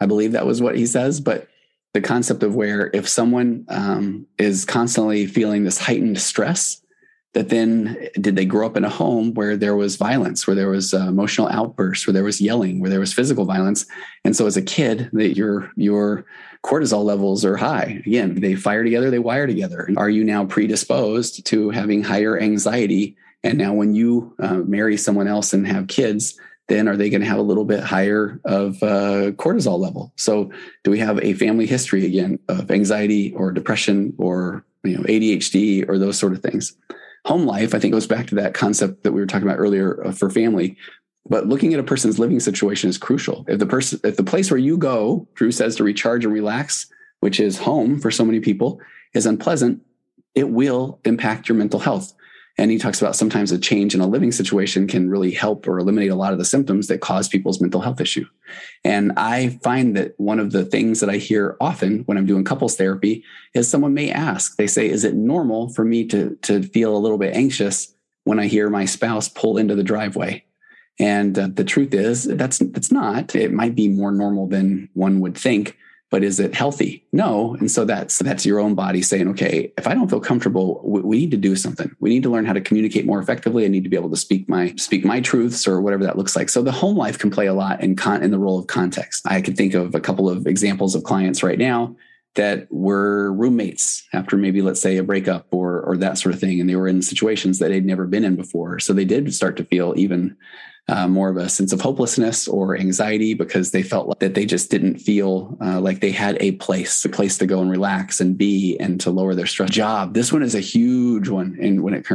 I 0.00 0.06
believe 0.06 0.32
that 0.32 0.46
was 0.46 0.62
what 0.62 0.76
he 0.76 0.86
says, 0.86 1.20
but 1.20 1.48
the 1.96 2.02
concept 2.02 2.42
of 2.42 2.54
where 2.54 2.90
if 2.92 3.08
someone 3.08 3.64
um, 3.70 4.26
is 4.36 4.66
constantly 4.66 5.26
feeling 5.26 5.64
this 5.64 5.78
heightened 5.78 6.20
stress, 6.20 6.82
that 7.32 7.48
then 7.48 7.96
did 8.20 8.36
they 8.36 8.44
grow 8.44 8.66
up 8.66 8.76
in 8.76 8.84
a 8.84 8.90
home 8.90 9.32
where 9.32 9.56
there 9.56 9.76
was 9.76 9.96
violence 9.96 10.46
where 10.46 10.54
there 10.54 10.68
was 10.68 10.92
uh, 10.92 11.06
emotional 11.08 11.48
outbursts 11.48 12.06
where 12.06 12.12
there 12.12 12.22
was 12.22 12.38
yelling 12.38 12.80
where 12.80 12.90
there 12.90 13.00
was 13.00 13.14
physical 13.14 13.46
violence? 13.46 13.86
And 14.26 14.36
so 14.36 14.44
as 14.44 14.58
a 14.58 14.62
kid 14.62 15.08
that 15.14 15.36
your 15.38 15.70
your 15.74 16.26
cortisol 16.62 17.02
levels 17.02 17.46
are 17.46 17.56
high. 17.56 18.02
Again 18.04 18.42
they 18.42 18.56
fire 18.56 18.84
together 18.84 19.10
they 19.10 19.18
wire 19.18 19.46
together. 19.46 19.88
Are 19.96 20.10
you 20.10 20.22
now 20.22 20.44
predisposed 20.44 21.46
to 21.46 21.70
having 21.70 22.02
higher 22.02 22.38
anxiety? 22.38 23.16
And 23.42 23.56
now 23.56 23.72
when 23.72 23.94
you 23.94 24.34
uh, 24.38 24.56
marry 24.56 24.98
someone 24.98 25.28
else 25.28 25.54
and 25.54 25.66
have 25.66 25.88
kids 25.88 26.38
then 26.68 26.88
are 26.88 26.96
they 26.96 27.10
going 27.10 27.20
to 27.20 27.28
have 27.28 27.38
a 27.38 27.42
little 27.42 27.64
bit 27.64 27.80
higher 27.80 28.40
of 28.44 28.82
uh, 28.82 29.30
cortisol 29.32 29.78
level 29.78 30.12
so 30.16 30.50
do 30.84 30.90
we 30.90 30.98
have 30.98 31.22
a 31.22 31.34
family 31.34 31.66
history 31.66 32.04
again 32.04 32.38
of 32.48 32.70
anxiety 32.70 33.32
or 33.34 33.52
depression 33.52 34.12
or 34.18 34.64
you 34.84 34.96
know 34.96 35.04
adhd 35.04 35.88
or 35.88 35.98
those 35.98 36.18
sort 36.18 36.32
of 36.32 36.42
things 36.42 36.76
home 37.26 37.44
life, 37.44 37.74
I 37.74 37.80
think 37.80 37.92
goes 37.92 38.06
back 38.06 38.28
to 38.28 38.36
that 38.36 38.54
concept 38.54 39.02
that 39.02 39.12
we 39.12 39.20
were 39.20 39.26
talking 39.26 39.48
about 39.48 39.58
earlier 39.58 40.06
uh, 40.06 40.12
for 40.12 40.30
family. 40.30 40.76
But 41.28 41.48
looking 41.48 41.74
at 41.74 41.80
a 41.80 41.84
person's 41.84 42.20
living 42.20 42.38
situation 42.38 42.88
is 42.88 42.98
crucial. 42.98 43.44
If 43.48 43.58
the 43.58 43.66
person, 43.66 43.98
if 44.04 44.16
the 44.16 44.22
place 44.22 44.48
where 44.48 44.58
you 44.58 44.78
go, 44.78 45.26
Drew 45.34 45.50
says 45.50 45.74
to 45.76 45.84
recharge 45.84 46.24
and 46.24 46.32
relax, 46.32 46.86
which 47.18 47.40
is 47.40 47.58
home 47.58 47.98
for 47.98 48.12
so 48.12 48.24
many 48.24 48.38
people, 48.38 48.80
is 49.12 49.26
unpleasant, 49.26 49.82
it 50.36 50.50
will 50.50 51.00
impact 51.04 51.48
your 51.48 51.58
mental 51.58 51.80
health. 51.80 52.14
And 52.58 52.70
he 52.70 52.78
talks 52.78 53.02
about 53.02 53.16
sometimes 53.16 53.52
a 53.52 53.58
change 53.58 53.94
in 53.94 54.00
a 54.00 54.06
living 54.06 54.32
situation 54.32 54.86
can 54.86 55.10
really 55.10 55.30
help 55.30 55.68
or 55.68 55.78
eliminate 55.78 56.10
a 56.10 56.14
lot 56.14 56.32
of 56.32 56.38
the 56.38 56.44
symptoms 56.44 56.86
that 56.86 57.02
cause 57.02 57.28
people's 57.28 57.60
mental 57.60 57.82
health 57.82 58.00
issue. 58.00 58.24
And 58.82 59.12
I 59.16 59.58
find 59.62 59.94
that 59.96 60.14
one 60.18 60.38
of 60.38 60.52
the 60.52 60.64
things 60.64 61.00
that 61.00 61.10
I 61.10 61.16
hear 61.16 61.56
often 61.60 62.00
when 62.04 62.16
I'm 62.16 62.24
doing 62.24 62.44
couples 62.44 62.76
therapy 62.76 63.24
is 63.54 63.68
someone 63.68 63.92
may 63.92 64.10
ask, 64.10 64.56
they 64.56 64.66
say, 64.66 64.88
is 64.88 65.04
it 65.04 65.14
normal 65.14 65.68
for 65.70 65.84
me 65.84 66.06
to, 66.06 66.36
to 66.42 66.62
feel 66.62 66.96
a 66.96 66.98
little 66.98 67.18
bit 67.18 67.34
anxious 67.34 67.94
when 68.24 68.38
I 68.38 68.46
hear 68.46 68.70
my 68.70 68.86
spouse 68.86 69.28
pull 69.28 69.58
into 69.58 69.74
the 69.74 69.82
driveway? 69.82 70.44
And 70.98 71.38
uh, 71.38 71.48
the 71.52 71.64
truth 71.64 71.92
is 71.92 72.24
that's, 72.24 72.58
that's 72.58 72.90
not, 72.90 73.34
it 73.34 73.52
might 73.52 73.74
be 73.74 73.88
more 73.88 74.12
normal 74.12 74.46
than 74.46 74.88
one 74.94 75.20
would 75.20 75.36
think 75.36 75.76
but 76.10 76.22
is 76.22 76.38
it 76.38 76.54
healthy? 76.54 77.04
No. 77.12 77.56
And 77.58 77.70
so 77.70 77.84
that's 77.84 78.18
that's 78.18 78.46
your 78.46 78.60
own 78.60 78.74
body 78.74 79.02
saying 79.02 79.28
okay 79.30 79.72
if 79.76 79.86
i 79.86 79.94
don't 79.94 80.08
feel 80.08 80.20
comfortable 80.20 80.80
we, 80.84 81.00
we, 81.00 81.16
need 81.18 81.30
to 81.32 81.36
do 81.36 81.56
something. 81.56 81.94
We 82.00 82.10
need 82.10 82.22
to 82.22 82.30
learn 82.30 82.44
how 82.44 82.52
to 82.52 82.60
communicate 82.60 83.06
more 83.06 83.20
effectively. 83.20 83.64
I 83.64 83.68
need 83.68 83.84
to 83.84 83.90
be 83.90 83.96
able 83.96 84.10
to 84.10 84.16
speak 84.16 84.48
my 84.48 84.74
speak 84.76 85.04
my 85.04 85.20
truths 85.20 85.66
or 85.66 85.80
whatever 85.80 86.04
that 86.04 86.16
looks 86.16 86.36
like. 86.36 86.48
So 86.48 86.62
the 86.62 86.72
home 86.72 86.96
life 86.96 87.18
can 87.18 87.30
play 87.30 87.46
a 87.46 87.54
lot 87.54 87.82
in 87.82 87.96
con 87.96 88.22
in 88.22 88.30
the 88.30 88.38
role 88.38 88.58
of 88.58 88.66
context. 88.66 89.26
I 89.26 89.40
can 89.40 89.54
think 89.54 89.74
of 89.74 89.94
a 89.94 90.00
couple 90.00 90.28
of 90.28 90.46
examples 90.46 90.94
of 90.94 91.04
clients 91.04 91.42
right 91.42 91.58
now 91.58 91.96
that 92.34 92.68
were 92.70 93.32
roommates 93.32 94.06
after 94.12 94.36
maybe 94.36 94.60
let's 94.62 94.80
say 94.80 94.98
a 94.98 95.02
breakup 95.02 95.46
or 95.50 95.80
or 95.82 95.96
that 95.96 96.18
sort 96.18 96.34
of 96.34 96.40
thing. 96.40 96.60
And 96.60 96.68
they 96.68 96.76
were 96.76 96.88
in 96.88 97.02
situations 97.02 97.58
that 97.58 97.68
they'd 97.68 97.84
never 97.84 98.06
been 98.06 98.24
in 98.24 98.36
before. 98.36 98.78
So 98.78 98.92
they 98.92 99.04
did 99.04 99.34
start 99.34 99.56
to 99.56 99.64
feel 99.64 99.94
even 99.96 100.36
uh, 100.88 101.08
more 101.08 101.28
of 101.28 101.36
a 101.36 101.48
sense 101.48 101.72
of 101.72 101.80
hopelessness 101.80 102.46
or 102.46 102.76
anxiety 102.76 103.34
because 103.34 103.72
they 103.72 103.82
felt 103.82 104.06
like 104.06 104.18
that 104.20 104.34
they 104.34 104.46
just 104.46 104.70
didn't 104.70 104.98
feel 104.98 105.56
uh, 105.60 105.80
like 105.80 106.00
they 106.00 106.12
had 106.12 106.36
a 106.40 106.52
place, 106.52 107.04
a 107.04 107.08
place 107.08 107.38
to 107.38 107.46
go 107.46 107.60
and 107.60 107.70
relax 107.70 108.20
and 108.20 108.38
be 108.38 108.76
and 108.78 109.00
to 109.00 109.10
lower 109.10 109.34
their 109.34 109.46
stress. 109.46 109.70
Job. 109.70 110.14
This 110.14 110.32
one 110.32 110.42
is 110.42 110.54
a 110.54 110.60
huge 110.60 111.28
one, 111.28 111.58
and 111.60 111.82
when 111.82 111.94
it 111.94 112.06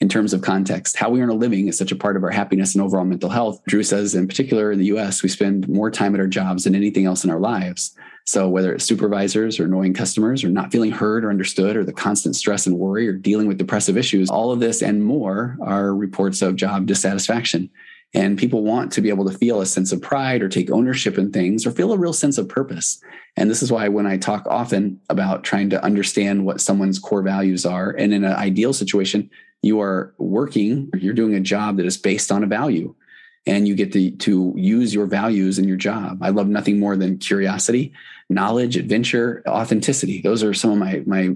in 0.00 0.08
terms 0.08 0.34
of 0.34 0.42
context, 0.42 0.96
how 0.96 1.08
we 1.08 1.22
earn 1.22 1.30
a 1.30 1.34
living 1.34 1.68
is 1.68 1.78
such 1.78 1.92
a 1.92 1.96
part 1.96 2.16
of 2.16 2.24
our 2.24 2.30
happiness 2.30 2.74
and 2.74 2.82
overall 2.82 3.04
mental 3.04 3.30
health. 3.30 3.62
Drew 3.66 3.82
says, 3.82 4.14
in 4.14 4.28
particular 4.28 4.70
in 4.70 4.78
the 4.78 4.86
U.S., 4.86 5.22
we 5.22 5.28
spend 5.28 5.68
more 5.68 5.90
time 5.90 6.14
at 6.14 6.20
our 6.20 6.26
jobs 6.26 6.64
than 6.64 6.74
anything 6.74 7.06
else 7.06 7.24
in 7.24 7.30
our 7.30 7.40
lives. 7.40 7.96
So 8.26 8.48
whether 8.48 8.74
it's 8.74 8.84
supervisors 8.84 9.60
or 9.60 9.64
annoying 9.64 9.94
customers 9.94 10.42
or 10.42 10.48
not 10.48 10.72
feeling 10.72 10.90
heard 10.90 11.24
or 11.24 11.30
understood 11.30 11.76
or 11.76 11.84
the 11.84 11.92
constant 11.92 12.34
stress 12.34 12.66
and 12.66 12.76
worry 12.76 13.06
or 13.06 13.12
dealing 13.12 13.46
with 13.46 13.56
depressive 13.56 13.96
issues, 13.96 14.28
all 14.28 14.50
of 14.50 14.58
this 14.58 14.82
and 14.82 15.04
more 15.04 15.56
are 15.62 15.94
reports 15.94 16.42
of 16.42 16.56
job 16.56 16.86
dissatisfaction. 16.86 17.70
And 18.14 18.38
people 18.38 18.64
want 18.64 18.92
to 18.92 19.00
be 19.00 19.10
able 19.10 19.28
to 19.30 19.38
feel 19.38 19.60
a 19.60 19.66
sense 19.66 19.92
of 19.92 20.02
pride 20.02 20.42
or 20.42 20.48
take 20.48 20.70
ownership 20.70 21.18
in 21.18 21.30
things 21.30 21.66
or 21.66 21.70
feel 21.70 21.92
a 21.92 21.98
real 21.98 22.12
sense 22.12 22.36
of 22.36 22.48
purpose. 22.48 23.00
And 23.36 23.48
this 23.48 23.62
is 23.62 23.70
why 23.70 23.88
when 23.88 24.06
I 24.06 24.16
talk 24.16 24.44
often 24.46 25.00
about 25.08 25.44
trying 25.44 25.70
to 25.70 25.84
understand 25.84 26.44
what 26.44 26.60
someone's 26.60 26.98
core 26.98 27.22
values 27.22 27.64
are, 27.64 27.90
and 27.90 28.12
in 28.12 28.24
an 28.24 28.32
ideal 28.32 28.72
situation, 28.72 29.30
you 29.62 29.80
are 29.80 30.14
working, 30.18 30.90
you're 30.94 31.14
doing 31.14 31.34
a 31.34 31.40
job 31.40 31.76
that 31.76 31.86
is 31.86 31.96
based 31.96 32.32
on 32.32 32.42
a 32.42 32.46
value 32.46 32.94
and 33.46 33.68
you 33.68 33.74
get 33.74 33.92
to, 33.92 34.10
to 34.10 34.52
use 34.56 34.92
your 34.92 35.06
values 35.06 35.58
in 35.58 35.68
your 35.68 35.76
job. 35.76 36.18
I 36.20 36.30
love 36.30 36.48
nothing 36.48 36.80
more 36.80 36.96
than 36.96 37.18
curiosity, 37.18 37.92
knowledge, 38.28 38.76
adventure, 38.76 39.44
authenticity. 39.46 40.20
Those 40.20 40.42
are 40.42 40.52
some 40.52 40.72
of 40.72 40.78
my, 40.78 41.02
my, 41.06 41.30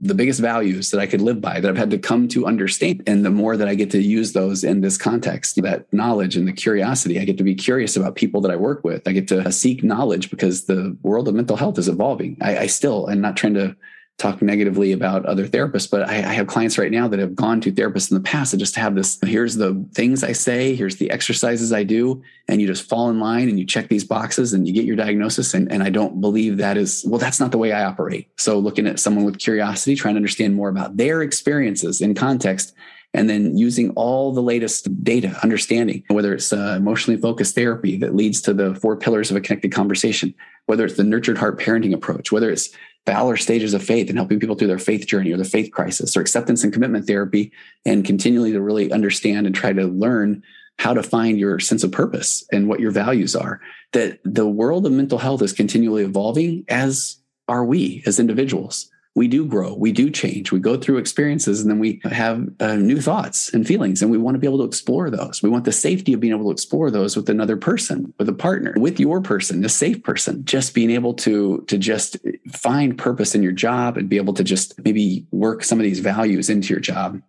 the 0.00 0.14
biggest 0.14 0.38
values 0.40 0.92
that 0.92 1.00
I 1.00 1.06
could 1.06 1.20
live 1.20 1.40
by 1.40 1.58
that 1.58 1.68
I've 1.68 1.76
had 1.76 1.90
to 1.90 1.98
come 1.98 2.28
to 2.28 2.46
understand. 2.46 3.02
And 3.08 3.24
the 3.24 3.30
more 3.30 3.56
that 3.56 3.66
I 3.66 3.74
get 3.74 3.90
to 3.90 4.00
use 4.00 4.32
those 4.32 4.62
in 4.62 4.80
this 4.80 4.96
context, 4.96 5.60
that 5.62 5.92
knowledge 5.92 6.36
and 6.36 6.46
the 6.46 6.52
curiosity, 6.52 7.18
I 7.18 7.24
get 7.24 7.38
to 7.38 7.44
be 7.44 7.56
curious 7.56 7.96
about 7.96 8.14
people 8.14 8.40
that 8.42 8.52
I 8.52 8.56
work 8.56 8.84
with. 8.84 9.08
I 9.08 9.12
get 9.12 9.26
to 9.28 9.50
seek 9.50 9.82
knowledge 9.82 10.30
because 10.30 10.66
the 10.66 10.96
world 11.02 11.26
of 11.26 11.34
mental 11.34 11.56
health 11.56 11.78
is 11.78 11.88
evolving. 11.88 12.36
I, 12.40 12.58
I 12.58 12.66
still 12.68 13.10
am 13.10 13.20
not 13.20 13.36
trying 13.36 13.54
to 13.54 13.74
talk 14.18 14.40
negatively 14.40 14.92
about 14.92 15.26
other 15.26 15.46
therapists, 15.46 15.90
but 15.90 16.08
I, 16.08 16.16
I, 16.16 16.32
have 16.32 16.46
clients 16.46 16.78
right 16.78 16.90
now 16.90 17.06
that 17.06 17.18
have 17.18 17.34
gone 17.34 17.60
to 17.60 17.72
therapists 17.72 18.10
in 18.10 18.14
the 18.14 18.22
past 18.22 18.52
that 18.52 18.56
just 18.56 18.74
have 18.76 18.94
this 18.94 19.18
here's 19.22 19.56
the 19.56 19.86
things 19.92 20.24
I 20.24 20.32
say, 20.32 20.74
here's 20.74 20.96
the 20.96 21.10
exercises 21.10 21.70
I 21.70 21.82
do, 21.82 22.22
and 22.48 22.60
you 22.60 22.66
just 22.66 22.88
fall 22.88 23.10
in 23.10 23.20
line 23.20 23.50
and 23.50 23.58
you 23.58 23.66
check 23.66 23.88
these 23.88 24.04
boxes 24.04 24.54
and 24.54 24.66
you 24.66 24.72
get 24.72 24.86
your 24.86 24.96
diagnosis. 24.96 25.52
And, 25.52 25.70
and 25.70 25.82
I 25.82 25.90
don't 25.90 26.20
believe 26.20 26.56
that 26.56 26.78
is, 26.78 27.04
well, 27.06 27.18
that's 27.18 27.40
not 27.40 27.52
the 27.52 27.58
way 27.58 27.72
I 27.72 27.84
operate. 27.84 28.30
So 28.36 28.58
looking 28.58 28.86
at 28.86 28.98
someone 28.98 29.26
with 29.26 29.38
curiosity, 29.38 29.96
trying 29.96 30.14
to 30.14 30.18
understand 30.18 30.54
more 30.54 30.70
about 30.70 30.96
their 30.96 31.20
experiences 31.20 32.00
in 32.00 32.14
context. 32.14 32.74
And 33.12 33.30
then 33.30 33.56
using 33.56 33.90
all 33.90 34.32
the 34.32 34.42
latest 34.42 35.02
data, 35.02 35.38
understanding 35.42 36.04
whether 36.08 36.34
it's 36.34 36.52
uh, 36.52 36.74
emotionally 36.76 37.18
focused 37.18 37.54
therapy 37.54 37.96
that 37.98 38.14
leads 38.14 38.42
to 38.42 38.52
the 38.52 38.74
four 38.74 38.96
pillars 38.96 39.30
of 39.30 39.38
a 39.38 39.40
connected 39.40 39.72
conversation, 39.72 40.34
whether 40.66 40.84
it's 40.84 40.96
the 40.96 41.04
nurtured 41.04 41.38
heart 41.38 41.58
parenting 41.58 41.94
approach, 41.94 42.30
whether 42.30 42.50
it's 42.50 42.70
Fowler 43.06 43.36
stages 43.36 43.72
of 43.72 43.82
faith 43.82 44.08
and 44.08 44.18
helping 44.18 44.40
people 44.40 44.56
through 44.56 44.68
their 44.68 44.78
faith 44.78 45.06
journey 45.06 45.32
or 45.32 45.36
the 45.36 45.44
faith 45.44 45.70
crisis 45.70 46.16
or 46.16 46.20
acceptance 46.20 46.64
and 46.64 46.72
commitment 46.72 47.06
therapy 47.06 47.52
and 47.84 48.04
continually 48.04 48.52
to 48.52 48.60
really 48.60 48.90
understand 48.92 49.46
and 49.46 49.54
try 49.54 49.72
to 49.72 49.84
learn 49.84 50.42
how 50.78 50.92
to 50.92 51.02
find 51.02 51.38
your 51.38 51.58
sense 51.58 51.84
of 51.84 51.92
purpose 51.92 52.44
and 52.52 52.68
what 52.68 52.80
your 52.80 52.90
values 52.90 53.34
are. 53.36 53.60
That 53.92 54.18
the 54.24 54.46
world 54.46 54.86
of 54.86 54.92
mental 54.92 55.18
health 55.18 55.40
is 55.40 55.52
continually 55.52 56.02
evolving 56.02 56.64
as 56.68 57.18
are 57.48 57.64
we 57.64 58.02
as 58.06 58.18
individuals 58.18 58.90
we 59.16 59.28
do 59.28 59.46
grow, 59.46 59.72
we 59.72 59.92
do 59.92 60.10
change, 60.10 60.52
we 60.52 60.60
go 60.60 60.76
through 60.76 60.98
experiences, 60.98 61.62
and 61.62 61.70
then 61.70 61.78
we 61.78 62.00
have 62.04 62.46
uh, 62.60 62.76
new 62.76 63.00
thoughts 63.00 63.52
and 63.54 63.66
feelings, 63.66 64.02
and 64.02 64.10
we 64.10 64.18
want 64.18 64.34
to 64.34 64.38
be 64.38 64.46
able 64.46 64.58
to 64.58 64.64
explore 64.64 65.08
those. 65.08 65.42
We 65.42 65.48
want 65.48 65.64
the 65.64 65.72
safety 65.72 66.12
of 66.12 66.20
being 66.20 66.34
able 66.34 66.44
to 66.44 66.50
explore 66.50 66.90
those 66.90 67.16
with 67.16 67.30
another 67.30 67.56
person, 67.56 68.12
with 68.18 68.28
a 68.28 68.34
partner, 68.34 68.74
with 68.76 69.00
your 69.00 69.22
person, 69.22 69.64
a 69.64 69.70
safe 69.70 70.02
person. 70.02 70.44
Just 70.44 70.74
being 70.74 70.90
able 70.90 71.14
to 71.14 71.64
to 71.66 71.78
just 71.78 72.18
find 72.52 72.98
purpose 72.98 73.34
in 73.34 73.42
your 73.42 73.52
job 73.52 73.96
and 73.96 74.10
be 74.10 74.18
able 74.18 74.34
to 74.34 74.44
just 74.44 74.78
maybe 74.84 75.26
work 75.32 75.64
some 75.64 75.78
of 75.78 75.84
these 75.84 76.00
values 76.00 76.50
into 76.50 76.68
your 76.68 76.80
job. 76.80 77.22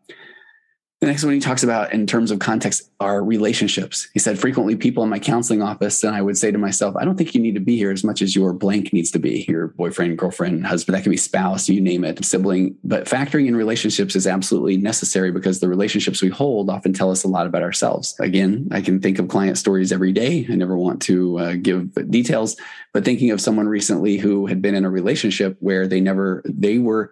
The 1.00 1.06
next 1.06 1.24
one 1.24 1.36
he 1.36 1.40
talks 1.40 1.62
about 1.62 1.94
in 1.94 2.08
terms 2.08 2.32
of 2.32 2.40
context 2.40 2.90
are 3.00 3.24
relationships. 3.24 4.08
He 4.16 4.20
said, 4.20 4.40
frequently 4.40 4.76
people 4.76 5.04
in 5.04 5.10
my 5.12 5.20
counseling 5.20 5.62
office, 5.62 6.04
and 6.04 6.16
I 6.16 6.24
would 6.24 6.40
say 6.40 6.50
to 6.50 6.58
myself, 6.58 6.96
I 6.96 7.06
don't 7.06 7.16
think 7.16 7.36
you 7.36 7.42
need 7.42 7.54
to 7.54 7.62
be 7.62 7.78
here 7.78 7.92
as 7.92 8.04
much 8.04 8.24
as 8.24 8.36
your 8.36 8.52
blank 8.52 8.92
needs 8.92 9.12
to 9.12 9.20
be 9.20 9.46
your 9.48 9.68
boyfriend, 9.68 10.18
girlfriend, 10.18 10.66
husband, 10.66 10.98
that 10.98 11.04
can 11.04 11.12
be 11.12 11.18
spouse, 11.18 11.70
you 11.70 11.82
name 11.82 12.04
it, 12.04 12.26
sibling. 12.26 12.76
But 12.84 13.06
factoring 13.06 13.48
in 13.48 13.56
relationships 13.56 14.16
is 14.16 14.26
absolutely 14.26 14.78
necessary 14.78 15.32
because 15.32 15.60
the 15.60 15.68
relationships 15.68 16.24
we 16.24 16.30
hold 16.30 16.68
often 16.68 16.94
tell 16.94 17.12
us 17.12 17.24
a 17.24 17.28
lot 17.28 17.46
about 17.46 17.62
ourselves. 17.62 18.16
Again, 18.20 18.68
I 18.72 18.82
can 18.82 19.00
think 19.00 19.20
of 19.20 19.28
client 19.28 19.60
stories 19.60 19.92
every 19.92 20.14
day. 20.14 20.48
I 20.50 20.56
never 20.56 20.76
want 20.76 21.04
to 21.04 21.38
uh, 21.38 21.54
give 21.62 21.94
details, 22.10 22.58
but 22.92 23.06
thinking 23.06 23.30
of 23.30 23.40
someone 23.40 23.68
recently 23.68 24.18
who 24.18 24.48
had 24.48 24.64
been 24.64 24.74
in 24.74 24.84
a 24.84 24.90
relationship 24.90 25.58
where 25.60 25.86
they 25.86 26.02
never, 26.02 26.42
they 26.46 26.80
were, 26.80 27.12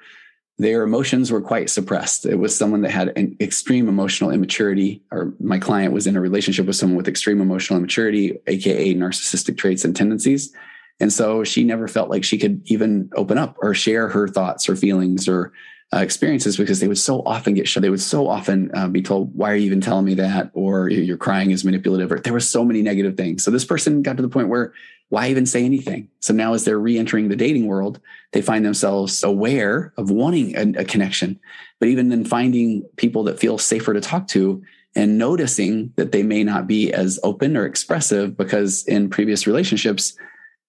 their 0.58 0.84
emotions 0.84 1.32
were 1.32 1.41
quite 1.41 1.70
suppressed. 1.70 2.26
It 2.26 2.36
was 2.36 2.56
someone 2.56 2.82
that 2.82 2.91
had 2.91 3.10
an 3.18 3.36
extreme 3.41 3.89
emotional 3.89 4.32
immaturity, 4.32 5.03
or 5.12 5.34
my 5.39 5.60
client 5.60 5.93
was 5.93 6.08
in 6.08 6.16
a 6.16 6.22
relationship 6.22 6.66
with 6.66 6.78
someone 6.78 6.95
with 6.95 7.10
extreme 7.10 7.41
emotional 7.41 7.78
immaturity, 7.78 8.38
AKA 8.47 8.95
narcissistic 8.95 9.58
traits 9.58 9.84
and 9.84 9.95
tendencies. 9.95 10.53
And 11.01 11.12
so 11.12 11.43
she 11.43 11.66
never 11.66 11.89
felt 11.89 12.10
like 12.10 12.24
she 12.24 12.38
could 12.38 12.62
even 12.66 13.10
open 13.16 13.38
up 13.38 13.58
or 13.62 13.74
share 13.74 14.08
her 14.08 14.30
thoughts 14.30 14.70
or 14.70 14.78
feelings 14.78 15.28
or 15.28 15.51
uh, 15.93 15.99
experiences 15.99 16.58
because 16.58 16.80
they 16.80 16.88
would 16.88 16.97
so 16.97 17.22
often 17.26 17.53
get 17.53 17.68
shut. 17.68 17.84
They 17.84 17.89
would 17.89 18.01
so 18.01 18.28
often 18.28 18.72
uh, 18.74 18.88
be 18.88 19.01
told, 19.01 19.36
"Why 19.36 19.51
are 19.51 19.56
you 19.56 19.66
even 19.68 19.82
telling 19.82 20.06
me 20.06 20.16
that?" 20.16 20.51
or 20.53 20.89
"You're 20.89 21.18
crying 21.18 21.51
is 21.51 21.64
manipulative." 21.64 22.12
Or 22.12 22.20
there 22.20 22.34
were 22.34 22.39
so 22.39 22.66
many 22.66 22.82
negative 22.82 23.16
things. 23.16 23.43
So 23.43 23.51
this 23.51 23.66
person 23.66 24.01
got 24.01 24.16
to 24.18 24.24
the 24.24 24.30
point 24.30 24.49
where 24.49 24.74
why 25.10 25.30
even 25.30 25.45
say 25.45 25.64
anything? 25.64 26.10
So 26.20 26.34
now, 26.34 26.53
as 26.53 26.66
they're 26.66 26.80
re-entering 26.80 27.30
the 27.30 27.36
dating 27.36 27.68
world, 27.68 27.99
they 28.32 28.41
find 28.41 28.66
themselves 28.66 29.24
aware 29.24 29.93
of 29.97 30.10
wanting 30.10 30.56
a, 30.56 30.82
a 30.82 30.86
connection, 30.86 31.39
but 31.80 31.89
even 31.89 32.10
then 32.10 32.26
finding 32.26 32.84
people 32.95 33.24
that 33.26 33.39
feel 33.39 33.58
safer 33.58 33.93
to 33.93 34.01
talk 34.01 34.28
to 34.30 34.64
and 34.95 35.18
noticing 35.18 35.93
that 35.97 36.12
they 36.12 36.24
may 36.24 36.43
not 36.43 36.68
be 36.68 36.91
as 36.91 37.20
open 37.24 37.56
or 37.58 37.66
expressive 37.66 38.38
because 38.38 38.84
in 38.86 39.10
previous 39.10 39.45
relationships 39.45 40.18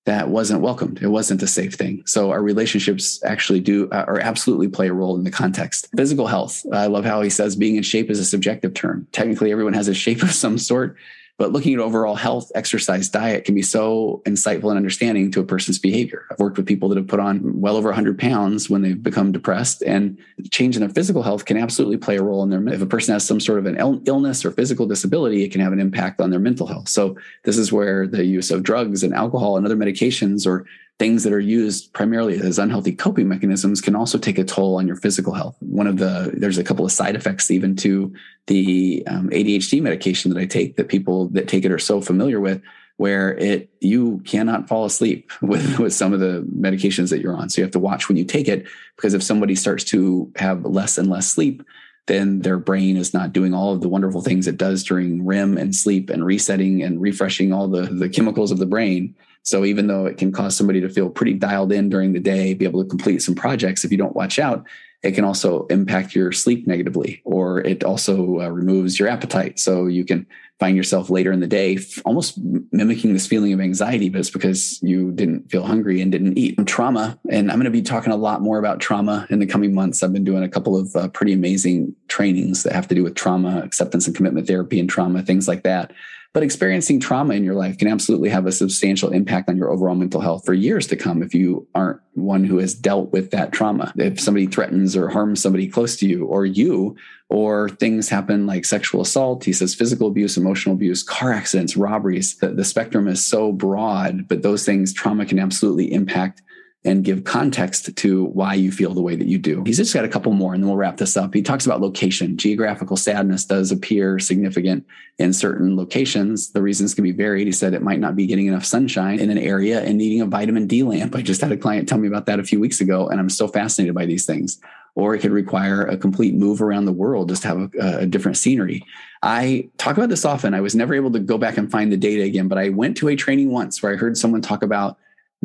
that 0.05 0.28
wasn't 0.28 0.61
welcomed. 0.61 1.03
It 1.03 1.09
wasn't 1.09 1.43
a 1.43 1.49
safe 1.49 1.74
thing. 1.74 2.03
So 2.07 2.30
our 2.30 2.41
relationships 2.41 3.20
actually 3.24 3.61
do 3.61 3.91
uh, 3.91 4.05
or 4.07 4.20
absolutely 4.20 4.68
play 4.68 4.89
a 4.89 4.93
role 4.93 5.16
in 5.16 5.24
the 5.24 5.32
context. 5.32 5.89
Physical 5.97 6.28
health. 6.28 6.64
I 6.72 6.87
love 6.87 7.05
how 7.05 7.22
he 7.22 7.30
says 7.30 7.57
being 7.57 7.74
in 7.74 7.82
shape 7.82 8.09
is 8.09 8.20
a 8.20 8.24
subjective 8.24 8.72
term. 8.72 9.09
Technically, 9.11 9.51
everyone 9.51 9.74
has 9.74 9.89
a 9.89 9.95
shape 9.95 10.22
of 10.22 10.32
some 10.32 10.59
sort, 10.59 10.97
but 11.39 11.53
looking 11.53 11.74
at 11.74 11.80
overall 11.80 12.14
health, 12.14 12.51
exercise, 12.55 13.09
diet 13.09 13.45
can 13.45 13.55
be 13.55 13.62
so 13.62 14.22
insightful 14.24 14.70
and 14.70 14.76
understanding 14.76 15.30
to 15.32 15.41
a 15.41 15.45
person's 15.45 15.78
behavior. 15.78 16.26
I've 16.30 16.39
worked 16.39 16.57
with 16.57 16.66
people 16.66 16.89
that 16.89 16.97
have 16.97 17.09
put 17.09 17.20
on 17.20 17.61
well 17.61 17.76
over 17.76 17.89
100 17.89 18.18
pounds 18.18 18.70
when 18.70 18.82
they've 18.82 19.03
become 19.03 19.32
depressed, 19.32 19.82
and 19.82 20.18
change 20.51 20.76
in 20.76 20.80
their 20.80 20.89
physical 20.89 21.22
health 21.22 21.45
can 21.45 21.57
absolutely 21.57 21.99
play 21.99 22.16
a 22.16 22.22
role 22.22 22.43
in 22.43 22.51
their. 22.51 22.66
If 22.72 22.80
a 22.80 22.87
person 22.87 23.12
has 23.12 23.26
some 23.26 23.41
sort 23.41 23.59
of 23.59 23.66
an 23.66 23.76
illness 24.07 24.45
or 24.45 24.51
physical 24.51 24.87
disability, 24.87 25.45
it 25.45 25.53
can 25.53 25.61
have 25.61 25.72
an 25.72 25.80
impact 25.80 26.20
on 26.20 26.30
their 26.30 26.41
mental 26.41 26.66
health. 26.66 26.89
So 26.89 27.16
this 27.45 27.59
is 27.59 27.72
where 27.72 28.07
the 28.07 28.24
use 28.24 28.51
of 28.51 28.62
drugs 28.62 29.03
and 29.03 29.14
alcohol 29.14 29.57
and 29.57 29.66
other 29.66 29.76
medications 29.76 30.47
or 30.47 30.66
things 30.99 31.24
that 31.24 31.32
are 31.32 31.40
used 31.40 31.92
primarily 31.92 32.40
as 32.40 32.59
unhealthy 32.59 32.92
coping 32.92 33.28
mechanisms 33.28 33.82
can 33.82 33.94
also 33.94 34.16
take 34.16 34.38
a 34.38 34.44
toll 34.44 34.76
on 34.76 34.86
your 34.86 34.97
physical 34.97 35.34
health. 35.34 35.57
One 35.61 35.86
of 35.86 35.99
the, 35.99 36.32
there's 36.34 36.57
a 36.57 36.64
couple 36.64 36.86
of 36.86 36.92
side 36.92 37.16
effects 37.16 37.51
even 37.51 37.76
to 37.76 38.14
the 38.47 39.05
um, 39.07 39.28
ADHD 39.28 39.82
medication 39.82 40.32
that 40.32 40.40
I 40.40 40.47
take 40.47 40.76
that 40.76 40.88
people 40.88 41.28
that 41.30 41.49
take 41.49 41.64
it 41.64 41.72
are 41.72 41.78
so 41.78 42.01
familiar 42.01 42.40
with 42.40 42.62
where 42.97 43.36
it 43.36 43.68
you 43.80 44.22
cannot 44.24 44.68
fall 44.68 44.86
asleep 44.86 45.30
with 45.42 45.78
with 45.78 45.92
some 45.92 46.12
of 46.12 46.20
the 46.20 46.47
medications 46.59 47.11
that 47.11 47.20
you're 47.20 47.36
on 47.36 47.51
so 47.51 47.61
you 47.61 47.64
have 47.64 47.72
to 47.72 47.78
watch 47.78 48.09
when 48.09 48.16
you 48.16 48.24
take 48.24 48.49
it 48.49 48.66
because 48.97 49.12
if 49.12 49.22
somebody 49.22 49.55
starts 49.55 49.84
to 49.84 50.30
have 50.36 50.64
less 50.64 50.97
and 50.97 51.11
less 51.11 51.26
sleep 51.26 51.62
then 52.07 52.40
their 52.40 52.59
brain 52.59 52.97
is 52.97 53.12
not 53.12 53.32
doing 53.32 53.53
all 53.53 53.72
of 53.72 53.80
the 53.80 53.88
wonderful 53.88 54.22
things 54.22 54.47
it 54.47 54.57
does 54.57 54.84
during 54.84 55.26
REM 55.26 55.59
and 55.59 55.74
sleep 55.74 56.09
and 56.09 56.24
resetting 56.24 56.82
and 56.82 57.01
refreshing 57.01 57.53
all 57.53 57.68
the 57.68 57.82
the 57.82 58.09
chemicals 58.09 58.51
of 58.51 58.59
the 58.59 58.66
brain 58.66 59.14
so 59.47 59.64
even 59.64 59.86
though 59.86 60.07
it 60.07 60.18
can 60.18 60.32
cause 60.32 60.57
somebody 60.57 60.80
to 60.80 60.88
feel 60.88 61.09
pretty 61.09 61.32
dialed 61.32 61.70
in 61.70 61.88
during 61.88 62.12
the 62.12 62.18
day, 62.18 62.53
be 62.53 62.64
able 62.64 62.82
to 62.82 62.88
complete 62.88 63.22
some 63.22 63.36
projects, 63.36 63.84
if 63.84 63.92
you 63.92 63.97
don't 63.97 64.16
watch 64.16 64.40
out, 64.40 64.66
it 65.05 65.12
can 65.12 65.24
also 65.24 65.66
impact 65.66 66.16
your 66.16 66.32
sleep 66.32 66.66
negatively, 66.66 67.22
or 67.24 67.61
it 67.61 67.84
also 67.84 68.40
uh, 68.40 68.49
removes 68.49 68.99
your 68.99 69.07
appetite. 69.07 69.61
So 69.61 69.86
you 69.86 70.05
can 70.05 70.26
find 70.59 70.76
yourself 70.76 71.11
later 71.11 71.30
in 71.30 71.38
the 71.38 71.47
day 71.47 71.78
almost 72.05 72.40
mimicking 72.72 73.12
this 73.12 73.28
feeling 73.28 73.53
of 73.53 73.61
anxiety, 73.61 74.09
but 74.09 74.18
it's 74.18 74.30
because 74.30 74.82
you 74.82 75.12
didn't 75.12 75.49
feel 75.49 75.64
hungry 75.64 76.01
and 76.01 76.11
didn't 76.11 76.36
eat. 76.36 76.59
Trauma, 76.66 77.16
and 77.30 77.49
I'm 77.49 77.59
going 77.59 77.66
to 77.66 77.70
be 77.70 77.82
talking 77.82 78.12
a 78.12 78.16
lot 78.16 78.42
more 78.42 78.59
about 78.59 78.80
trauma 78.80 79.28
in 79.30 79.38
the 79.38 79.47
coming 79.47 79.72
months. 79.72 80.03
I've 80.03 80.12
been 80.12 80.24
doing 80.24 80.42
a 80.42 80.49
couple 80.49 80.76
of 80.76 80.97
uh, 80.97 81.07
pretty 81.07 81.32
amazing 81.32 81.94
trainings 82.09 82.64
that 82.64 82.72
have 82.72 82.88
to 82.88 82.97
do 82.97 83.05
with 83.05 83.14
trauma, 83.14 83.61
acceptance 83.61 84.09
and 84.09 84.16
commitment 84.16 84.49
therapy, 84.49 84.80
and 84.80 84.90
trauma, 84.90 85.22
things 85.22 85.47
like 85.47 85.62
that. 85.62 85.92
But 86.37 86.43
experiencing 86.43 87.01
trauma 87.01 87.32
in 87.32 87.45
your 87.45 87.55
life 87.55 87.78
can 87.78 87.89
absolutely 87.89 88.28
have 88.28 88.45
a 88.45 88.53
substantial 88.53 89.11
impact 89.11 89.49
on 89.49 89.57
your 89.57 89.70
overall 89.70 89.95
mental 89.95 90.20
health 90.20 90.45
for 90.45 90.53
years 90.53 90.87
to 90.89 90.95
come 90.95 91.22
if 91.22 91.32
you 91.32 91.66
aren't 91.74 91.99
one 92.12 92.45
who 92.45 92.59
has 92.59 92.74
dealt 92.74 93.11
with 93.11 93.30
that 93.30 93.53
trauma. 93.53 93.91
If 93.97 94.20
somebody 94.20 94.47
threatens 94.47 94.99
or 94.99 95.09
harms 95.09 95.41
somebody 95.41 95.66
close 95.66 95.97
to 95.97 96.07
you 96.07 96.26
or 96.26 96.45
you, 96.45 96.95
or 97.30 97.70
things 97.70 98.11
happen 98.11 98.47
like 98.47 98.66
sexual 98.66 99.01
assault, 99.01 99.45
he 99.45 99.55
says 99.55 99.74
physical 99.74 100.09
abuse, 100.09 100.37
emotional 100.37 100.74
abuse, 100.74 101.03
car 101.03 101.32
accidents, 101.32 101.74
robberies, 101.74 102.37
the, 102.37 102.49
the 102.49 102.66
spectrum 102.66 103.09
is 103.09 103.24
so 103.24 103.51
broad, 103.51 104.28
but 104.28 104.43
those 104.43 104.66
things, 104.66 104.93
trauma 104.93 105.24
can 105.24 105.39
absolutely 105.39 105.91
impact 105.91 106.43
and 106.87 107.05
give 107.05 107.24
context 107.24 107.95
to 107.97 108.24
why 108.26 108.55
you 108.55 108.70
feel 108.70 108.95
the 108.95 109.03
way 109.03 109.16
that 109.16 109.26
you 109.26 109.39
do. 109.39 109.64
He's 109.66 109.76
just 109.76 109.93
got 109.93 110.05
a 110.05 110.09
couple 110.09 110.32
more 110.32 110.55
and 110.55 110.62
then 110.62 110.68
we'll 110.68 110.76
wrap 110.76 110.97
this 110.99 111.16
up. 111.16 111.34
He 111.34 111.43
talks 111.43 111.66
about 111.66 111.80
location. 111.80 112.37
Geographical 112.37 112.97
sadness 112.97 113.45
does 113.45 113.72
appear 113.72 114.20
significant 114.20 114.87
in 115.18 115.32
certain 115.32 115.76
locations. 115.76 116.53
The 116.53 116.62
reasons 116.62 116.95
can 116.95 117.03
be 117.03 117.11
varied. 117.11 117.49
He 117.49 117.53
said 117.53 117.74
it 117.74 117.82
might 117.82 117.99
not 117.99 118.14
be 118.14 118.26
getting 118.26 118.47
enough 118.47 118.64
sunshine 118.64 119.18
in 119.18 119.30
an 119.30 119.39
area 119.39 119.82
and 119.82 119.99
needing 119.99 120.20
a 120.20 120.26
vitamin 120.26 120.68
D 120.68 120.84
lamp. 120.84 121.16
I 121.16 121.22
just 121.22 121.41
had 121.41 121.51
a 121.51 121.57
client 121.57 121.89
tell 121.89 121.99
me 121.99 122.07
about 122.07 122.26
that 122.26 122.39
a 122.39 122.45
few 122.45 122.61
weeks 122.61 122.80
ago, 122.80 123.09
and 123.09 123.18
I'm 123.18 123.30
so 123.30 123.49
fascinated 123.49 123.95
by 123.95 124.07
these 124.07 124.24
things. 124.24 124.61
or 124.95 125.14
it 125.14 125.18
could 125.18 125.32
require 125.32 125.82
a 125.82 125.97
complete 125.97 126.34
move 126.34 126.62
around 126.62 126.87
the 126.87 126.93
world 126.93 127.28
just 127.28 127.43
to 127.43 127.49
have 127.49 127.59
a, 127.59 127.99
a, 127.99 128.07
different 128.07 128.39
scenery. 128.39 128.82
I 129.22 129.68
talk 129.76 129.99
about 129.99 130.09
this 130.09 130.24
often. 130.24 130.55
I 130.55 130.62
was 130.62 130.74
never 130.74 130.95
able 130.95 131.12
to 131.12 131.18
go 131.18 131.37
back 131.37 131.59
and 131.59 131.70
find 131.70 131.93
the 131.93 131.99
data 131.99 132.22
again, 132.22 132.49
but 132.49 132.57
I 132.57 132.70
went 132.70 132.97
to 132.99 133.09
a 133.09 133.16
training 133.16 133.51
once 133.51 133.82
where 133.82 133.93
I 133.93 133.97
heard 133.97 134.16
someone 134.16 134.41
talk 134.41 134.62
about 134.62 134.97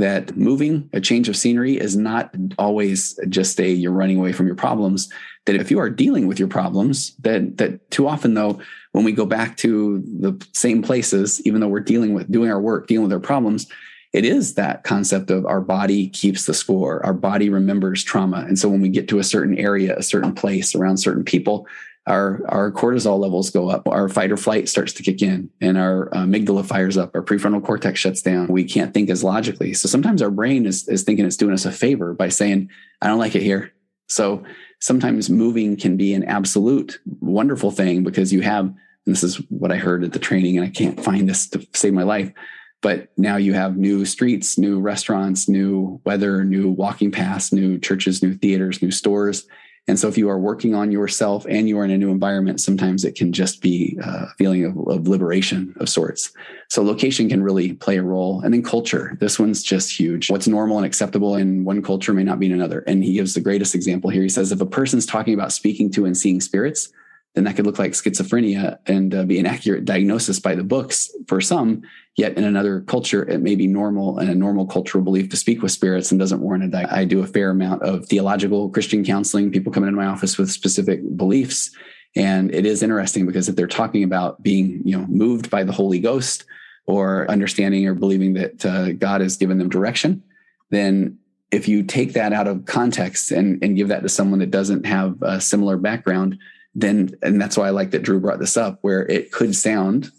that 0.02 0.36
moving, 0.36 0.89
a 0.93 1.02
change 1.02 1.30
of 1.30 1.36
scenery 1.36 1.78
is 1.78 1.95
not 1.95 2.34
always 2.60 3.20
just 3.30 3.60
a 3.60 3.70
you're 3.70 3.91
running 3.91 4.18
away 4.18 4.34
from 4.34 4.45
your 4.47 4.56
problems. 4.56 5.10
That 5.45 5.56
if 5.56 5.72
you 5.72 5.80
are 5.80 5.89
dealing 5.89 6.28
with 6.28 6.38
your 6.38 6.47
problems, 6.47 7.16
that 7.18 7.58
that 7.58 7.89
too 7.89 8.08
often 8.08 8.34
though, 8.34 8.62
when 8.91 9.04
we 9.04 9.12
go 9.12 9.26
back 9.26 9.58
to 9.58 10.04
the 10.20 10.45
same 10.54 10.82
places, 10.82 11.41
even 11.45 11.62
though 11.62 11.68
we're 11.68 11.80
dealing 11.80 12.14
with 12.14 12.32
doing 12.32 12.52
our 12.52 12.62
work, 12.62 12.88
dealing 12.88 13.04
with 13.04 13.14
our 13.14 13.20
problems, 13.20 13.68
it 14.14 14.26
is 14.26 14.56
that 14.56 14.84
concept 14.84 15.32
of 15.32 15.45
our 15.45 15.62
body 15.62 16.10
keeps 16.10 16.45
the 16.45 16.54
score. 16.54 17.04
Our 17.06 17.14
body 17.14 17.49
remembers 17.49 18.04
trauma. 18.04 18.45
And 18.47 18.60
so 18.60 18.68
when 18.68 18.82
we 18.82 18.89
get 18.89 19.08
to 19.10 19.20
a 19.20 19.24
certain 19.24 19.58
area, 19.58 19.97
a 19.97 20.04
certain 20.04 20.34
place 20.34 20.76
around 20.76 20.97
certain 20.97 21.24
people, 21.24 21.66
our, 22.08 22.41
our 22.49 22.72
cortisol 22.72 23.20
levels 23.20 23.49
go 23.49 23.70
up. 23.70 23.88
Our 23.88 24.10
fight 24.10 24.32
or 24.32 24.38
flight 24.38 24.68
starts 24.68 24.93
to 24.93 25.04
kick 25.04 25.22
in 25.22 25.49
and 25.62 25.78
our 25.78 26.14
uh, 26.14 26.24
amygdala 26.24 26.66
fires 26.66 26.97
up. 26.97 27.16
Our 27.16 27.22
prefrontal 27.22 27.64
cortex 27.64 27.99
shuts 27.99 28.22
down. 28.22 28.47
We 28.47 28.64
can't 28.64 28.93
think 28.93 29.10
as 29.10 29.24
logically. 29.24 29.74
So 29.74 29.88
sometimes 29.88 30.22
our 30.22 30.32
brain 30.32 30.66
is, 30.66 30.88
is 30.88 31.04
thinking 31.04 31.26
it's 31.26 31.38
doing 31.38 31.54
us 31.54 31.66
a 31.66 31.72
favor 31.72 32.14
by 32.14 32.30
saying, 32.30 32.70
I 33.02 33.08
don't 33.08 33.20
like 33.20 33.36
it 33.36 33.43
here. 33.43 33.72
So 34.10 34.43
sometimes 34.80 35.30
moving 35.30 35.78
can 35.78 35.95
be 35.95 36.14
an 36.14 36.24
absolute 36.24 36.99
wonderful 37.20 37.72
thing 37.72 38.04
because 38.04 38.34
you 38.34 38.41
have, 38.41 38.66
and 38.66 38.78
this 39.06 39.24
is 39.24 39.38
what 39.49 39.72
I 39.72 39.78
heard 39.78 40.04
at 40.04 40.12
the 40.12 40.20
training, 40.20 40.58
and 40.58 40.66
I 40.66 40.70
can't 40.70 41.04
find 41.04 41.30
this 41.30 41.47
to 41.49 41.66
save 41.74 41.93
my 41.93 42.04
life 42.04 42.32
but 42.82 43.10
now 43.16 43.38
you 43.38 43.54
have 43.54 43.78
new 43.78 44.06
streets, 44.06 44.58
new 44.58 44.80
restaurants, 44.80 45.47
new 45.47 46.02
weather, 46.04 46.43
new 46.43 46.70
walking 46.70 47.12
paths, 47.12 47.54
new 47.54 47.78
churches, 47.78 48.24
new 48.24 48.34
theaters, 48.34 48.82
new 48.82 48.91
stores. 48.91 49.47
And 49.88 50.00
so 50.00 50.08
if 50.08 50.18
you 50.18 50.30
are 50.30 50.40
working 50.40 50.76
on 50.76 50.92
yourself 50.92 51.46
and 51.50 51.68
you 51.68 51.78
are 51.80 51.84
in 51.84 51.92
a 51.92 51.98
new 51.98 52.12
environment, 52.12 52.62
sometimes 52.62 53.04
it 53.04 53.16
can 53.16 53.34
just 53.34 53.62
be 53.62 53.98
a 54.02 54.28
feeling 54.38 54.64
of, 54.64 54.78
of, 54.88 55.08
liberation 55.08 55.74
of 55.80 55.90
sorts. 55.90 56.32
So 56.70 56.84
location 56.84 57.28
can 57.28 57.42
really 57.42 57.74
play 57.74 57.98
a 57.98 58.04
role. 58.04 58.42
And 58.42 58.54
then 58.54 58.62
culture. 58.62 59.18
This 59.20 59.40
one's 59.40 59.64
just 59.64 60.00
huge. 60.00 60.30
What's 60.30 60.48
normal 60.48 60.78
and 60.78 60.86
acceptable 60.86 61.36
in 61.36 61.64
one 61.66 61.82
culture 61.82 62.14
may 62.14 62.24
not 62.24 62.40
be 62.40 62.46
in 62.46 62.54
another. 62.54 62.84
And 62.86 63.04
he 63.04 63.14
gives 63.14 63.34
the 63.34 63.42
greatest 63.42 63.74
example 63.74 64.12
here. 64.12 64.22
He 64.22 64.30
says, 64.30 64.52
if 64.52 64.62
a 64.62 64.66
person's 64.66 65.06
talking 65.06 65.34
about 65.34 65.52
speaking 65.52 65.92
to 65.94 66.06
and 66.06 66.16
seeing 66.16 66.42
spirits, 66.42 66.90
then 67.34 67.46
that 67.46 67.56
could 67.56 67.66
look 67.66 67.80
like 67.80 67.94
schizophrenia 67.94 68.78
and 68.88 69.16
uh, 69.16 69.24
be 69.24 69.40
an 69.40 69.46
accurate 69.46 69.86
diagnosis 69.86 70.40
by 70.40 70.54
the 70.54 70.64
books 70.64 71.10
for 71.28 71.40
some. 71.40 71.82
Yet 72.18 72.38
in 72.38 72.44
another 72.44 72.82
culture, 72.82 73.28
it 73.28 73.40
may 73.40 73.56
be 73.56 73.68
normal 73.68 74.20
and 74.20 74.30
a 74.30 74.36
normal 74.36 74.66
cultural 74.66 75.04
belief 75.04 75.30
to 75.30 75.38
speak 75.38 75.62
with 75.62 75.72
spirits 75.72 76.12
and 76.12 76.20
doesn't 76.20 76.42
warrant 76.42 76.74
a. 76.74 76.94
I 76.94 77.06
do 77.06 77.22
a 77.22 77.28
fair 77.28 77.52
amount 77.52 77.84
of 77.84 78.06
theological 78.06 78.70
Christian 78.70 79.06
counseling. 79.06 79.52
People 79.52 79.72
come 79.72 79.84
into 79.84 79.96
my 79.96 80.08
office 80.08 80.38
with 80.38 80.52
specific 80.52 81.00
beliefs. 81.16 81.72
And 82.18 82.54
it 82.54 82.66
is 82.66 82.84
interesting 82.84 83.26
because 83.26 83.48
if 83.48 83.56
they're 83.56 83.68
talking 83.68 84.04
about 84.04 84.44
being, 84.44 84.82
you 84.84 84.98
know, 84.98 85.06
moved 85.08 85.50
by 85.50 85.64
the 85.64 85.72
Holy 85.72 86.00
Ghost 86.00 86.44
or 86.86 87.30
understanding 87.32 87.88
or 87.88 87.94
believing 87.94 88.34
that 88.34 88.66
uh, 88.66 88.92
God 88.92 89.22
has 89.22 89.38
given 89.38 89.58
them 89.58 89.70
direction, 89.70 90.22
then 90.70 91.18
if 91.52 91.70
you 91.70 91.84
take 91.84 92.12
that 92.14 92.34
out 92.34 92.48
of 92.48 92.66
context 92.66 93.32
and, 93.32 93.64
and 93.64 93.78
give 93.78 93.88
that 93.88 94.04
to 94.04 94.10
someone 94.10 94.40
that 94.40 94.52
doesn't 94.52 94.86
have 94.86 95.22
a 95.22 95.40
similar 95.40 95.78
background, 95.78 96.38
then 96.74 97.16
and 97.22 97.42
that's 97.42 97.58
why 97.58 97.68
I 97.68 97.72
like 97.72 97.92
that 97.92 98.04
Drew 98.04 98.20
brought 98.20 98.40
this 98.40 98.58
up, 98.58 98.80
where 98.82 99.06
it 99.06 99.32
could 99.32 99.56
sound 99.56 100.12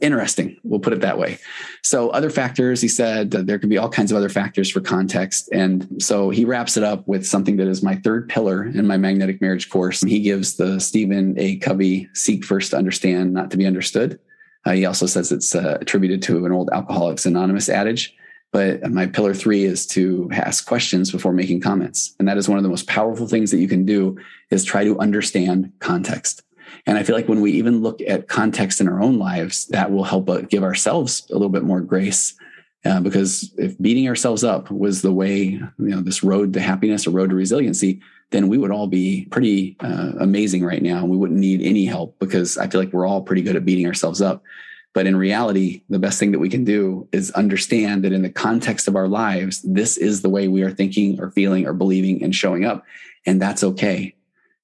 interesting. 0.00 0.58
We'll 0.62 0.80
put 0.80 0.92
it 0.92 1.00
that 1.00 1.18
way. 1.18 1.38
So 1.82 2.10
other 2.10 2.30
factors, 2.30 2.80
he 2.80 2.88
said 2.88 3.30
there 3.30 3.58
could 3.58 3.70
be 3.70 3.78
all 3.78 3.88
kinds 3.88 4.12
of 4.12 4.18
other 4.18 4.28
factors 4.28 4.70
for 4.70 4.80
context. 4.80 5.48
And 5.52 6.02
so 6.02 6.30
he 6.30 6.44
wraps 6.44 6.76
it 6.76 6.82
up 6.82 7.06
with 7.08 7.26
something 7.26 7.56
that 7.56 7.66
is 7.66 7.82
my 7.82 7.96
third 7.96 8.28
pillar 8.28 8.64
in 8.64 8.86
my 8.86 8.98
magnetic 8.98 9.40
marriage 9.40 9.70
course. 9.70 10.02
He 10.02 10.20
gives 10.20 10.56
the 10.56 10.80
Stephen 10.80 11.34
R. 11.38 11.56
Covey 11.60 12.08
seek 12.12 12.44
first 12.44 12.72
to 12.72 12.76
understand, 12.76 13.32
not 13.32 13.50
to 13.52 13.56
be 13.56 13.66
understood. 13.66 14.18
Uh, 14.66 14.72
he 14.72 14.84
also 14.84 15.06
says 15.06 15.32
it's 15.32 15.54
uh, 15.54 15.78
attributed 15.80 16.20
to 16.22 16.44
an 16.44 16.52
old 16.52 16.68
Alcoholics 16.70 17.24
Anonymous 17.24 17.70
adage. 17.70 18.14
But 18.52 18.90
my 18.90 19.06
pillar 19.06 19.32
three 19.32 19.64
is 19.64 19.86
to 19.88 20.28
ask 20.32 20.66
questions 20.66 21.12
before 21.12 21.32
making 21.32 21.60
comments. 21.60 22.14
And 22.18 22.26
that 22.26 22.36
is 22.36 22.48
one 22.48 22.58
of 22.58 22.64
the 22.64 22.68
most 22.68 22.88
powerful 22.88 23.28
things 23.28 23.50
that 23.52 23.58
you 23.58 23.68
can 23.68 23.84
do 23.84 24.18
is 24.50 24.64
try 24.64 24.82
to 24.82 24.98
understand 24.98 25.72
context. 25.78 26.42
And 26.86 26.98
I 26.98 27.02
feel 27.02 27.14
like 27.14 27.28
when 27.28 27.40
we 27.40 27.52
even 27.52 27.82
look 27.82 28.00
at 28.02 28.28
context 28.28 28.80
in 28.80 28.88
our 28.88 29.00
own 29.00 29.18
lives, 29.18 29.66
that 29.66 29.90
will 29.92 30.04
help 30.04 30.28
uh, 30.28 30.40
give 30.42 30.62
ourselves 30.62 31.26
a 31.30 31.34
little 31.34 31.48
bit 31.48 31.62
more 31.62 31.80
grace. 31.80 32.34
Uh, 32.84 33.00
because 33.00 33.52
if 33.58 33.78
beating 33.80 34.08
ourselves 34.08 34.42
up 34.42 34.70
was 34.70 35.02
the 35.02 35.12
way, 35.12 35.36
you 35.36 35.72
know, 35.78 36.00
this 36.00 36.22
road 36.22 36.54
to 36.54 36.60
happiness 36.60 37.06
or 37.06 37.10
road 37.10 37.30
to 37.30 37.36
resiliency, 37.36 38.00
then 38.30 38.48
we 38.48 38.56
would 38.56 38.70
all 38.70 38.86
be 38.86 39.26
pretty 39.30 39.76
uh, 39.80 40.12
amazing 40.18 40.64
right 40.64 40.82
now. 40.82 40.98
And 40.98 41.10
we 41.10 41.16
wouldn't 41.16 41.38
need 41.38 41.60
any 41.60 41.84
help 41.84 42.18
because 42.18 42.56
I 42.56 42.68
feel 42.68 42.80
like 42.80 42.92
we're 42.92 43.06
all 43.06 43.22
pretty 43.22 43.42
good 43.42 43.56
at 43.56 43.66
beating 43.66 43.86
ourselves 43.86 44.22
up. 44.22 44.42
But 44.92 45.06
in 45.06 45.16
reality, 45.16 45.82
the 45.88 46.00
best 46.00 46.18
thing 46.18 46.32
that 46.32 46.40
we 46.40 46.48
can 46.48 46.64
do 46.64 47.08
is 47.12 47.30
understand 47.32 48.04
that 48.04 48.12
in 48.12 48.22
the 48.22 48.30
context 48.30 48.88
of 48.88 48.96
our 48.96 49.06
lives, 49.06 49.62
this 49.62 49.96
is 49.96 50.22
the 50.22 50.28
way 50.28 50.48
we 50.48 50.62
are 50.62 50.72
thinking 50.72 51.20
or 51.20 51.30
feeling 51.30 51.66
or 51.66 51.72
believing 51.72 52.22
and 52.24 52.34
showing 52.34 52.64
up. 52.64 52.84
And 53.24 53.40
that's 53.40 53.62
okay. 53.62 54.16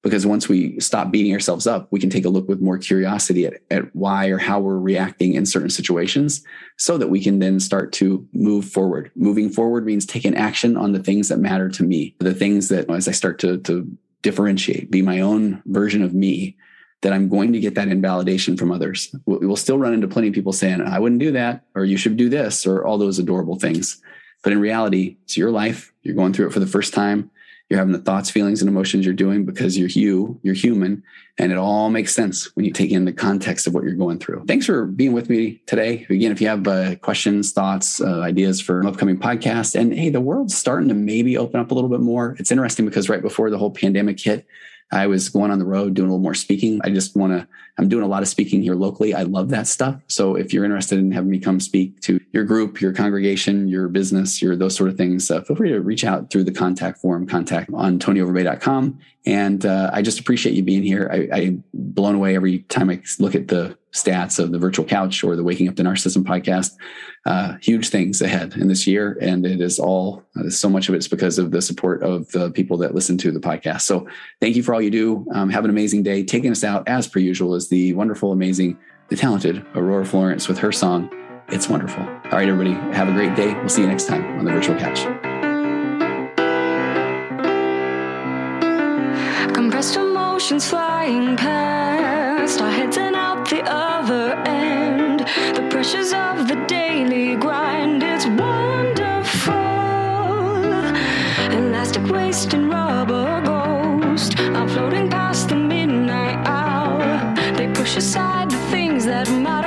Because 0.03 0.25
once 0.25 0.47
we 0.47 0.79
stop 0.79 1.11
beating 1.11 1.33
ourselves 1.33 1.65
up, 1.65 1.87
we 1.91 1.99
can 1.99 2.09
take 2.09 2.25
a 2.25 2.29
look 2.29 2.47
with 2.47 2.61
more 2.61 2.77
curiosity 2.77 3.45
at, 3.45 3.61
at 3.71 3.95
why 3.95 4.27
or 4.27 4.37
how 4.37 4.59
we're 4.59 4.77
reacting 4.77 5.33
in 5.33 5.45
certain 5.45 5.69
situations 5.69 6.43
so 6.77 6.97
that 6.97 7.09
we 7.09 7.21
can 7.21 7.39
then 7.39 7.59
start 7.59 7.91
to 7.93 8.27
move 8.33 8.65
forward. 8.65 9.11
Moving 9.15 9.49
forward 9.49 9.85
means 9.85 10.05
taking 10.05 10.35
action 10.35 10.77
on 10.77 10.91
the 10.91 11.03
things 11.03 11.29
that 11.29 11.39
matter 11.39 11.69
to 11.69 11.83
me, 11.83 12.15
the 12.19 12.33
things 12.33 12.69
that 12.69 12.89
as 12.89 13.07
I 13.07 13.11
start 13.11 13.39
to, 13.39 13.57
to 13.59 13.89
differentiate, 14.21 14.91
be 14.91 15.01
my 15.01 15.19
own 15.19 15.61
version 15.65 16.03
of 16.03 16.13
me 16.13 16.57
that 17.01 17.13
I'm 17.13 17.29
going 17.29 17.53
to 17.53 17.59
get 17.59 17.75
that 17.75 17.89
invalidation 17.89 18.57
from 18.57 18.71
others. 18.71 19.15
We'll, 19.25 19.55
still 19.55 19.77
run 19.77 19.93
into 19.93 20.07
plenty 20.07 20.29
of 20.29 20.33
people 20.33 20.53
saying, 20.53 20.81
I 20.81 20.99
wouldn't 20.99 21.21
do 21.21 21.31
that, 21.33 21.63
or 21.75 21.85
you 21.85 21.97
should 21.97 22.17
do 22.17 22.29
this, 22.29 22.65
or 22.65 22.85
all 22.85 22.97
those 22.97 23.19
adorable 23.19 23.59
things. 23.59 24.01
But 24.43 24.53
in 24.53 24.59
reality, 24.59 25.17
it's 25.23 25.37
your 25.37 25.51
life. 25.51 25.93
You're 26.01 26.15
going 26.15 26.33
through 26.33 26.47
it 26.47 26.53
for 26.53 26.59
the 26.59 26.67
first 26.67 26.93
time. 26.93 27.29
You're 27.69 27.79
having 27.79 27.93
the 27.93 27.99
thoughts, 27.99 28.29
feelings, 28.29 28.61
and 28.61 28.69
emotions 28.69 29.03
you're 29.05 29.13
doing 29.13 29.43
because 29.43 29.77
you're 29.77 29.89
you, 29.89 30.39
you're 30.41 30.55
human. 30.55 31.03
And 31.37 31.51
it 31.51 31.57
all 31.57 31.89
makes 31.89 32.15
sense 32.15 32.55
when 32.55 32.65
you 32.65 32.71
take 32.71 32.91
in 32.91 33.03
the 33.03 33.11
context 33.11 33.67
of 33.67 33.73
what 33.73 33.83
you're 33.83 33.93
going 33.93 34.19
through. 34.19 34.45
Thanks 34.47 34.65
for 34.65 34.85
being 34.85 35.11
with 35.11 35.29
me 35.29 35.61
today. 35.65 36.07
Again, 36.09 36.31
if 36.31 36.39
you 36.39 36.47
have 36.47 36.65
uh, 36.65 36.95
questions, 36.95 37.51
thoughts, 37.51 37.99
uh, 37.99 38.21
ideas 38.21 38.61
for 38.61 38.79
an 38.79 38.87
upcoming 38.87 39.19
podcast, 39.19 39.75
and 39.75 39.93
hey, 39.93 40.09
the 40.09 40.21
world's 40.21 40.57
starting 40.57 40.87
to 40.87 40.95
maybe 40.95 41.37
open 41.37 41.59
up 41.59 41.69
a 41.69 41.73
little 41.73 41.89
bit 41.89 41.99
more. 41.99 42.37
It's 42.39 42.51
interesting 42.51 42.85
because 42.85 43.09
right 43.09 43.21
before 43.21 43.49
the 43.49 43.57
whole 43.57 43.71
pandemic 43.71 44.19
hit, 44.19 44.47
I 44.91 45.07
was 45.07 45.29
going 45.29 45.51
on 45.51 45.59
the 45.59 45.65
road 45.65 45.93
doing 45.93 46.07
a 46.07 46.11
little 46.11 46.23
more 46.23 46.33
speaking. 46.33 46.79
I 46.83 46.89
just 46.89 47.15
want 47.15 47.33
to, 47.33 47.47
I'm 47.77 47.89
doing 47.89 48.03
a 48.03 48.07
lot 48.07 48.23
of 48.23 48.27
speaking 48.27 48.61
here 48.61 48.75
locally. 48.75 49.13
I 49.13 49.23
love 49.23 49.49
that 49.49 49.67
stuff. 49.67 50.01
So 50.07 50.35
if 50.35 50.51
you're 50.51 50.65
interested 50.65 50.97
in 50.97 51.11
having 51.11 51.29
me 51.29 51.39
come 51.39 51.59
speak 51.59 51.99
to 52.01 52.19
your 52.31 52.43
group, 52.43 52.81
your 52.81 52.93
congregation, 52.93 53.67
your 53.67 53.87
business, 53.87 54.41
your 54.41 54.55
those 54.55 54.75
sort 54.75 54.89
of 54.89 54.97
things, 54.97 55.29
uh, 55.29 55.41
feel 55.41 55.55
free 55.55 55.69
to 55.69 55.79
reach 55.79 56.03
out 56.03 56.31
through 56.31 56.45
the 56.45 56.51
contact 56.51 56.99
form, 56.99 57.27
contact 57.27 57.69
on 57.73 57.99
tonyoverbay.com. 57.99 58.99
And 59.25 59.65
uh, 59.65 59.91
I 59.93 60.01
just 60.01 60.19
appreciate 60.19 60.55
you 60.55 60.63
being 60.63 60.83
here. 60.83 61.09
I, 61.11 61.27
I'm 61.37 61.63
blown 61.73 62.15
away 62.15 62.35
every 62.35 62.59
time 62.59 62.89
I 62.89 63.01
look 63.19 63.35
at 63.35 63.49
the 63.49 63.77
stats 63.97 64.39
of 64.39 64.51
the 64.51 64.59
virtual 64.59 64.85
couch 64.85 65.23
or 65.23 65.35
the 65.35 65.43
waking 65.43 65.67
up 65.67 65.75
to 65.75 65.83
narcissism 65.83 66.23
podcast 66.23 66.71
uh, 67.25 67.55
huge 67.61 67.89
things 67.89 68.21
ahead 68.21 68.53
in 68.53 68.67
this 68.67 68.85
year 68.85 69.17
and 69.21 69.45
it 69.45 69.59
is 69.59 69.79
all 69.79 70.23
uh, 70.39 70.49
so 70.49 70.69
much 70.69 70.87
of 70.87 70.95
it's 70.95 71.07
because 71.07 71.39
of 71.39 71.51
the 71.51 71.61
support 71.61 72.03
of 72.03 72.29
the 72.31 72.51
people 72.51 72.77
that 72.77 72.93
listen 72.93 73.17
to 73.17 73.31
the 73.31 73.39
podcast 73.39 73.81
so 73.81 74.07
thank 74.39 74.55
you 74.55 74.63
for 74.63 74.73
all 74.73 74.81
you 74.81 74.91
do 74.91 75.25
um, 75.33 75.49
have 75.49 75.63
an 75.63 75.69
amazing 75.69 76.03
day 76.03 76.23
taking 76.23 76.51
us 76.51 76.63
out 76.63 76.87
as 76.87 77.07
per 77.07 77.19
usual 77.19 77.55
is 77.55 77.66
the 77.69 77.93
wonderful 77.93 78.31
amazing 78.31 78.77
the 79.09 79.15
talented 79.15 79.65
aurora 79.75 80.05
florence 80.05 80.47
with 80.47 80.57
her 80.57 80.71
song 80.71 81.09
it's 81.49 81.69
wonderful 81.69 82.03
all 82.03 82.31
right 82.31 82.49
everybody 82.49 82.73
have 82.95 83.07
a 83.07 83.13
great 83.13 83.35
day 83.35 83.53
we'll 83.55 83.69
see 83.69 83.81
you 83.81 83.87
next 83.87 84.05
time 84.05 84.23
on 84.39 84.45
the 84.45 84.51
virtual 84.51 84.77
couch 84.77 85.05
Compressed 89.53 89.95
emotions 89.95 90.69
flying 90.69 91.35
past 91.35 92.61
our 92.61 92.71
heads 92.71 92.97
and 92.97 93.15
out 93.15 93.49
the 93.49 93.61
other 93.63 94.33
end. 94.45 95.21
The 95.55 95.67
pressures 95.69 96.13
of 96.13 96.47
the 96.47 96.55
daily 96.67 97.35
grind, 97.35 98.03
it's 98.03 98.25
wonderful. 98.25 99.53
Elastic 101.57 102.05
waste 102.07 102.53
and 102.53 102.69
rubber 102.69 103.41
ghost 103.41 104.39
are 104.39 104.67
floating 104.67 105.09
past 105.09 105.49
the. 105.49 105.76
Push 107.87 107.95
aside 107.95 108.51
the 108.51 108.57
things 108.69 109.05
that 109.05 109.29
matter 109.31 109.66